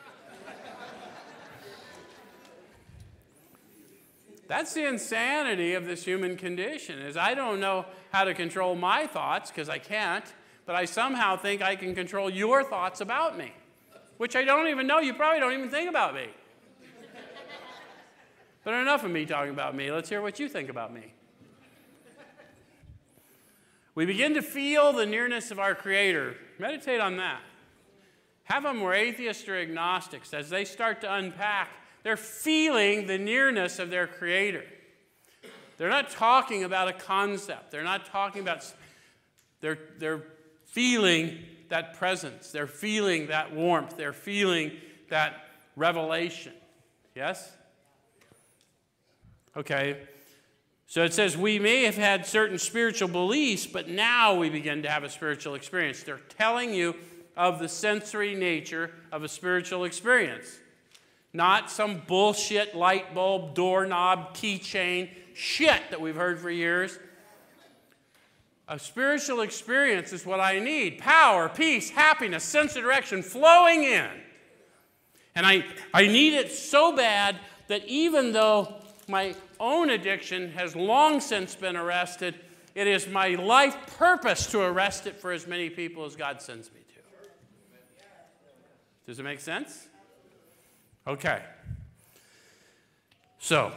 That's 4.47 4.73
the 4.73 4.85
insanity 4.87 5.73
of 5.73 5.85
this 5.85 6.03
human 6.03 6.35
condition 6.35 6.99
is 6.99 7.15
I 7.15 7.33
don't 7.33 7.59
know 7.59 7.85
how 8.11 8.25
to 8.25 8.33
control 8.33 8.75
my 8.75 9.07
thoughts 9.07 9.49
because 9.49 9.69
I 9.69 9.77
can't, 9.77 10.25
but 10.65 10.75
I 10.75 10.85
somehow 10.85 11.37
think 11.37 11.61
I 11.61 11.75
can 11.75 11.95
control 11.95 12.29
your 12.29 12.63
thoughts 12.63 13.01
about 13.01 13.37
me, 13.37 13.53
which 14.17 14.35
I 14.35 14.43
don't 14.43 14.67
even 14.67 14.85
know. 14.85 14.99
You 14.99 15.13
probably 15.13 15.39
don't 15.39 15.53
even 15.53 15.69
think 15.69 15.89
about 15.89 16.13
me. 16.13 16.27
but 18.63 18.73
enough 18.73 19.03
of 19.03 19.11
me 19.11 19.25
talking 19.25 19.53
about 19.53 19.75
me. 19.75 19.91
Let's 19.91 20.09
hear 20.09 20.21
what 20.21 20.39
you 20.39 20.49
think 20.49 20.69
about 20.69 20.93
me. 20.93 21.13
We 23.95 24.05
begin 24.05 24.33
to 24.33 24.41
feel 24.41 24.91
the 24.91 25.05
nearness 25.05 25.51
of 25.51 25.59
our 25.59 25.75
Creator. 25.75 26.35
Meditate 26.57 26.99
on 26.99 27.17
that. 27.17 27.41
Have 28.45 28.63
them 28.63 28.81
were 28.81 28.93
atheists 28.93 29.47
or 29.47 29.55
agnostics. 29.55 30.33
As 30.33 30.49
they 30.49 30.65
start 30.65 31.01
to 31.01 31.13
unpack 31.13 31.69
they're 32.03 32.17
feeling 32.17 33.07
the 33.07 33.17
nearness 33.17 33.79
of 33.79 33.89
their 33.89 34.07
Creator. 34.07 34.65
They're 35.77 35.89
not 35.89 36.09
talking 36.11 36.63
about 36.63 36.89
a 36.89 36.93
concept. 36.93 37.71
They're 37.71 37.83
not 37.83 38.05
talking 38.05 38.41
about, 38.41 38.71
they're, 39.61 39.79
they're 39.97 40.23
feeling 40.65 41.39
that 41.69 41.97
presence. 41.97 42.51
They're 42.51 42.67
feeling 42.67 43.27
that 43.27 43.53
warmth. 43.53 43.97
They're 43.97 44.13
feeling 44.13 44.73
that 45.09 45.47
revelation. 45.75 46.53
Yes? 47.15 47.51
Okay. 49.55 49.97
So 50.87 51.03
it 51.03 51.13
says, 51.13 51.35
we 51.35 51.57
may 51.57 51.83
have 51.85 51.95
had 51.95 52.25
certain 52.25 52.59
spiritual 52.59 53.07
beliefs, 53.07 53.65
but 53.65 53.87
now 53.87 54.35
we 54.35 54.49
begin 54.49 54.83
to 54.83 54.89
have 54.89 55.03
a 55.03 55.09
spiritual 55.09 55.55
experience. 55.55 56.03
They're 56.03 56.21
telling 56.37 56.73
you 56.73 56.95
of 57.35 57.59
the 57.59 57.69
sensory 57.69 58.35
nature 58.35 58.91
of 59.11 59.23
a 59.23 59.27
spiritual 59.27 59.85
experience 59.85 60.59
not 61.33 61.71
some 61.71 62.01
bullshit 62.07 62.75
light 62.75 63.13
bulb, 63.15 63.55
doorknob, 63.55 64.35
keychain 64.35 65.09
shit 65.33 65.81
that 65.89 65.99
we've 65.99 66.15
heard 66.15 66.39
for 66.39 66.49
years. 66.49 66.99
A 68.67 68.79
spiritual 68.79 69.41
experience 69.41 70.13
is 70.13 70.25
what 70.25 70.39
I 70.39 70.59
need 70.59 70.99
power, 70.99 71.49
peace, 71.49 71.89
happiness, 71.89 72.43
sense 72.43 72.75
of 72.75 72.83
direction 72.83 73.21
flowing 73.21 73.83
in. 73.83 74.09
And 75.35 75.45
I, 75.45 75.65
I 75.93 76.07
need 76.07 76.33
it 76.33 76.51
so 76.51 76.95
bad 76.95 77.39
that 77.67 77.85
even 77.87 78.31
though 78.31 78.75
my 79.07 79.35
own 79.59 79.89
addiction 79.89 80.51
has 80.51 80.75
long 80.75 81.19
since 81.19 81.55
been 81.55 81.75
arrested, 81.75 82.35
it 82.75 82.87
is 82.87 83.07
my 83.07 83.29
life 83.29 83.75
purpose 83.97 84.47
to 84.47 84.61
arrest 84.61 85.07
it 85.07 85.19
for 85.19 85.31
as 85.31 85.47
many 85.47 85.69
people 85.69 86.05
as 86.05 86.15
God 86.15 86.41
sends 86.41 86.71
me 86.71 86.81
to. 86.93 86.99
Does 89.05 89.19
it 89.19 89.23
make 89.23 89.39
sense? 89.39 89.87
Okay. 91.05 91.41
So, 93.37 93.73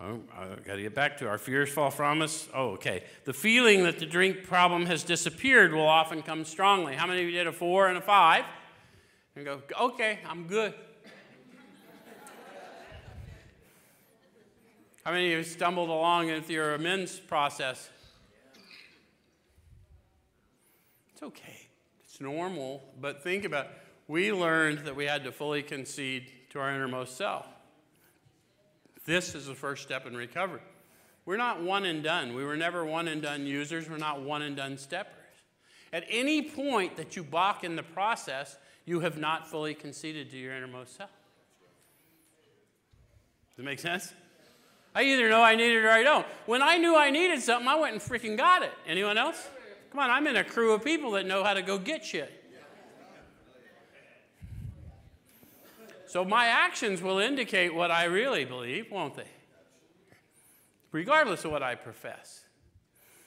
oh, 0.00 0.20
I've 0.36 0.64
got 0.64 0.74
to 0.74 0.82
get 0.82 0.92
back 0.92 1.18
to 1.18 1.28
our 1.28 1.38
fears 1.38 1.70
fall 1.70 1.92
from 1.92 2.20
us. 2.20 2.48
Oh, 2.52 2.70
okay. 2.70 3.04
The 3.26 3.32
feeling 3.32 3.84
that 3.84 4.00
the 4.00 4.06
drink 4.06 4.42
problem 4.42 4.86
has 4.86 5.04
disappeared 5.04 5.72
will 5.72 5.86
often 5.86 6.22
come 6.22 6.44
strongly. 6.44 6.96
How 6.96 7.06
many 7.06 7.20
of 7.20 7.26
you 7.26 7.32
did 7.32 7.46
a 7.46 7.52
four 7.52 7.86
and 7.86 7.96
a 7.96 8.00
five? 8.00 8.44
And 9.36 9.44
go, 9.44 9.62
okay, 9.80 10.18
I'm 10.28 10.48
good. 10.48 10.74
How 15.04 15.12
many 15.12 15.32
of 15.32 15.38
you 15.38 15.44
stumbled 15.44 15.90
along 15.90 16.28
into 16.28 16.52
your 16.52 16.74
amends 16.74 17.20
process? 17.20 17.88
It's 21.12 21.22
okay. 21.22 21.68
It's 22.04 22.20
normal, 22.20 22.82
but 23.00 23.22
think 23.22 23.44
about 23.44 23.66
it 23.66 23.87
we 24.08 24.32
learned 24.32 24.80
that 24.80 24.96
we 24.96 25.04
had 25.04 25.24
to 25.24 25.32
fully 25.32 25.62
concede 25.62 26.32
to 26.50 26.58
our 26.58 26.74
innermost 26.74 27.16
self. 27.16 27.46
This 29.04 29.34
is 29.34 29.46
the 29.46 29.54
first 29.54 29.82
step 29.82 30.06
in 30.06 30.16
recovery. 30.16 30.60
We're 31.24 31.36
not 31.36 31.62
one 31.62 31.84
and 31.84 32.02
done. 32.02 32.34
We 32.34 32.44
were 32.44 32.56
never 32.56 32.84
one 32.84 33.06
and 33.06 33.20
done 33.20 33.46
users. 33.46 33.88
We're 33.88 33.98
not 33.98 34.22
one 34.22 34.40
and 34.42 34.56
done 34.56 34.78
steppers. 34.78 35.14
At 35.92 36.04
any 36.08 36.42
point 36.42 36.96
that 36.96 37.16
you 37.16 37.22
balk 37.22 37.64
in 37.64 37.76
the 37.76 37.82
process, 37.82 38.56
you 38.86 39.00
have 39.00 39.18
not 39.18 39.46
fully 39.46 39.74
conceded 39.74 40.30
to 40.30 40.38
your 40.38 40.56
innermost 40.56 40.96
self. 40.96 41.10
Does 43.50 43.62
it 43.62 43.64
make 43.64 43.78
sense? 43.78 44.12
I 44.94 45.02
either 45.02 45.28
know 45.28 45.42
I 45.42 45.54
need 45.54 45.70
it 45.70 45.84
or 45.84 45.90
I 45.90 46.02
don't. 46.02 46.26
When 46.46 46.62
I 46.62 46.78
knew 46.78 46.96
I 46.96 47.10
needed 47.10 47.42
something, 47.42 47.68
I 47.68 47.76
went 47.76 47.92
and 47.92 48.02
freaking 48.02 48.36
got 48.36 48.62
it. 48.62 48.72
Anyone 48.86 49.18
else? 49.18 49.48
Come 49.90 50.00
on, 50.00 50.10
I'm 50.10 50.26
in 50.26 50.36
a 50.36 50.44
crew 50.44 50.72
of 50.72 50.82
people 50.82 51.10
that 51.12 51.26
know 51.26 51.44
how 51.44 51.54
to 51.54 51.62
go 51.62 51.78
get 51.78 52.04
shit. 52.04 52.37
So 56.08 56.24
my 56.24 56.46
actions 56.46 57.02
will 57.02 57.18
indicate 57.18 57.74
what 57.74 57.90
I 57.90 58.04
really 58.04 58.46
believe, 58.46 58.90
won't 58.90 59.14
they? 59.14 59.28
Regardless 60.90 61.44
of 61.44 61.50
what 61.50 61.62
I 61.62 61.74
profess. 61.74 62.44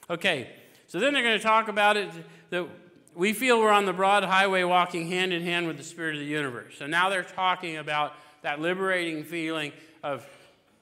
Okay, 0.10 0.50
so 0.88 1.00
then 1.00 1.14
they're 1.14 1.22
going 1.22 1.38
to 1.38 1.44
talk 1.44 1.68
about 1.68 1.96
it 1.96 2.10
that 2.50 2.68
we 3.14 3.34
feel 3.34 3.60
we're 3.60 3.72
on 3.72 3.86
the 3.86 3.94
broad 3.94 4.24
highway 4.24 4.64
walking 4.64 5.08
hand 5.08 5.32
in 5.32 5.44
hand 5.44 5.68
with 5.68 5.78
the 5.78 5.84
spirit 5.84 6.16
of 6.16 6.22
the 6.22 6.28
universe. 6.28 6.74
So 6.80 6.88
now 6.88 7.10
they're 7.10 7.22
talking 7.22 7.78
about 7.78 8.16
that 8.42 8.60
liberating 8.60 9.26
feeling 9.26 9.74
of 10.02 10.26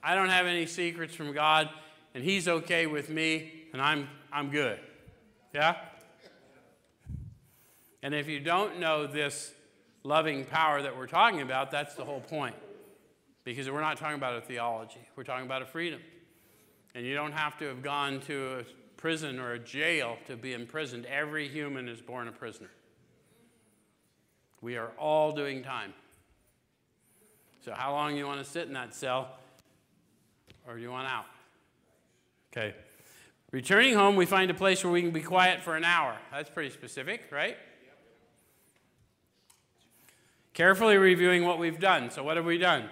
I 0.01 0.15
don't 0.15 0.29
have 0.29 0.45
any 0.45 0.67
secrets 0.67 1.13
from 1.13 1.33
God 1.33 1.69
and 2.15 2.23
he's 2.23 2.47
okay 2.47 2.87
with 2.87 3.09
me 3.09 3.51
and 3.73 3.81
I'm 3.81 4.07
I'm 4.31 4.51
good. 4.51 4.79
Yeah? 5.53 5.75
And 8.01 8.15
if 8.15 8.29
you 8.29 8.39
don't 8.39 8.79
know 8.79 9.05
this 9.05 9.51
loving 10.03 10.45
power 10.45 10.81
that 10.81 10.97
we're 10.97 11.07
talking 11.07 11.41
about, 11.41 11.71
that's 11.71 11.95
the 11.95 12.05
whole 12.05 12.21
point. 12.21 12.55
Because 13.43 13.69
we're 13.69 13.81
not 13.81 13.97
talking 13.97 14.15
about 14.15 14.35
a 14.35 14.41
theology, 14.41 14.99
we're 15.15 15.23
talking 15.23 15.45
about 15.45 15.61
a 15.61 15.65
freedom. 15.65 16.01
And 16.95 17.05
you 17.05 17.13
don't 17.13 17.31
have 17.31 17.57
to 17.59 17.65
have 17.65 17.81
gone 17.81 18.19
to 18.21 18.59
a 18.59 18.63
prison 18.97 19.39
or 19.39 19.53
a 19.53 19.59
jail 19.59 20.17
to 20.27 20.35
be 20.35 20.53
imprisoned. 20.53 21.05
Every 21.05 21.47
human 21.47 21.87
is 21.87 22.01
born 22.01 22.27
a 22.27 22.31
prisoner. 22.31 22.69
We 24.61 24.75
are 24.75 24.91
all 24.97 25.31
doing 25.31 25.63
time. 25.63 25.93
So, 27.63 27.73
how 27.73 27.91
long 27.91 28.17
you 28.17 28.25
want 28.25 28.39
to 28.39 28.49
sit 28.49 28.67
in 28.67 28.73
that 28.73 28.95
cell, 28.95 29.29
or 30.67 30.75
do 30.75 30.81
you 30.81 30.91
want 30.91 31.07
out? 31.07 31.25
Okay. 32.51 32.73
Returning 33.51 33.95
home, 33.95 34.15
we 34.15 34.25
find 34.25 34.51
a 34.51 34.53
place 34.53 34.83
where 34.83 34.91
we 34.91 35.01
can 35.01 35.11
be 35.11 35.21
quiet 35.21 35.61
for 35.61 35.75
an 35.75 35.83
hour. 35.83 36.17
That's 36.31 36.49
pretty 36.49 36.69
specific, 36.69 37.23
right? 37.31 37.57
Carefully 40.53 40.97
reviewing 40.97 41.45
what 41.45 41.59
we've 41.59 41.79
done. 41.79 42.11
So, 42.11 42.23
what 42.23 42.37
have 42.37 42.45
we 42.45 42.57
done? 42.57 42.89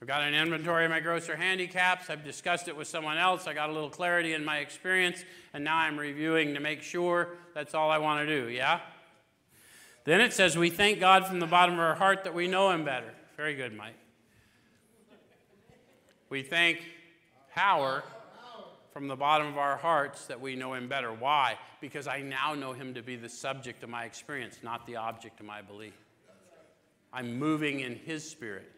I've 0.00 0.06
got 0.06 0.22
an 0.22 0.32
inventory 0.32 0.84
of 0.84 0.90
my 0.92 1.00
grosser 1.00 1.34
handicaps. 1.34 2.08
I've 2.08 2.24
discussed 2.24 2.68
it 2.68 2.76
with 2.76 2.86
someone 2.86 3.18
else. 3.18 3.48
I 3.48 3.54
got 3.54 3.68
a 3.68 3.72
little 3.72 3.90
clarity 3.90 4.32
in 4.32 4.44
my 4.44 4.58
experience, 4.58 5.24
and 5.52 5.64
now 5.64 5.76
I'm 5.76 5.98
reviewing 5.98 6.54
to 6.54 6.60
make 6.60 6.82
sure 6.82 7.30
that's 7.52 7.74
all 7.74 7.90
I 7.90 7.98
want 7.98 8.26
to 8.26 8.42
do. 8.42 8.48
Yeah? 8.48 8.80
Then 10.04 10.20
it 10.20 10.32
says, 10.32 10.56
We 10.56 10.70
thank 10.70 11.00
God 11.00 11.26
from 11.26 11.40
the 11.40 11.46
bottom 11.46 11.74
of 11.74 11.80
our 11.80 11.96
heart 11.96 12.24
that 12.24 12.34
we 12.34 12.46
know 12.46 12.70
Him 12.70 12.84
better. 12.84 13.12
Very 13.36 13.56
good, 13.56 13.76
Mike. 13.76 13.96
We 16.30 16.42
thank 16.42 16.80
power 17.54 18.04
from 18.92 19.08
the 19.08 19.16
bottom 19.16 19.48
of 19.48 19.58
our 19.58 19.76
hearts 19.76 20.26
that 20.26 20.40
we 20.40 20.54
know 20.54 20.74
Him 20.74 20.88
better. 20.88 21.12
Why? 21.12 21.58
Because 21.80 22.06
I 22.06 22.20
now 22.20 22.54
know 22.54 22.72
Him 22.72 22.94
to 22.94 23.02
be 23.02 23.16
the 23.16 23.28
subject 23.28 23.82
of 23.82 23.90
my 23.90 24.04
experience, 24.04 24.60
not 24.62 24.86
the 24.86 24.96
object 24.96 25.40
of 25.40 25.46
my 25.46 25.60
belief. 25.60 25.94
I'm 27.12 27.38
moving 27.38 27.80
in 27.80 27.96
His 27.96 28.28
Spirit. 28.28 28.70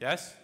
Yes? 0.00 0.34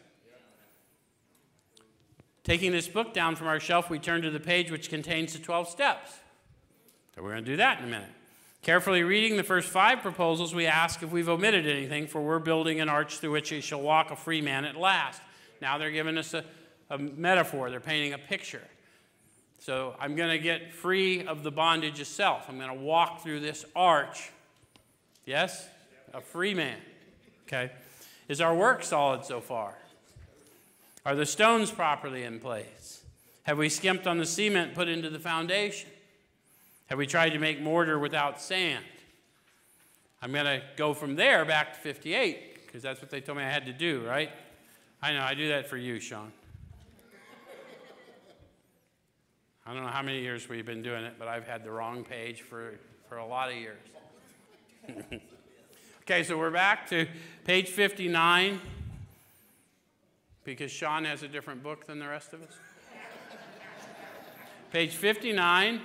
Taking 2.45 2.73
this 2.73 2.89
book 2.89 3.15
down 3.15 3.37
from 3.37 3.47
our 3.47 3.61
shelf, 3.61 3.89
we 3.89 3.99
turn 3.99 4.23
to 4.23 4.31
the 4.31 4.41
page 4.41 4.71
which 4.71 4.89
contains 4.89 5.33
the 5.33 5.39
12 5.39 5.69
steps. 5.69 6.13
So 7.15 7.23
we're 7.23 7.33
going 7.33 7.45
to 7.45 7.51
do 7.51 7.57
that 7.59 7.79
in 7.79 7.85
a 7.85 7.89
minute. 7.89 8.11
Carefully 8.63 9.03
reading 9.03 9.37
the 9.37 9.43
first 9.43 9.69
five 9.69 10.03
proposals, 10.03 10.55
we 10.55 10.67
ask 10.67 11.03
if 11.03 11.11
we've 11.11 11.29
omitted 11.29 11.67
anything, 11.67 12.07
for 12.07 12.21
we're 12.21 12.39
building 12.39 12.81
an 12.81 12.89
arch 12.89 13.19
through 13.19 13.33
which 13.33 13.49
he 13.49 13.61
shall 13.61 13.81
walk 13.81 14.11
a 14.11 14.17
free 14.17 14.41
man 14.41 14.65
at 14.65 14.77
last. 14.77 15.21
Now 15.61 15.79
they're 15.79 15.91
giving 15.91 16.17
us 16.17 16.33
a, 16.33 16.45
a 16.89 16.99
metaphor, 16.99 17.71
they're 17.71 17.81
painting 17.81 18.13
a 18.13 18.19
picture. 18.19 18.63
So 19.59 19.95
I'm 20.01 20.17
going 20.17 20.31
to 20.31 20.39
get 20.39 20.73
free 20.73 21.25
of 21.25 21.45
the 21.45 21.53
bondage 21.53 22.01
itself. 22.01 22.47
I'm 22.49 22.57
going 22.59 22.69
to 22.69 22.83
walk 22.85 23.23
through 23.23 23.41
this 23.41 23.65
arch. 23.77 24.31
Yes? 25.25 25.69
A 26.15 26.21
free 26.21 26.55
man. 26.55 26.79
Okay? 27.47 27.73
Is 28.29 28.41
our 28.41 28.55
work 28.55 28.85
solid 28.85 29.25
so 29.25 29.41
far? 29.41 29.75
Are 31.05 31.15
the 31.15 31.27
stones 31.27 31.71
properly 31.71 32.23
in 32.23 32.39
place? 32.39 33.03
Have 33.45 33.59
we 33.59 33.69
skimped 33.69 34.07
on 34.07 34.19
the 34.19 34.27
cement 34.27 34.75
put 34.75 34.89
into 34.89 35.11
the 35.11 35.19
foundation? 35.19 35.91
Have 36.87 36.99
we 36.99 37.07
tried 37.07 37.31
to 37.31 37.39
make 37.39 37.61
mortar 37.61 37.99
without 37.99 38.41
sand? 38.41 38.85
I'm 40.21 40.33
going 40.33 40.45
to 40.45 40.63
go 40.77 40.95
from 40.95 41.17
there 41.17 41.45
back 41.45 41.75
to 41.75 41.81
58 41.81 42.67
because 42.67 42.83
that's 42.83 43.01
what 43.01 43.11
they 43.11 43.21
told 43.21 43.39
me 43.39 43.45
I 43.45 43.51
had 43.51 43.67
to 43.67 43.73
do, 43.73 44.05
right? 44.07 44.31
I 45.03 45.13
know, 45.13 45.23
I 45.23 45.35
do 45.35 45.49
that 45.49 45.69
for 45.69 45.77
you, 45.77 45.99
Sean. 45.99 46.33
I 49.67 49.75
don't 49.75 49.83
know 49.83 49.89
how 49.89 50.03
many 50.03 50.21
years 50.21 50.49
we've 50.49 50.67
been 50.67 50.83
doing 50.83 51.05
it, 51.05 51.15
but 51.19 51.29
I've 51.29 51.47
had 51.47 51.65
the 51.65 51.71
wrong 51.71 52.05
page 52.05 52.43
for, 52.43 52.75
for 53.09 53.17
a 53.17 53.27
lot 53.27 53.51
of 53.51 53.57
years. 53.57 53.81
okay, 56.03 56.25
so 56.25 56.37
we're 56.37 56.51
back 56.51 56.89
to 56.89 57.07
page 57.45 57.69
59 57.69 58.61
because 60.45 60.71
Sean 60.71 61.05
has 61.05 61.23
a 61.23 61.29
different 61.29 61.63
book 61.63 61.87
than 61.87 61.99
the 61.99 62.09
rest 62.09 62.33
of 62.33 62.43
us. 62.43 62.53
page 64.73 64.97
59. 64.97 65.81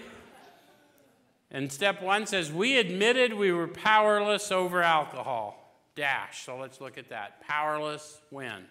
And 1.52 1.72
step 1.72 2.02
one 2.02 2.26
says, 2.26 2.52
We 2.52 2.78
admitted 2.78 3.34
we 3.34 3.52
were 3.52 3.68
powerless 3.68 4.52
over 4.52 4.82
alcohol. 4.82 5.64
Dash. 5.96 6.44
So 6.46 6.58
let's 6.58 6.82
look 6.82 6.98
at 6.98 7.10
that. 7.10 7.42
Powerless 7.48 8.20
when? 8.30 8.66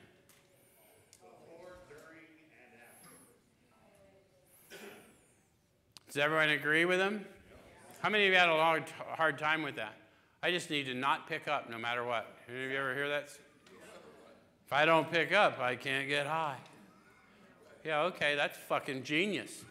Does 6.06 6.18
everyone 6.18 6.50
agree 6.50 6.84
with 6.84 6.98
him? 7.00 7.24
How 8.00 8.10
many 8.10 8.26
of 8.26 8.32
you 8.32 8.38
had 8.38 8.48
a 8.48 8.54
long, 8.54 8.84
hard 9.16 9.38
time 9.38 9.62
with 9.62 9.76
that? 9.76 9.94
I 10.46 10.52
just 10.52 10.70
need 10.70 10.86
to 10.86 10.94
not 10.94 11.28
pick 11.28 11.48
up 11.48 11.68
no 11.68 11.76
matter 11.76 12.04
what. 12.04 12.24
Any 12.48 12.66
of 12.66 12.70
you 12.70 12.78
ever 12.78 12.94
hear 12.94 13.08
that? 13.08 13.30
If 14.64 14.72
I 14.72 14.84
don't 14.84 15.10
pick 15.10 15.32
up, 15.32 15.58
I 15.58 15.74
can't 15.74 16.06
get 16.06 16.28
high. 16.28 16.58
Yeah, 17.84 18.02
okay, 18.02 18.36
that's 18.36 18.56
fucking 18.56 19.02
genius. 19.02 19.64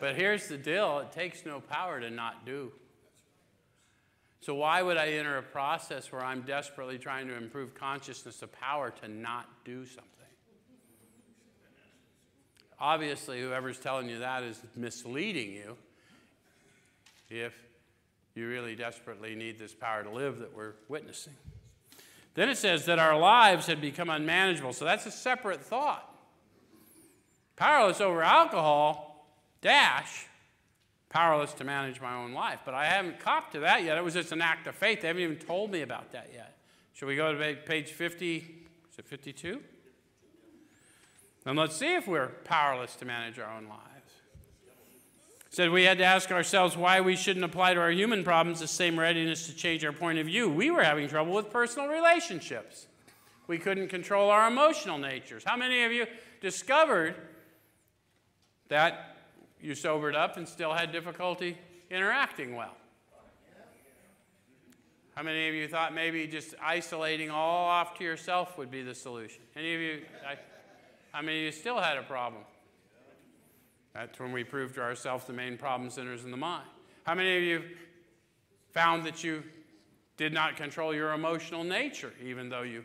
but 0.00 0.16
here's 0.16 0.48
the 0.48 0.58
deal 0.58 0.98
it 0.98 1.12
takes 1.12 1.46
no 1.46 1.60
power 1.60 2.00
to 2.00 2.10
not 2.10 2.44
do. 2.44 2.72
So, 4.40 4.56
why 4.56 4.82
would 4.82 4.96
I 4.96 5.10
enter 5.10 5.38
a 5.38 5.44
process 5.44 6.10
where 6.10 6.24
I'm 6.24 6.42
desperately 6.42 6.98
trying 6.98 7.28
to 7.28 7.36
improve 7.36 7.72
consciousness 7.72 8.42
of 8.42 8.50
power 8.50 8.90
to 9.00 9.06
not 9.06 9.46
do 9.64 9.86
something? 9.86 10.15
Obviously, 12.78 13.40
whoever's 13.40 13.78
telling 13.78 14.08
you 14.08 14.18
that 14.18 14.42
is 14.42 14.60
misleading 14.74 15.52
you 15.52 15.76
if 17.30 17.54
you 18.34 18.46
really 18.46 18.76
desperately 18.76 19.34
need 19.34 19.58
this 19.58 19.74
power 19.74 20.02
to 20.02 20.10
live 20.10 20.38
that 20.38 20.54
we're 20.54 20.74
witnessing. 20.88 21.32
Then 22.34 22.50
it 22.50 22.58
says 22.58 22.84
that 22.84 22.98
our 22.98 23.18
lives 23.18 23.66
had 23.66 23.80
become 23.80 24.10
unmanageable. 24.10 24.74
So 24.74 24.84
that's 24.84 25.06
a 25.06 25.10
separate 25.10 25.62
thought. 25.62 26.14
Powerless 27.56 28.02
over 28.02 28.22
alcohol, 28.22 29.26
dash, 29.62 30.26
powerless 31.08 31.54
to 31.54 31.64
manage 31.64 31.98
my 31.98 32.14
own 32.14 32.34
life. 32.34 32.60
But 32.66 32.74
I 32.74 32.84
haven't 32.84 33.20
copped 33.20 33.52
to 33.54 33.60
that 33.60 33.84
yet. 33.84 33.96
It 33.96 34.04
was 34.04 34.12
just 34.12 34.32
an 34.32 34.42
act 34.42 34.66
of 34.66 34.74
faith. 34.74 35.00
They 35.00 35.08
haven't 35.08 35.22
even 35.22 35.36
told 35.36 35.70
me 35.70 35.80
about 35.80 36.12
that 36.12 36.28
yet. 36.34 36.58
Should 36.92 37.06
we 37.06 37.16
go 37.16 37.32
to 37.32 37.54
page 37.54 37.92
50? 37.92 38.36
Is 38.36 38.98
it 38.98 39.06
52? 39.06 39.62
And 41.46 41.56
let's 41.56 41.76
see 41.76 41.94
if 41.94 42.08
we're 42.08 42.26
powerless 42.44 42.96
to 42.96 43.04
manage 43.04 43.38
our 43.38 43.50
own 43.56 43.68
lives. 43.68 43.82
Said 45.48 45.70
we 45.70 45.84
had 45.84 45.98
to 45.98 46.04
ask 46.04 46.32
ourselves 46.32 46.76
why 46.76 47.00
we 47.00 47.14
shouldn't 47.14 47.44
apply 47.44 47.74
to 47.74 47.80
our 47.80 47.92
human 47.92 48.24
problems 48.24 48.58
the 48.58 48.66
same 48.66 48.98
readiness 48.98 49.46
to 49.46 49.54
change 49.54 49.84
our 49.84 49.92
point 49.92 50.18
of 50.18 50.26
view. 50.26 50.50
We 50.50 50.72
were 50.72 50.82
having 50.82 51.08
trouble 51.08 51.32
with 51.32 51.50
personal 51.50 51.88
relationships. 51.88 52.88
We 53.46 53.58
couldn't 53.58 53.88
control 53.88 54.28
our 54.28 54.48
emotional 54.48 54.98
natures. 54.98 55.44
How 55.46 55.56
many 55.56 55.84
of 55.84 55.92
you 55.92 56.06
discovered 56.40 57.14
that 58.68 59.16
you 59.60 59.76
sobered 59.76 60.16
up 60.16 60.36
and 60.36 60.48
still 60.48 60.74
had 60.74 60.90
difficulty 60.90 61.56
interacting 61.90 62.56
well? 62.56 62.76
How 65.14 65.22
many 65.22 65.48
of 65.48 65.54
you 65.54 65.68
thought 65.68 65.94
maybe 65.94 66.26
just 66.26 66.56
isolating 66.60 67.30
all 67.30 67.66
off 67.66 67.96
to 67.98 68.04
yourself 68.04 68.58
would 68.58 68.70
be 68.70 68.82
the 68.82 68.94
solution? 68.94 69.40
Any 69.54 69.74
of 69.74 69.80
you? 69.80 70.02
I, 70.28 70.36
I 71.16 71.22
mean, 71.22 71.44
you 71.44 71.50
still 71.50 71.80
had 71.80 71.96
a 71.96 72.02
problem. 72.02 72.42
That's 73.94 74.20
when 74.20 74.32
we 74.32 74.44
proved 74.44 74.74
to 74.74 74.82
ourselves 74.82 75.24
the 75.24 75.32
main 75.32 75.56
problem 75.56 75.88
centers 75.88 76.24
in 76.24 76.30
the 76.30 76.36
mind. 76.36 76.68
How 77.04 77.14
many 77.14 77.38
of 77.38 77.42
you 77.42 77.62
found 78.72 79.06
that 79.06 79.24
you 79.24 79.42
did 80.18 80.34
not 80.34 80.56
control 80.56 80.94
your 80.94 81.12
emotional 81.12 81.64
nature, 81.64 82.12
even 82.22 82.50
though 82.50 82.62
you. 82.62 82.84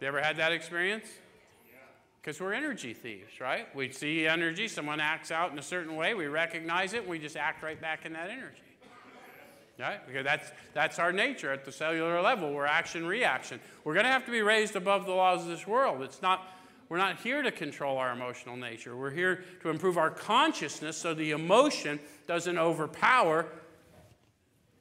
You 0.00 0.06
ever 0.06 0.20
had 0.20 0.36
that 0.36 0.52
experience? 0.52 1.08
Because 2.20 2.40
we're 2.40 2.52
energy 2.52 2.94
thieves, 2.94 3.40
right? 3.40 3.74
We 3.74 3.90
see 3.90 4.28
energy, 4.28 4.68
someone 4.68 5.00
acts 5.00 5.32
out 5.32 5.50
in 5.50 5.58
a 5.58 5.62
certain 5.62 5.96
way, 5.96 6.14
we 6.14 6.26
recognize 6.26 6.92
it, 6.92 7.08
we 7.08 7.18
just 7.18 7.36
act 7.36 7.62
right 7.62 7.80
back 7.80 8.04
in 8.06 8.12
that 8.12 8.30
energy. 8.30 8.62
Right? 9.78 10.06
Because 10.06 10.24
that's, 10.24 10.50
that's 10.72 10.98
our 10.98 11.12
nature 11.12 11.52
at 11.52 11.64
the 11.64 11.72
cellular 11.72 12.22
level. 12.22 12.52
We're 12.52 12.66
action 12.66 13.06
reaction. 13.06 13.60
We're 13.84 13.92
going 13.92 14.06
to 14.06 14.12
have 14.12 14.24
to 14.24 14.30
be 14.30 14.40
raised 14.40 14.74
above 14.74 15.04
the 15.04 15.12
laws 15.12 15.42
of 15.42 15.48
this 15.48 15.66
world. 15.66 16.00
It's 16.02 16.22
not, 16.22 16.48
we're 16.88 16.96
not 16.96 17.20
here 17.20 17.42
to 17.42 17.50
control 17.50 17.98
our 17.98 18.12
emotional 18.12 18.56
nature. 18.56 18.96
We're 18.96 19.10
here 19.10 19.44
to 19.62 19.68
improve 19.68 19.98
our 19.98 20.10
consciousness 20.10 20.96
so 20.96 21.12
the 21.12 21.32
emotion 21.32 22.00
doesn't 22.26 22.56
overpower 22.56 23.46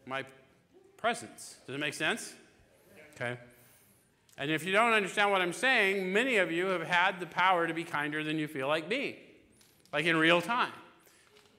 my 0.05 0.23
presence. 0.95 1.57
Does 1.65 1.75
it 1.75 1.79
make 1.79 1.93
sense? 1.93 2.33
Okay. 3.15 3.37
And 4.37 4.51
if 4.51 4.65
you 4.65 4.71
don't 4.71 4.93
understand 4.93 5.31
what 5.31 5.41
I'm 5.41 5.53
saying, 5.53 6.11
many 6.11 6.37
of 6.37 6.51
you 6.51 6.67
have 6.67 6.83
had 6.83 7.19
the 7.19 7.25
power 7.25 7.67
to 7.67 7.73
be 7.73 7.83
kinder 7.83 8.23
than 8.23 8.37
you 8.37 8.47
feel 8.47 8.67
like 8.67 8.89
being, 8.89 9.15
like 9.93 10.05
in 10.05 10.17
real 10.17 10.41
time. 10.41 10.73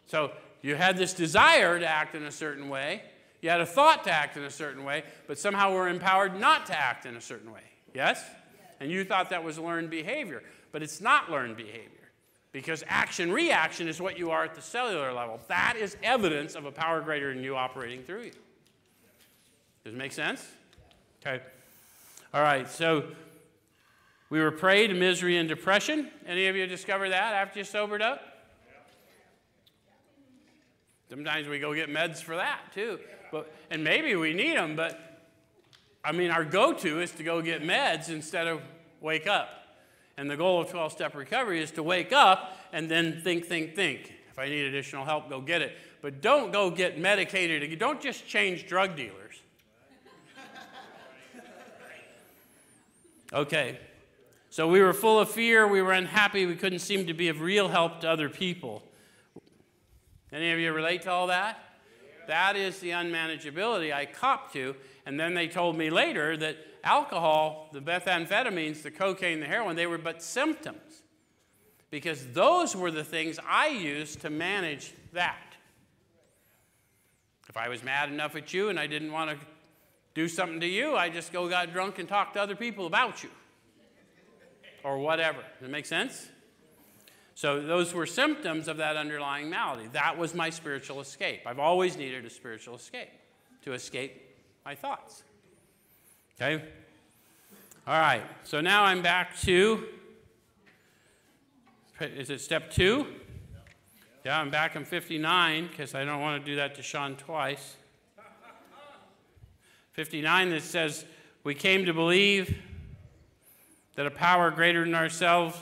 So 0.07 0.33
you 0.63 0.75
had 0.75 0.97
this 0.97 1.15
desire 1.15 1.79
to 1.79 1.87
act 1.87 2.15
in 2.15 2.25
a 2.25 2.33
certain 2.33 2.69
way, 2.69 3.03
you 3.47 3.51
had 3.51 3.61
a 3.61 3.67
thought 3.67 4.03
to 4.03 4.11
act 4.11 4.37
in 4.37 4.43
a 4.43 4.51
certain 4.51 4.83
way, 4.83 5.05
but 5.29 5.39
somehow 5.39 5.73
we're 5.73 5.89
empowered 5.89 6.37
not 6.37 6.67
to 6.67 6.77
act 6.77 7.07
in 7.07 7.15
a 7.15 7.21
certain 7.21 7.53
way. 7.53 7.61
Yes? 7.95 8.21
And 8.81 8.91
you 8.91 9.05
thought 9.05 9.31
that 9.31 9.45
was 9.45 9.57
learned 9.57 9.89
behavior, 9.89 10.43
but 10.73 10.83
it's 10.83 11.01
not 11.01 11.31
learned 11.31 11.57
behavior 11.57 12.11
because 12.51 12.83
action 12.89 13.31
reaction 13.31 13.87
is 13.87 14.01
what 14.01 14.19
you 14.19 14.33
are 14.33 14.43
at 14.43 14.57
the 14.57 14.61
cellular 14.61 15.13
level. 15.13 15.39
That 15.47 15.77
is 15.79 15.97
evidence 16.03 16.57
of 16.57 16.65
a 16.65 16.73
power 16.73 17.01
greater 17.01 17.33
than 17.33 17.45
you 17.45 17.55
operating 17.55 18.03
through 18.03 18.25
you. 18.25 18.33
Does 19.85 19.95
it 19.95 19.97
make 19.97 20.13
sense? 20.13 20.45
Okay. 21.25 21.41
All 22.35 22.43
right, 22.43 22.69
so 22.69 23.05
we 24.29 24.41
were 24.41 24.51
prey 24.51 24.89
to 24.89 24.95
misery 24.95 25.37
and 25.37 25.49
depression. 25.49 26.11
Any 26.27 26.49
of 26.49 26.57
you 26.57 26.67
discover 26.67 27.09
that 27.11 27.35
after 27.35 27.61
you 27.61 27.65
sobered 27.65 28.03
up? 28.03 28.23
Sometimes 31.09 31.47
we 31.47 31.61
go 31.61 31.73
get 31.73 31.89
meds 31.89 32.17
for 32.17 32.35
that 32.35 32.59
too. 32.75 32.99
But, 33.31 33.53
and 33.71 33.83
maybe 33.83 34.15
we 34.15 34.33
need 34.33 34.57
them, 34.57 34.77
but 34.77 35.07
I 36.05 36.13
mean, 36.13 36.31
our 36.31 36.45
go 36.45 36.73
to 36.73 37.01
is 37.01 37.11
to 37.13 37.25
go 37.25 37.43
get 37.43 37.63
meds 37.63 38.09
instead 38.09 38.47
of 38.47 38.63
wake 39.01 39.27
up. 39.27 39.49
And 40.17 40.31
the 40.31 40.37
goal 40.37 40.61
of 40.61 40.71
12 40.71 40.93
step 40.93 41.15
recovery 41.15 41.61
is 41.61 41.73
to 41.73 41.83
wake 41.83 42.13
up 42.13 42.57
and 42.73 42.89
then 42.89 43.21
think, 43.23 43.47
think, 43.47 43.75
think. 43.75 44.13
If 44.31 44.39
I 44.39 44.49
need 44.49 44.67
additional 44.67 45.05
help, 45.05 45.29
go 45.29 45.41
get 45.41 45.63
it. 45.63 45.77
But 46.03 46.21
don't 46.21 46.53
go 46.53 46.71
get 46.71 46.99
medicated. 46.99 47.79
Don't 47.79 48.01
just 48.01 48.27
change 48.27 48.67
drug 48.67 48.97
dealers. 48.97 49.43
Okay. 53.33 53.79
So 54.51 54.69
we 54.69 54.81
were 54.81 54.93
full 54.93 55.19
of 55.19 55.29
fear. 55.29 55.67
We 55.67 55.83
were 55.83 55.93
unhappy. 55.93 56.47
We 56.47 56.55
couldn't 56.55 56.79
seem 56.79 57.09
to 57.09 57.15
be 57.15 57.29
of 57.29 57.41
real 57.41 57.69
help 57.69 58.01
to 58.01 58.11
other 58.11 58.29
people. 58.29 58.83
Any 60.33 60.53
of 60.53 60.59
you 60.59 60.73
relate 60.73 61.03
to 61.03 61.11
all 61.11 61.27
that? 61.27 61.59
That 62.27 62.57
is 62.57 62.81
the 62.81 62.91
unmanageability 62.91 63.93
I 63.93 64.07
copped 64.07 64.53
to. 64.55 64.75
And 65.05 65.19
then 65.19 65.35
they 65.35 65.49
told 65.49 65.77
me 65.77 65.91
later 65.91 66.37
that 66.37 66.57
alcohol, 66.83 67.69
the 67.73 67.81
methamphetamines, 67.81 68.83
the 68.83 68.91
cocaine, 68.91 69.41
the 69.41 69.47
heroin, 69.47 69.77
they 69.77 69.87
were 69.87 69.99
but 69.99 70.23
symptoms. 70.23 71.03
Because 71.91 72.27
those 72.33 72.75
were 72.75 72.91
the 72.91 73.05
things 73.05 73.39
I 73.49 73.69
used 73.69 74.21
to 74.23 74.31
manage 74.31 74.93
that. 75.13 75.39
If 77.49 77.57
I 77.57 77.69
was 77.69 77.83
mad 77.83 78.11
enough 78.11 78.37
at 78.37 78.53
you 78.53 78.69
and 78.69 78.79
I 78.79 78.87
didn't 78.87 79.13
want 79.13 79.31
to 79.31 79.47
do 80.15 80.29
something 80.29 80.61
to 80.61 80.67
you, 80.67 80.97
I 80.97 81.09
just 81.09 81.33
go 81.33 81.49
got 81.49 81.73
drunk 81.73 81.99
and 81.99 82.09
talk 82.09 82.33
to 82.35 82.43
other 82.43 82.57
people 82.57 82.87
about 82.87 83.23
you. 83.23 83.31
Or 84.85 84.99
whatever. 84.99 85.39
Does 85.59 85.69
it 85.69 85.71
make 85.71 85.87
sense? 85.87 86.29
So 87.37 87.61
those 87.61 87.93
were 87.93 88.07
symptoms 88.07 88.67
of 88.67 88.79
that 88.79 88.97
underlying 88.97 89.51
malady. 89.51 89.89
That 89.93 90.17
was 90.17 90.35
my 90.35 90.49
spiritual 90.49 91.03
escape. 91.03 91.43
I've 91.45 91.59
always 91.59 91.99
needed 91.99 92.25
a 92.25 92.31
spiritual 92.31 92.77
escape 92.77 93.11
to 93.63 93.75
escape 93.75 94.23
my 94.65 94.75
thoughts. 94.75 95.23
Okay? 96.35 96.65
All 97.87 98.01
right. 98.01 98.23
So 98.45 98.63
now 98.63 98.85
I'm 98.85 99.03
back 99.03 99.39
to 99.41 99.85
is 102.01 102.31
it 102.31 102.41
step 102.41 102.71
2? 102.71 103.07
Yeah, 104.25 104.41
I'm 104.41 104.49
back 104.49 104.75
in 104.75 104.87
59 104.87 105.69
because 105.69 105.95
I 105.95 106.07
don't 106.07 106.23
want 106.23 106.43
to 106.43 106.51
do 106.51 106.57
that 106.57 106.75
to 106.77 106.83
Sean 106.83 107.17
twice. 107.17 107.77
59 109.93 110.51
that 110.51 110.63
says 110.63 111.05
we 111.45 111.55
came 111.55 111.85
to 111.85 111.93
believe 111.93 112.57
that 113.95 114.07
a 114.07 114.11
power 114.11 114.51
greater 114.51 114.85
than 114.85 114.95
ourselves 114.95 115.59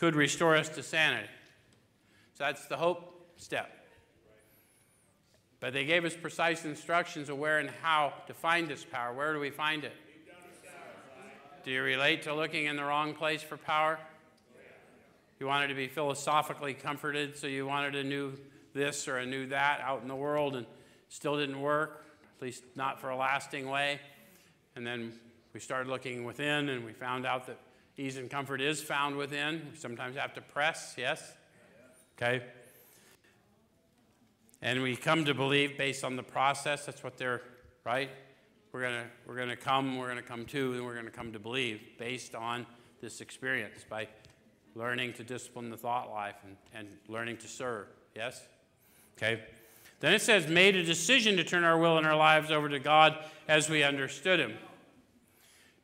could 0.00 0.16
restore 0.16 0.56
us 0.56 0.70
to 0.70 0.82
sanity. 0.82 1.28
So 2.32 2.44
that's 2.44 2.66
the 2.68 2.78
hope 2.78 3.34
step. 3.36 3.70
But 5.60 5.74
they 5.74 5.84
gave 5.84 6.06
us 6.06 6.16
precise 6.16 6.64
instructions 6.64 7.28
of 7.28 7.36
where 7.36 7.58
and 7.58 7.68
how 7.82 8.14
to 8.26 8.32
find 8.32 8.66
this 8.66 8.82
power. 8.82 9.12
Where 9.12 9.34
do 9.34 9.40
we 9.40 9.50
find 9.50 9.84
it? 9.84 9.92
Do 11.64 11.70
you 11.70 11.82
relate 11.82 12.22
to 12.22 12.34
looking 12.34 12.64
in 12.64 12.76
the 12.76 12.82
wrong 12.82 13.12
place 13.12 13.42
for 13.42 13.58
power? 13.58 13.98
You 15.38 15.46
wanted 15.46 15.68
to 15.68 15.74
be 15.74 15.86
philosophically 15.86 16.72
comforted, 16.72 17.36
so 17.36 17.46
you 17.46 17.66
wanted 17.66 17.94
a 17.94 18.02
new 18.02 18.32
this 18.72 19.06
or 19.06 19.18
a 19.18 19.26
new 19.26 19.48
that 19.48 19.82
out 19.82 20.00
in 20.00 20.08
the 20.08 20.16
world 20.16 20.56
and 20.56 20.64
still 21.10 21.36
didn't 21.36 21.60
work, 21.60 22.06
at 22.38 22.42
least 22.42 22.64
not 22.74 23.02
for 23.02 23.10
a 23.10 23.16
lasting 23.16 23.68
way. 23.68 24.00
And 24.76 24.86
then 24.86 25.12
we 25.52 25.60
started 25.60 25.90
looking 25.90 26.24
within 26.24 26.70
and 26.70 26.86
we 26.86 26.94
found 26.94 27.26
out 27.26 27.46
that 27.48 27.58
ease 27.96 28.16
and 28.16 28.30
comfort 28.30 28.60
is 28.60 28.82
found 28.82 29.16
within. 29.16 29.68
We 29.72 29.78
sometimes 29.78 30.16
have 30.16 30.34
to 30.34 30.40
press, 30.40 30.94
yes? 30.96 31.32
Okay. 32.16 32.42
And 34.62 34.82
we 34.82 34.96
come 34.96 35.24
to 35.24 35.34
believe 35.34 35.78
based 35.78 36.04
on 36.04 36.16
the 36.16 36.22
process, 36.22 36.86
that's 36.86 37.02
what 37.02 37.16
they're, 37.16 37.42
right? 37.84 38.10
We're 38.72 38.82
going 38.82 39.04
to 39.04 39.06
we're 39.26 39.36
gonna 39.36 39.56
come, 39.56 39.96
we're 39.96 40.06
going 40.06 40.18
to 40.18 40.22
come 40.22 40.44
to, 40.46 40.74
and 40.74 40.84
we're 40.84 40.94
going 40.94 41.06
to 41.06 41.10
come 41.10 41.32
to 41.32 41.38
believe 41.38 41.80
based 41.98 42.34
on 42.34 42.66
this 43.00 43.20
experience 43.20 43.84
by 43.88 44.06
learning 44.74 45.14
to 45.14 45.24
discipline 45.24 45.70
the 45.70 45.76
thought 45.76 46.10
life 46.10 46.36
and, 46.44 46.56
and 46.74 46.88
learning 47.08 47.38
to 47.38 47.48
serve. 47.48 47.86
Yes? 48.14 48.42
Okay. 49.16 49.42
Then 50.00 50.14
it 50.14 50.22
says, 50.22 50.46
made 50.46 50.76
a 50.76 50.82
decision 50.82 51.36
to 51.36 51.44
turn 51.44 51.64
our 51.64 51.78
will 51.78 51.98
and 51.98 52.06
our 52.06 52.16
lives 52.16 52.50
over 52.50 52.68
to 52.68 52.78
God 52.78 53.18
as 53.48 53.68
we 53.68 53.82
understood 53.82 54.40
Him. 54.40 54.54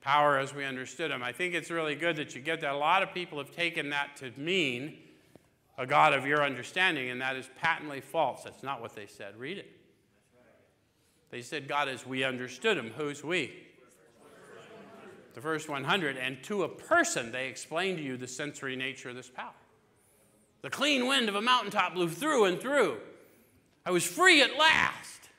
Power 0.06 0.38
as 0.38 0.54
we 0.54 0.64
understood 0.64 1.10
Him. 1.10 1.24
I 1.24 1.32
think 1.32 1.52
it's 1.52 1.68
really 1.68 1.96
good 1.96 2.14
that 2.16 2.36
you 2.36 2.40
get 2.40 2.60
that. 2.60 2.72
A 2.72 2.78
lot 2.78 3.02
of 3.02 3.12
people 3.12 3.38
have 3.38 3.50
taken 3.50 3.90
that 3.90 4.16
to 4.18 4.30
mean 4.36 4.98
a 5.76 5.84
God 5.84 6.12
of 6.12 6.24
your 6.24 6.44
understanding, 6.44 7.10
and 7.10 7.20
that 7.20 7.34
is 7.34 7.50
patently 7.60 8.00
false. 8.00 8.44
That's 8.44 8.62
not 8.62 8.80
what 8.80 8.94
they 8.94 9.06
said. 9.06 9.36
Read 9.36 9.58
it. 9.58 9.68
They 11.30 11.42
said 11.42 11.66
God 11.66 11.88
as 11.88 12.06
we 12.06 12.22
understood 12.22 12.78
him. 12.78 12.92
Who's 12.96 13.24
we? 13.24 13.52
The 15.34 15.40
first 15.40 15.68
100. 15.68 16.16
And 16.16 16.40
to 16.44 16.62
a 16.62 16.68
person, 16.68 17.32
they 17.32 17.48
explained 17.48 17.98
to 17.98 18.04
you 18.04 18.16
the 18.16 18.28
sensory 18.28 18.76
nature 18.76 19.08
of 19.08 19.16
this 19.16 19.28
power. 19.28 19.50
The 20.62 20.70
clean 20.70 21.08
wind 21.08 21.28
of 21.28 21.34
a 21.34 21.42
mountaintop 21.42 21.94
blew 21.94 22.10
through 22.10 22.44
and 22.44 22.60
through. 22.60 22.98
I 23.84 23.90
was 23.90 24.04
free 24.06 24.40
at 24.40 24.56
last. 24.56 25.30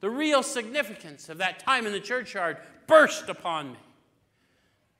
The 0.00 0.10
real 0.10 0.42
significance 0.42 1.30
of 1.30 1.38
that 1.38 1.60
time 1.60 1.86
in 1.86 1.92
the 1.92 2.00
churchyard 2.00 2.58
burst 2.90 3.28
upon 3.28 3.72
me. 3.72 3.78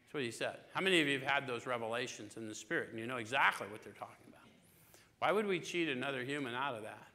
That's 0.05 0.14
what 0.14 0.22
he 0.22 0.30
said. 0.30 0.57
How 0.72 0.80
many 0.80 1.01
of 1.01 1.07
you 1.07 1.18
have 1.18 1.28
had 1.28 1.47
those 1.47 1.66
revelations 1.66 2.36
in 2.36 2.49
the 2.49 2.55
Spirit 2.55 2.91
and 2.91 2.99
you 2.99 3.07
know 3.07 3.18
exactly 3.18 3.66
what 3.70 3.84
they're 3.84 3.93
talking 3.93 4.24
about? 4.28 4.41
Why 5.18 5.32
would 5.32 5.47
we 5.47 5.61
cheat 5.61 5.88
another 5.88 6.24
human 6.24 6.55
out 6.55 6.74
of 6.74 6.82
that? 6.82 7.07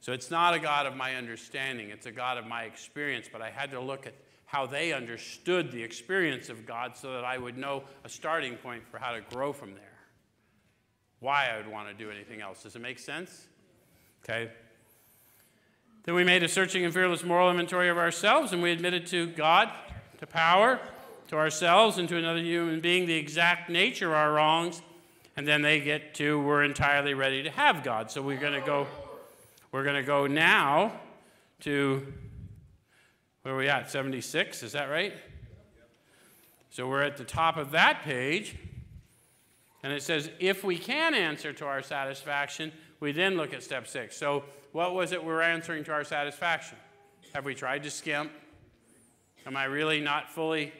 So 0.00 0.12
it's 0.12 0.30
not 0.30 0.54
a 0.54 0.58
God 0.58 0.86
of 0.86 0.96
my 0.96 1.16
understanding, 1.16 1.90
it's 1.90 2.06
a 2.06 2.10
God 2.10 2.38
of 2.38 2.46
my 2.46 2.62
experience, 2.62 3.28
but 3.30 3.42
I 3.42 3.50
had 3.50 3.70
to 3.72 3.80
look 3.80 4.06
at 4.06 4.14
how 4.46 4.64
they 4.64 4.94
understood 4.94 5.70
the 5.70 5.82
experience 5.82 6.48
of 6.48 6.64
God 6.64 6.96
so 6.96 7.12
that 7.12 7.24
I 7.24 7.36
would 7.36 7.58
know 7.58 7.82
a 8.04 8.08
starting 8.08 8.56
point 8.56 8.86
for 8.90 8.98
how 8.98 9.12
to 9.12 9.20
grow 9.20 9.52
from 9.52 9.74
there. 9.74 9.98
Why 11.20 11.50
I 11.52 11.58
would 11.58 11.68
want 11.68 11.88
to 11.88 11.94
do 11.94 12.10
anything 12.10 12.40
else. 12.40 12.62
Does 12.62 12.74
it 12.74 12.80
make 12.80 12.98
sense? 12.98 13.48
Okay. 14.24 14.50
Then 16.08 16.14
we 16.14 16.24
made 16.24 16.42
a 16.42 16.48
searching 16.48 16.86
and 16.86 16.94
fearless 16.94 17.22
moral 17.22 17.50
inventory 17.50 17.90
of 17.90 17.98
ourselves, 17.98 18.54
and 18.54 18.62
we 18.62 18.72
admitted 18.72 19.06
to 19.08 19.26
God, 19.26 19.68
to 20.20 20.26
power, 20.26 20.80
to 21.26 21.36
ourselves, 21.36 21.98
and 21.98 22.08
to 22.08 22.16
another 22.16 22.40
human 22.40 22.80
being 22.80 23.04
the 23.04 23.12
exact 23.12 23.68
nature 23.68 24.06
of 24.06 24.14
our 24.14 24.32
wrongs. 24.32 24.80
And 25.36 25.46
then 25.46 25.60
they 25.60 25.80
get 25.80 26.14
to, 26.14 26.40
we're 26.40 26.64
entirely 26.64 27.12
ready 27.12 27.42
to 27.42 27.50
have 27.50 27.82
God. 27.82 28.10
So 28.10 28.22
we're 28.22 28.40
going 28.40 28.58
to 28.58 28.64
go 28.64 28.86
we're 29.70 29.84
going 29.84 29.96
to 29.96 30.02
go 30.02 30.26
now 30.26 30.98
to, 31.60 32.10
where 33.42 33.52
are 33.52 33.58
we 33.58 33.68
at? 33.68 33.90
76, 33.90 34.62
is 34.62 34.72
that 34.72 34.86
right? 34.86 35.12
So 36.70 36.88
we're 36.88 37.02
at 37.02 37.18
the 37.18 37.24
top 37.24 37.58
of 37.58 37.72
that 37.72 38.00
page. 38.00 38.56
And 39.82 39.92
it 39.92 40.02
says, 40.02 40.30
if 40.40 40.64
we 40.64 40.78
can 40.78 41.12
answer 41.12 41.52
to 41.52 41.66
our 41.66 41.82
satisfaction, 41.82 42.72
we 42.98 43.12
then 43.12 43.36
look 43.36 43.52
at 43.52 43.62
step 43.62 43.86
six. 43.86 44.16
So, 44.16 44.44
what 44.72 44.94
was 44.94 45.12
it 45.12 45.24
we're 45.24 45.42
answering 45.42 45.84
to 45.84 45.92
our 45.92 46.04
satisfaction? 46.04 46.78
Have 47.34 47.44
we 47.44 47.54
tried 47.54 47.82
to 47.84 47.90
skimp? 47.90 48.30
Am 49.46 49.56
I 49.56 49.64
really 49.64 50.00
not 50.00 50.30
fully 50.30 50.72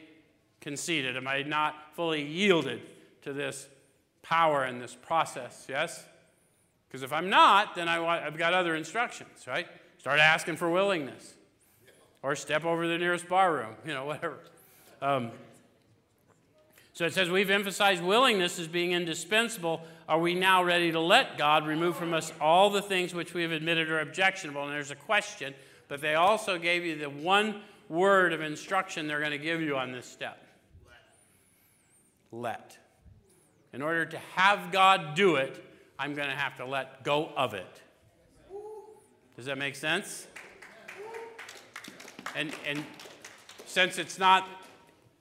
conceded? 0.61 1.17
Am 1.17 1.27
I 1.27 1.43
not 1.43 1.75
fully 1.95 2.23
yielded 2.23 2.81
to 3.23 3.33
this 3.33 3.67
power 4.21 4.63
and 4.63 4.81
this 4.81 4.95
process? 4.95 5.65
Yes? 5.69 6.05
Because 6.87 7.03
if 7.03 7.13
I'm 7.13 7.29
not, 7.29 7.75
then 7.75 7.87
I 7.87 7.99
want, 7.99 8.23
I've 8.23 8.37
got 8.37 8.53
other 8.53 8.75
instructions, 8.75 9.45
right? 9.47 9.67
Start 9.99 10.19
asking 10.19 10.57
for 10.57 10.69
willingness. 10.69 11.35
Or 12.21 12.35
step 12.35 12.65
over 12.65 12.87
the 12.87 12.97
nearest 12.97 13.29
bar 13.29 13.53
room, 13.53 13.75
you 13.85 13.93
know, 13.93 14.05
whatever. 14.05 14.39
Um, 15.01 15.31
so 16.93 17.05
it 17.05 17.13
says 17.13 17.29
we've 17.29 17.49
emphasized 17.49 18.03
willingness 18.03 18.59
as 18.59 18.67
being 18.67 18.91
indispensable. 18.91 19.81
Are 20.09 20.17
we 20.17 20.33
now 20.33 20.63
ready 20.63 20.91
to 20.91 20.99
let 20.99 21.37
God 21.37 21.67
remove 21.67 21.95
from 21.95 22.15
us 22.15 22.33
all 22.41 22.71
the 22.71 22.81
things 22.81 23.13
which 23.13 23.35
we 23.35 23.43
have 23.43 23.51
admitted 23.51 23.91
are 23.91 23.99
objectionable? 23.99 24.63
And 24.63 24.73
there's 24.73 24.89
a 24.89 24.95
question, 24.95 25.53
but 25.87 26.01
they 26.01 26.15
also 26.15 26.57
gave 26.57 26.83
you 26.83 26.97
the 26.97 27.11
one 27.11 27.61
word 27.89 28.33
of 28.33 28.41
instruction 28.41 29.07
they're 29.07 29.19
going 29.19 29.31
to 29.31 29.37
give 29.37 29.61
you 29.61 29.77
on 29.77 29.91
this 29.91 30.07
step 30.07 30.47
let. 32.31 32.75
In 33.71 33.83
order 33.83 34.03
to 34.03 34.17
have 34.33 34.71
God 34.71 35.13
do 35.13 35.35
it, 35.35 35.63
I'm 35.99 36.15
going 36.15 36.29
to 36.29 36.35
have 36.35 36.57
to 36.57 36.65
let 36.65 37.03
go 37.03 37.29
of 37.37 37.53
it. 37.53 37.81
Does 39.35 39.45
that 39.45 39.59
make 39.59 39.75
sense? 39.75 40.25
And, 42.35 42.51
and 42.65 42.83
since 43.67 43.99
it's 43.99 44.17
not, 44.17 44.47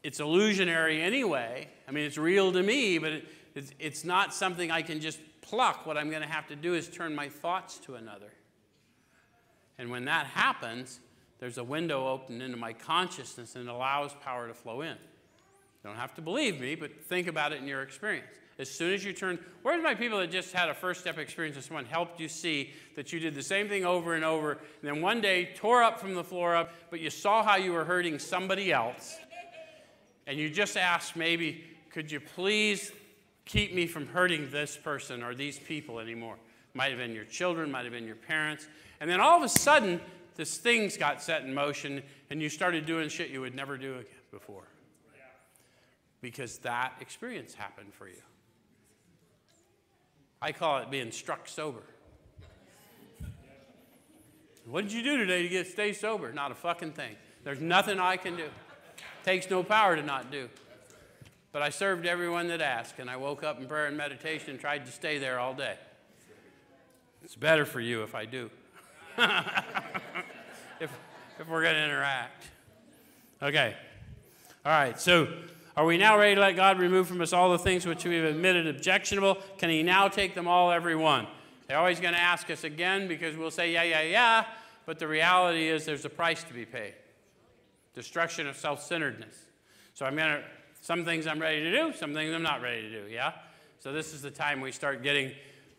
it's 0.03 0.19
illusionary 0.19 1.03
anyway, 1.03 1.69
I 1.87 1.91
mean, 1.91 2.05
it's 2.05 2.17
real 2.17 2.53
to 2.53 2.63
me, 2.63 2.97
but 2.97 3.13
it, 3.13 3.25
it's, 3.59 3.73
it's 3.79 4.05
not 4.05 4.33
something 4.33 4.71
I 4.71 4.83
can 4.83 5.01
just 5.01 5.19
pluck. 5.41 5.85
What 5.85 5.99
I'm 5.99 6.11
going 6.11 6.23
to 6.23 6.29
have 6.29 6.47
to 6.49 6.57
do 6.57 6.75
is 6.75 6.89
turn 6.89 7.15
my 7.15 7.29
thoughts 7.29 7.79
to 7.81 7.97
another. 7.97 8.33
And 9.79 9.91
when 9.91 10.05
that 10.07 10.27
happens, 10.27 11.01
there's 11.41 11.59
a 11.59 11.65
window 11.65 12.07
open 12.07 12.41
into 12.41 12.57
my 12.57 12.73
consciousness 12.73 13.57
and 13.57 13.69
it 13.69 13.73
allows 13.73 14.15
power 14.23 14.47
to 14.47 14.55
flow 14.55 14.83
in. 14.83 14.89
You 14.89 15.91
don't 15.91 15.97
have 15.97 16.15
to 16.15 16.23
believe 16.23 16.61
me, 16.61 16.77
but 16.77 17.05
think 17.05 17.27
about 17.27 17.53
it 17.53 17.61
in 17.61 17.67
your 17.67 17.83
experience. 17.83 18.27
As 18.61 18.71
soon 18.71 18.93
as 18.93 19.05
you 19.05 19.13
turn, 19.13 19.39
where's 19.63 19.83
my 19.83 19.95
people 19.95 20.19
that 20.19 20.31
just 20.31 20.53
had 20.53 20.69
a 20.69 20.75
first 20.75 21.01
step 21.01 21.19
experience 21.19 21.57
and 21.57 21.65
someone 21.65 21.85
helped 21.85 22.19
you 22.19 22.29
see 22.29 22.73
that 22.97 23.13
you 23.13 23.21
did 23.21 23.35
the 23.35 23.43
same 23.43 23.69
thing 23.69 23.85
over 23.85 24.15
and 24.15 24.25
over, 24.25 24.53
and 24.53 24.61
then 24.83 25.01
one 25.01 25.21
day 25.21 25.51
tore 25.55 25.83
up 25.83 26.01
from 26.01 26.15
the 26.15 26.25
floor 26.25 26.57
up, 26.57 26.73
but 26.91 26.99
you 26.99 27.09
saw 27.09 27.45
how 27.45 27.57
you 27.57 27.73
were 27.73 27.85
hurting 27.85 28.19
somebody 28.19 28.73
else, 28.73 29.17
and 30.27 30.37
you 30.39 30.51
just 30.51 30.77
asked 30.77 31.15
maybe, 31.15 31.65
could 31.91 32.11
you 32.11 32.19
please 32.19 32.91
keep 33.49 33.75
me 33.75 33.87
from 33.87 34.07
hurting 34.07 34.51
this 34.51 34.77
person 34.77 35.25
or 35.25 35.35
these 35.35 35.59
people 35.59 35.99
anymore? 35.99 36.37
Might 36.75 36.91
have 36.91 36.99
been 36.99 37.15
your 37.15 37.25
children, 37.25 37.73
might 37.73 37.85
have 37.85 37.93
been 37.93 38.07
your 38.07 38.15
parents. 38.15 38.69
And 39.01 39.11
then 39.11 39.21
all 39.21 39.39
of 39.39 39.43
a 39.43 39.49
sudden, 39.49 40.01
this 40.37 40.59
things 40.59 40.97
got 40.97 41.21
set 41.21 41.43
in 41.43 41.53
motion, 41.53 42.03
and 42.31 42.41
you 42.41 42.49
started 42.49 42.87
doing 42.87 43.09
shit 43.09 43.31
you 43.31 43.41
would 43.41 43.55
never 43.55 43.77
do 43.77 44.05
before. 44.31 44.69
Because 46.21 46.59
that 46.59 46.93
experience 47.01 47.55
happened 47.55 47.93
for 47.95 48.07
you. 48.07 48.23
I 50.41 50.53
call 50.53 50.79
it 50.79 50.91
being 50.91 51.11
struck 51.11 51.49
sober. 51.49 51.83
What 54.67 54.85
did 54.85 54.93
you 54.93 55.03
do 55.03 55.17
today 55.17 55.43
to 55.43 55.49
get 55.49 55.67
stay 55.67 55.93
sober? 55.95 56.33
Not 56.33 56.53
a 56.53 56.55
fucking 56.55 56.93
thing. 56.93 57.17
There's 57.43 57.61
nothing 57.61 57.99
I 57.99 58.19
can 58.19 58.37
do. 58.37 58.49
Takes 59.25 59.49
no 59.49 59.63
power 59.63 59.97
to 59.97 60.03
not 60.03 60.31
do. 60.31 60.49
But 61.53 61.63
I 61.63 61.71
served 61.71 62.07
everyone 62.07 62.49
that 62.49 62.61
asked, 62.61 62.99
and 62.99 63.09
I 63.09 63.17
woke 63.17 63.43
up 63.43 63.61
in 63.61 63.67
prayer 63.67 63.87
and 63.87 63.97
meditation 63.97 64.51
and 64.51 64.61
tried 64.61 64.85
to 64.87 64.93
stay 64.93 65.19
there 65.19 65.39
all 65.39 65.55
day. 65.55 65.77
It's 67.25 67.35
better 67.35 67.65
for 67.65 67.81
you 67.81 68.03
if 68.03 68.15
I 68.15 68.27
do. 68.27 68.51
if, 70.81 70.91
if 71.39 71.49
we're 71.49 71.63
going 71.63 71.75
to 71.75 71.85
interact. 71.85 72.49
Okay. 73.43 73.75
All 74.65 74.73
right. 74.73 75.01
So 75.01 75.29
are 75.77 75.85
we 75.85 75.97
now 75.97 76.19
ready 76.19 76.35
to 76.35 76.41
let 76.41 76.57
God 76.57 76.79
remove 76.79 77.09
from 77.09 77.21
us 77.21 77.33
all 77.33 77.51
the 77.53 77.59
things 77.59 77.87
which 77.87 78.05
we 78.05 78.17
have 78.17 78.25
admitted 78.25 78.67
objectionable? 78.67 79.39
Can 79.59 79.71
He 79.71 79.83
now 79.83 80.09
take 80.09 80.35
them 80.35 80.49
all, 80.49 80.71
every 80.71 80.97
one? 80.97 81.27
They're 81.67 81.79
always 81.79 82.01
going 82.01 82.15
to 82.15 82.21
ask 82.21 82.51
us 82.51 82.65
again 82.65 83.09
because 83.09 83.37
we'll 83.37 83.51
say, 83.51 83.73
yeah, 83.73 83.83
yeah, 83.83 84.03
yeah. 84.03 84.45
But 84.87 84.99
the 84.99 85.07
reality 85.07 85.69
is 85.69 85.85
there's 85.85 86.05
a 86.05 86.11
price 86.11 86.43
to 86.45 86.55
be 86.55 86.65
paid 86.65 86.95
destruction 87.95 88.47
of 88.47 88.57
self 88.57 88.83
centeredness. 88.83 89.37
So 89.95 90.07
I'm 90.07 90.17
going 90.17 90.29
to, 90.29 90.45
some 90.89 91.05
things 91.05 91.27
I'm 91.27 91.39
ready 91.39 91.65
to 91.65 91.71
do, 91.71 91.93
some 91.93 92.15
things 92.15 92.35
I'm 92.35 92.43
not 92.43 92.63
ready 92.63 92.81
to 92.81 93.03
do, 93.03 93.11
yeah? 93.11 93.33
So 93.81 93.93
this 93.93 94.15
is 94.15 94.23
the 94.23 94.31
time 94.31 94.63
we 94.63 94.73
start 94.73 95.03
getting 95.03 95.33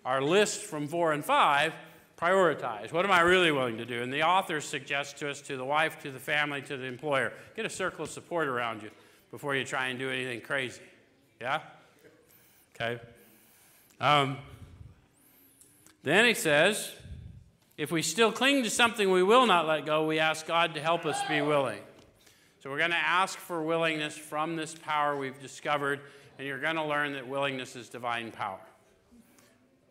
our 0.06 0.22
list 0.22 0.62
from 0.62 0.88
four 0.88 1.14
and 1.14 1.26
five 1.26 1.74
prioritize. 2.16 2.92
What 2.92 3.06
am 3.06 3.12
I 3.12 3.22
really 3.22 3.52
willing 3.52 3.80
to 3.80 3.86
do? 3.86 4.04
And 4.04 4.14
the 4.14 4.22
author 4.22 4.62
suggests 4.62 5.20
to 5.22 5.32
us, 5.32 5.42
to 5.42 5.58
the 5.58 5.66
wife, 5.66 6.00
to 6.04 6.12
the 6.12 6.20
family, 6.20 6.62
to 6.62 6.78
the 6.78 6.86
employer, 6.86 7.34
get 7.56 7.66
a 7.66 7.72
circle 7.72 8.04
of 8.04 8.12
support 8.12 8.48
around 8.48 8.84
you 8.84 8.92
before 9.32 9.56
you 9.56 9.64
try 9.64 9.88
and 9.88 9.98
do 9.98 10.12
anything 10.12 10.42
crazy. 10.42 10.84
Yeah? 11.42 11.62
Okay. 12.76 13.02
Um, 14.00 14.38
Then 16.04 16.26
he 16.26 16.36
says, 16.36 16.92
if 17.80 17.92
we 17.92 18.04
still 18.04 18.32
cling 18.32 18.62
to 18.62 18.70
something 18.70 19.10
we 19.10 19.24
will 19.24 19.48
not 19.48 19.68
let 19.68 19.88
go, 19.88 20.06
we 20.06 20.20
ask 20.20 20.46
God 20.46 20.76
to 20.76 20.82
help 20.82 21.08
us 21.08 21.18
be 21.28 21.42
willing. 21.42 21.80
So 22.60 22.70
we're 22.70 22.78
going 22.78 22.92
to 22.92 22.98
ask 22.98 23.40
for 23.40 23.62
willingness 23.62 24.18
from 24.18 24.58
this 24.58 24.76
power 24.76 25.16
we've 25.16 25.40
discovered, 25.40 26.02
and 26.38 26.46
you're 26.46 26.60
going 26.60 26.76
to 26.76 26.84
learn 26.84 27.14
that 27.14 27.26
willingness 27.26 27.78
is 27.78 27.88
divine 27.88 28.32
power. 28.32 28.60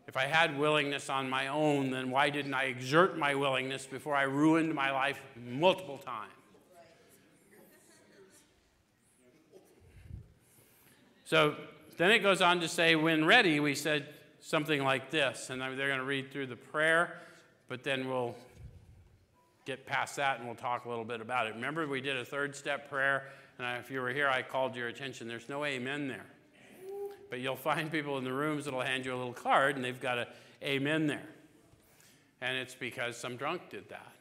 If 0.07 0.19
I 0.19 0.27
had 0.27 0.59
willingness 0.59 1.09
on 1.09 1.31
my 1.31 1.49
own, 1.49 1.91
then 1.91 2.11
why 2.11 2.29
didn't 2.29 2.53
I 2.53 2.65
exert 2.65 3.17
my 3.17 3.35
willingness 3.35 3.87
before 3.87 4.15
I 4.15 4.25
ruined 4.25 4.75
my 4.75 4.91
life 4.91 5.19
multiple 5.47 5.97
times? 5.97 6.33
So 11.25 11.57
then 11.97 12.11
it 12.11 12.19
goes 12.21 12.43
on 12.43 12.61
to 12.61 12.69
say, 12.69 12.97
when 12.97 13.25
ready, 13.25 13.61
we 13.61 13.75
said 13.75 14.09
something 14.41 14.83
like 14.83 15.11
this. 15.11 15.49
And 15.49 15.61
they're 15.61 15.75
going 15.75 15.99
to 15.99 16.05
read 16.05 16.31
through 16.31 16.47
the 16.47 16.57
prayer, 16.57 17.19
but 17.69 17.83
then 17.83 18.09
we'll 18.09 18.35
get 19.69 19.85
past 19.85 20.17
that 20.17 20.39
and 20.39 20.47
we'll 20.47 20.57
talk 20.57 20.87
a 20.87 20.89
little 20.89 21.05
bit 21.05 21.21
about 21.21 21.47
it. 21.47 21.55
Remember, 21.55 21.87
we 21.87 22.01
did 22.01 22.17
a 22.17 22.25
third 22.25 22.57
step 22.57 22.89
prayer, 22.89 23.25
and 23.59 23.79
if 23.79 23.91
you 23.91 24.01
were 24.01 24.09
here, 24.09 24.27
I 24.27 24.41
called 24.41 24.75
your 24.75 24.89
attention. 24.89 25.29
There's 25.29 25.51
no 25.51 25.63
amen 25.63 26.09
there. 26.09 26.25
But 27.29 27.41
you'll 27.41 27.55
find 27.55 27.93
people 27.93 28.17
in 28.17 28.25
the 28.25 28.33
rooms 28.33 28.65
that'll 28.65 28.81
hand 28.81 29.05
you 29.05 29.15
a 29.15 29.19
little 29.19 29.35
card, 29.35 29.77
and 29.77 29.85
they've 29.85 30.01
got 30.01 30.17
a 30.17 30.27
amen 30.63 31.07
there. 31.07 31.29
And 32.41 32.57
it's 32.57 32.75
because 32.75 33.19
some 33.19 33.37
drunk 33.37 33.69
did 33.69 33.87
that. 33.91 34.13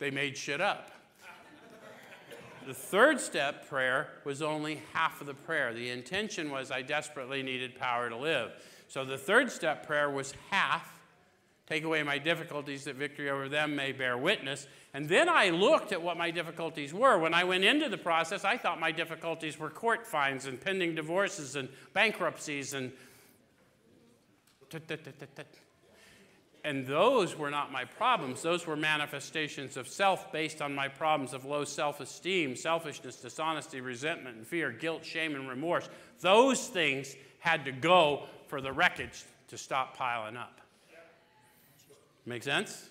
they 0.00 0.10
made 0.10 0.36
shit 0.36 0.60
up. 0.60 0.90
The 2.66 2.74
third 2.74 3.20
step 3.20 3.68
prayer 3.68 4.08
was 4.24 4.42
only 4.42 4.82
half 4.94 5.20
of 5.20 5.28
the 5.28 5.34
prayer. 5.34 5.72
The 5.72 5.90
intention 5.90 6.50
was 6.50 6.72
I 6.72 6.82
desperately 6.82 7.40
needed 7.44 7.78
power 7.78 8.08
to 8.08 8.16
live. 8.16 8.50
So 8.88 9.04
the 9.04 9.16
third 9.18 9.52
step 9.52 9.86
prayer 9.86 10.10
was 10.10 10.34
half. 10.50 10.91
Take 11.72 11.84
away 11.84 12.02
my 12.02 12.18
difficulties 12.18 12.84
that 12.84 12.96
victory 12.96 13.30
over 13.30 13.48
them 13.48 13.74
may 13.74 13.92
bear 13.92 14.18
witness. 14.18 14.66
And 14.92 15.08
then 15.08 15.26
I 15.26 15.48
looked 15.48 15.90
at 15.92 16.02
what 16.02 16.18
my 16.18 16.30
difficulties 16.30 16.92
were. 16.92 17.18
When 17.18 17.32
I 17.32 17.44
went 17.44 17.64
into 17.64 17.88
the 17.88 17.96
process, 17.96 18.44
I 18.44 18.58
thought 18.58 18.78
my 18.78 18.92
difficulties 18.92 19.58
were 19.58 19.70
court 19.70 20.06
fines 20.06 20.44
and 20.44 20.60
pending 20.60 20.96
divorces 20.96 21.56
and 21.56 21.70
bankruptcies 21.94 22.74
and 22.74 22.92
and 26.62 26.86
those 26.86 27.38
were 27.38 27.50
not 27.50 27.72
my 27.72 27.86
problems. 27.86 28.42
Those 28.42 28.66
were 28.66 28.76
manifestations 28.76 29.78
of 29.78 29.88
self 29.88 30.30
based 30.30 30.60
on 30.60 30.74
my 30.74 30.88
problems 30.88 31.32
of 31.32 31.46
low 31.46 31.64
self 31.64 32.00
esteem, 32.00 32.54
selfishness, 32.54 33.16
dishonesty, 33.16 33.80
resentment, 33.80 34.36
and 34.36 34.46
fear, 34.46 34.72
guilt, 34.72 35.06
shame, 35.06 35.34
and 35.34 35.48
remorse. 35.48 35.88
Those 36.20 36.68
things 36.68 37.16
had 37.38 37.64
to 37.64 37.72
go 37.72 38.24
for 38.48 38.60
the 38.60 38.72
wreckage 38.72 39.24
to 39.48 39.56
stop 39.56 39.96
piling 39.96 40.36
up. 40.36 40.61
Make 42.24 42.42
sense? 42.42 42.88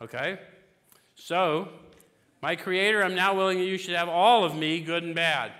Okay? 0.00 0.38
So, 1.14 1.68
my 2.42 2.56
Creator, 2.56 3.02
I'm 3.02 3.14
now 3.14 3.34
willing 3.34 3.58
that 3.58 3.64
you 3.64 3.78
should 3.78 3.94
have 3.94 4.08
all 4.08 4.44
of 4.44 4.54
me, 4.54 4.80
good 4.80 5.02
and 5.02 5.14
bad. 5.14 5.52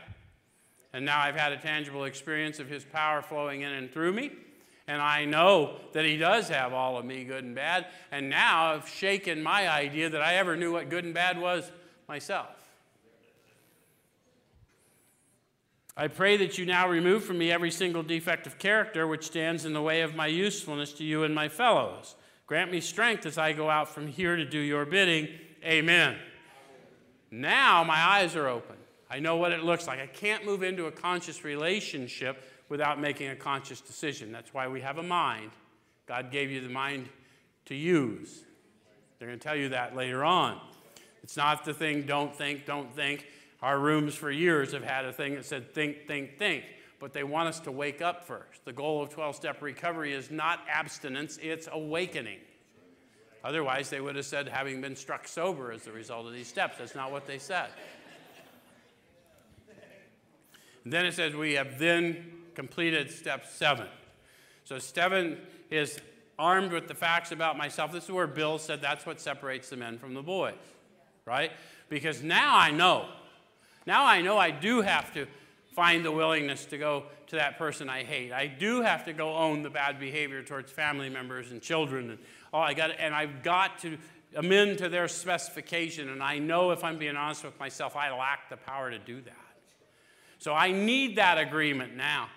And 0.93 1.05
now 1.05 1.21
I've 1.21 1.37
had 1.37 1.53
a 1.53 1.57
tangible 1.57 2.05
experience 2.05 2.59
of 2.59 2.69
His 2.69 2.85
power 2.85 3.21
flowing 3.21 3.63
in 3.63 3.73
and 3.73 3.93
through 3.93 4.13
me. 4.13 4.33
And 4.87 5.01
I 5.01 5.25
know 5.25 5.79
that 5.93 6.05
He 6.05 6.17
does 6.17 6.49
have 6.49 6.73
all 6.73 6.97
of 6.97 7.05
me, 7.05 7.25
good 7.25 7.45
and 7.45 7.55
bad. 7.55 7.87
And 8.11 8.31
now 8.31 8.73
I've 8.75 8.89
shaken 8.89 9.43
my 9.43 9.69
idea 9.69 10.11
that 10.11 10.23
I 10.23 10.37
ever 10.37 10.57
knew 10.57 10.73
what 10.73 10.89
good 10.89 11.05
and 11.05 11.15
bad 11.15 11.41
was 11.41 11.71
myself. 12.09 12.64
I 15.97 16.09
pray 16.09 16.37
that 16.39 16.59
you 16.59 16.67
now 16.67 16.89
remove 16.89 17.25
from 17.25 17.39
me 17.39 17.53
every 17.53 17.71
single 17.71 18.03
defect 18.03 18.47
of 18.47 18.59
character 18.59 19.07
which 19.07 19.27
stands 19.27 19.65
in 19.65 19.73
the 19.73 19.83
way 19.83 20.01
of 20.01 20.17
my 20.17 20.27
usefulness 20.27 20.93
to 20.95 21.05
you 21.05 21.23
and 21.23 21.35
my 21.35 21.49
fellows. 21.49 22.17
Grant 22.47 22.73
me 22.73 22.81
strength 22.81 23.27
as 23.27 23.39
I 23.39 23.53
go 23.53 23.71
out 23.71 23.89
from 23.89 24.09
here 24.09 24.35
to 24.35 24.45
do 24.45 24.59
your 24.59 24.85
bidding. 24.85 25.29
Amen. 25.65 26.17
Now 27.31 27.85
my 27.85 27.99
eyes 27.99 28.35
are 28.35 28.49
open. 28.49 28.77
I 29.09 29.21
know 29.21 29.37
what 29.37 29.53
it 29.53 29.63
looks 29.63 29.87
like. 29.87 30.01
I 30.01 30.07
can't 30.07 30.45
move 30.45 30.63
into 30.65 30.87
a 30.87 30.91
conscious 30.93 31.45
relationship 31.45 32.43
without 32.69 33.01
making 33.01 33.29
a 33.29 33.37
conscious 33.37 33.81
decision. 33.81 34.33
That's 34.33 34.53
why 34.53 34.67
we 34.67 34.81
have 34.81 34.99
a 34.99 35.03
mind. 35.03 35.53
God 36.07 36.33
gave 36.33 36.51
you 36.51 36.61
the 36.61 36.69
mind 36.69 37.09
to 37.67 37.75
use. 37.75 38.45
They're 39.19 39.29
going 39.29 39.39
to 39.39 39.43
tell 39.43 39.57
you 39.57 39.69
that 39.71 39.95
later 39.95 40.25
on. 40.25 40.61
It's 41.23 41.37
not 41.37 41.65
the 41.65 41.73
thing, 41.73 42.03
don't 42.03 42.35
think, 42.35 42.67
don't 42.67 42.95
think. 42.95 43.27
Our 43.65 43.79
rooms 43.79 44.15
for 44.15 44.31
years 44.31 44.73
have 44.73 44.85
had 44.85 45.07
a 45.07 45.13
thing 45.13 45.37
that 45.37 45.47
said 45.47 45.73
think, 45.73 46.07
think, 46.07 46.37
think. 46.37 46.65
But 47.01 47.15
they 47.15 47.25
want 47.25 47.49
us 47.49 47.61
to 47.61 47.73
wake 47.73 48.03
up 48.03 48.27
first. 48.27 48.63
The 48.67 48.75
goal 48.75 49.03
of 49.03 49.09
12 49.09 49.35
step 49.35 49.63
recovery 49.63 50.13
is 50.13 50.31
not 50.31 50.61
abstinence, 50.69 51.39
it's 51.41 51.67
awakening. 51.73 52.41
Otherwise, 53.43 53.89
they 53.89 54.03
would 54.03 54.17
have 54.17 54.27
said 54.27 54.49
having 54.49 54.83
been 54.83 54.95
struck 54.95 55.27
sober 55.27 55.73
as 55.73 55.87
a 55.87 55.93
result 55.93 56.27
of 56.27 56.35
these 56.35 56.47
steps. 56.47 56.77
That's 56.77 56.95
not 56.95 57.11
what 57.11 57.27
they 57.27 57.39
said. 57.39 57.71
And 60.85 60.93
then 60.93 61.07
it 61.07 61.15
says, 61.15 61.35
We 61.35 61.55
have 61.55 61.79
then 61.79 62.33
completed 62.55 63.11
step 63.11 63.47
seven. 63.47 63.89
So, 64.65 64.79
seven 64.79 65.39
is 65.71 65.99
armed 66.39 66.71
with 66.71 66.87
the 66.87 66.95
facts 66.95 67.33
about 67.33 67.57
myself. 67.57 67.93
This 67.93 68.05
is 68.05 68.11
where 68.11 68.27
Bill 68.27 68.59
said 68.59 68.83
that's 68.83 69.07
what 69.07 69.23
separates 69.23 69.71
the 69.71 69.79
men 69.79 69.97
from 69.97 70.13
the 70.13 70.23
boys, 70.23 70.53
right? 71.25 71.51
Because 71.89 72.23
now 72.23 72.59
I 72.59 72.71
know. 72.71 73.09
Now 73.87 74.05
I 74.05 74.23
know 74.23 74.39
I 74.39 74.51
do 74.51 74.81
have 74.81 75.13
to 75.15 75.27
find 75.75 76.05
the 76.05 76.13
willingness 76.13 76.65
to 76.67 76.79
go 76.79 77.05
to 77.27 77.37
that 77.37 77.59
person 77.59 77.89
I 77.89 78.05
hate. 78.05 78.33
I 78.33 78.47
do 78.47 78.83
have 78.83 79.05
to 79.07 79.13
go 79.13 79.35
own 79.35 79.63
the 79.63 79.71
bad 79.71 79.99
behavior 79.99 80.43
towards 80.43 80.71
family 80.71 81.09
members 81.09 81.51
and 81.51 81.61
children 81.61 82.11
and 82.11 82.19
oh 82.53 82.61
I 82.61 82.75
got 82.75 82.93
and 82.99 83.15
I've 83.15 83.43
got 83.43 83.79
to 83.81 83.99
amend 84.37 84.79
to 84.79 84.89
their 84.89 85.09
specification 85.09 86.09
and 86.09 86.23
I 86.23 86.39
know 86.39 86.71
if 86.71 86.85
I'm 86.85 86.99
being 86.99 87.17
honest 87.17 87.45
with 87.45 87.59
myself 87.59 87.97
I 87.97 88.17
lack 88.17 88.49
the 88.51 88.57
power 88.57 88.91
to 88.91 88.99
do 88.99 89.21
that. 89.23 89.35
So 90.39 90.53
I 90.53 90.73
need 90.73 91.17
that 91.17 91.39
agreement 91.39 91.97
now. 91.97 92.29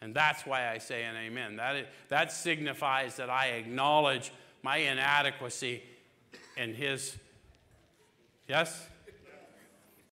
And 0.00 0.14
that's 0.14 0.46
why 0.46 0.70
I 0.70 0.78
say 0.78 1.04
an 1.04 1.16
amen. 1.16 1.56
That, 1.56 1.76
is, 1.76 1.86
that 2.08 2.32
signifies 2.32 3.16
that 3.16 3.30
I 3.30 3.48
acknowledge 3.48 4.32
my 4.62 4.76
inadequacy 4.76 5.82
in 6.56 6.74
His. 6.74 7.16
Yes? 8.48 8.86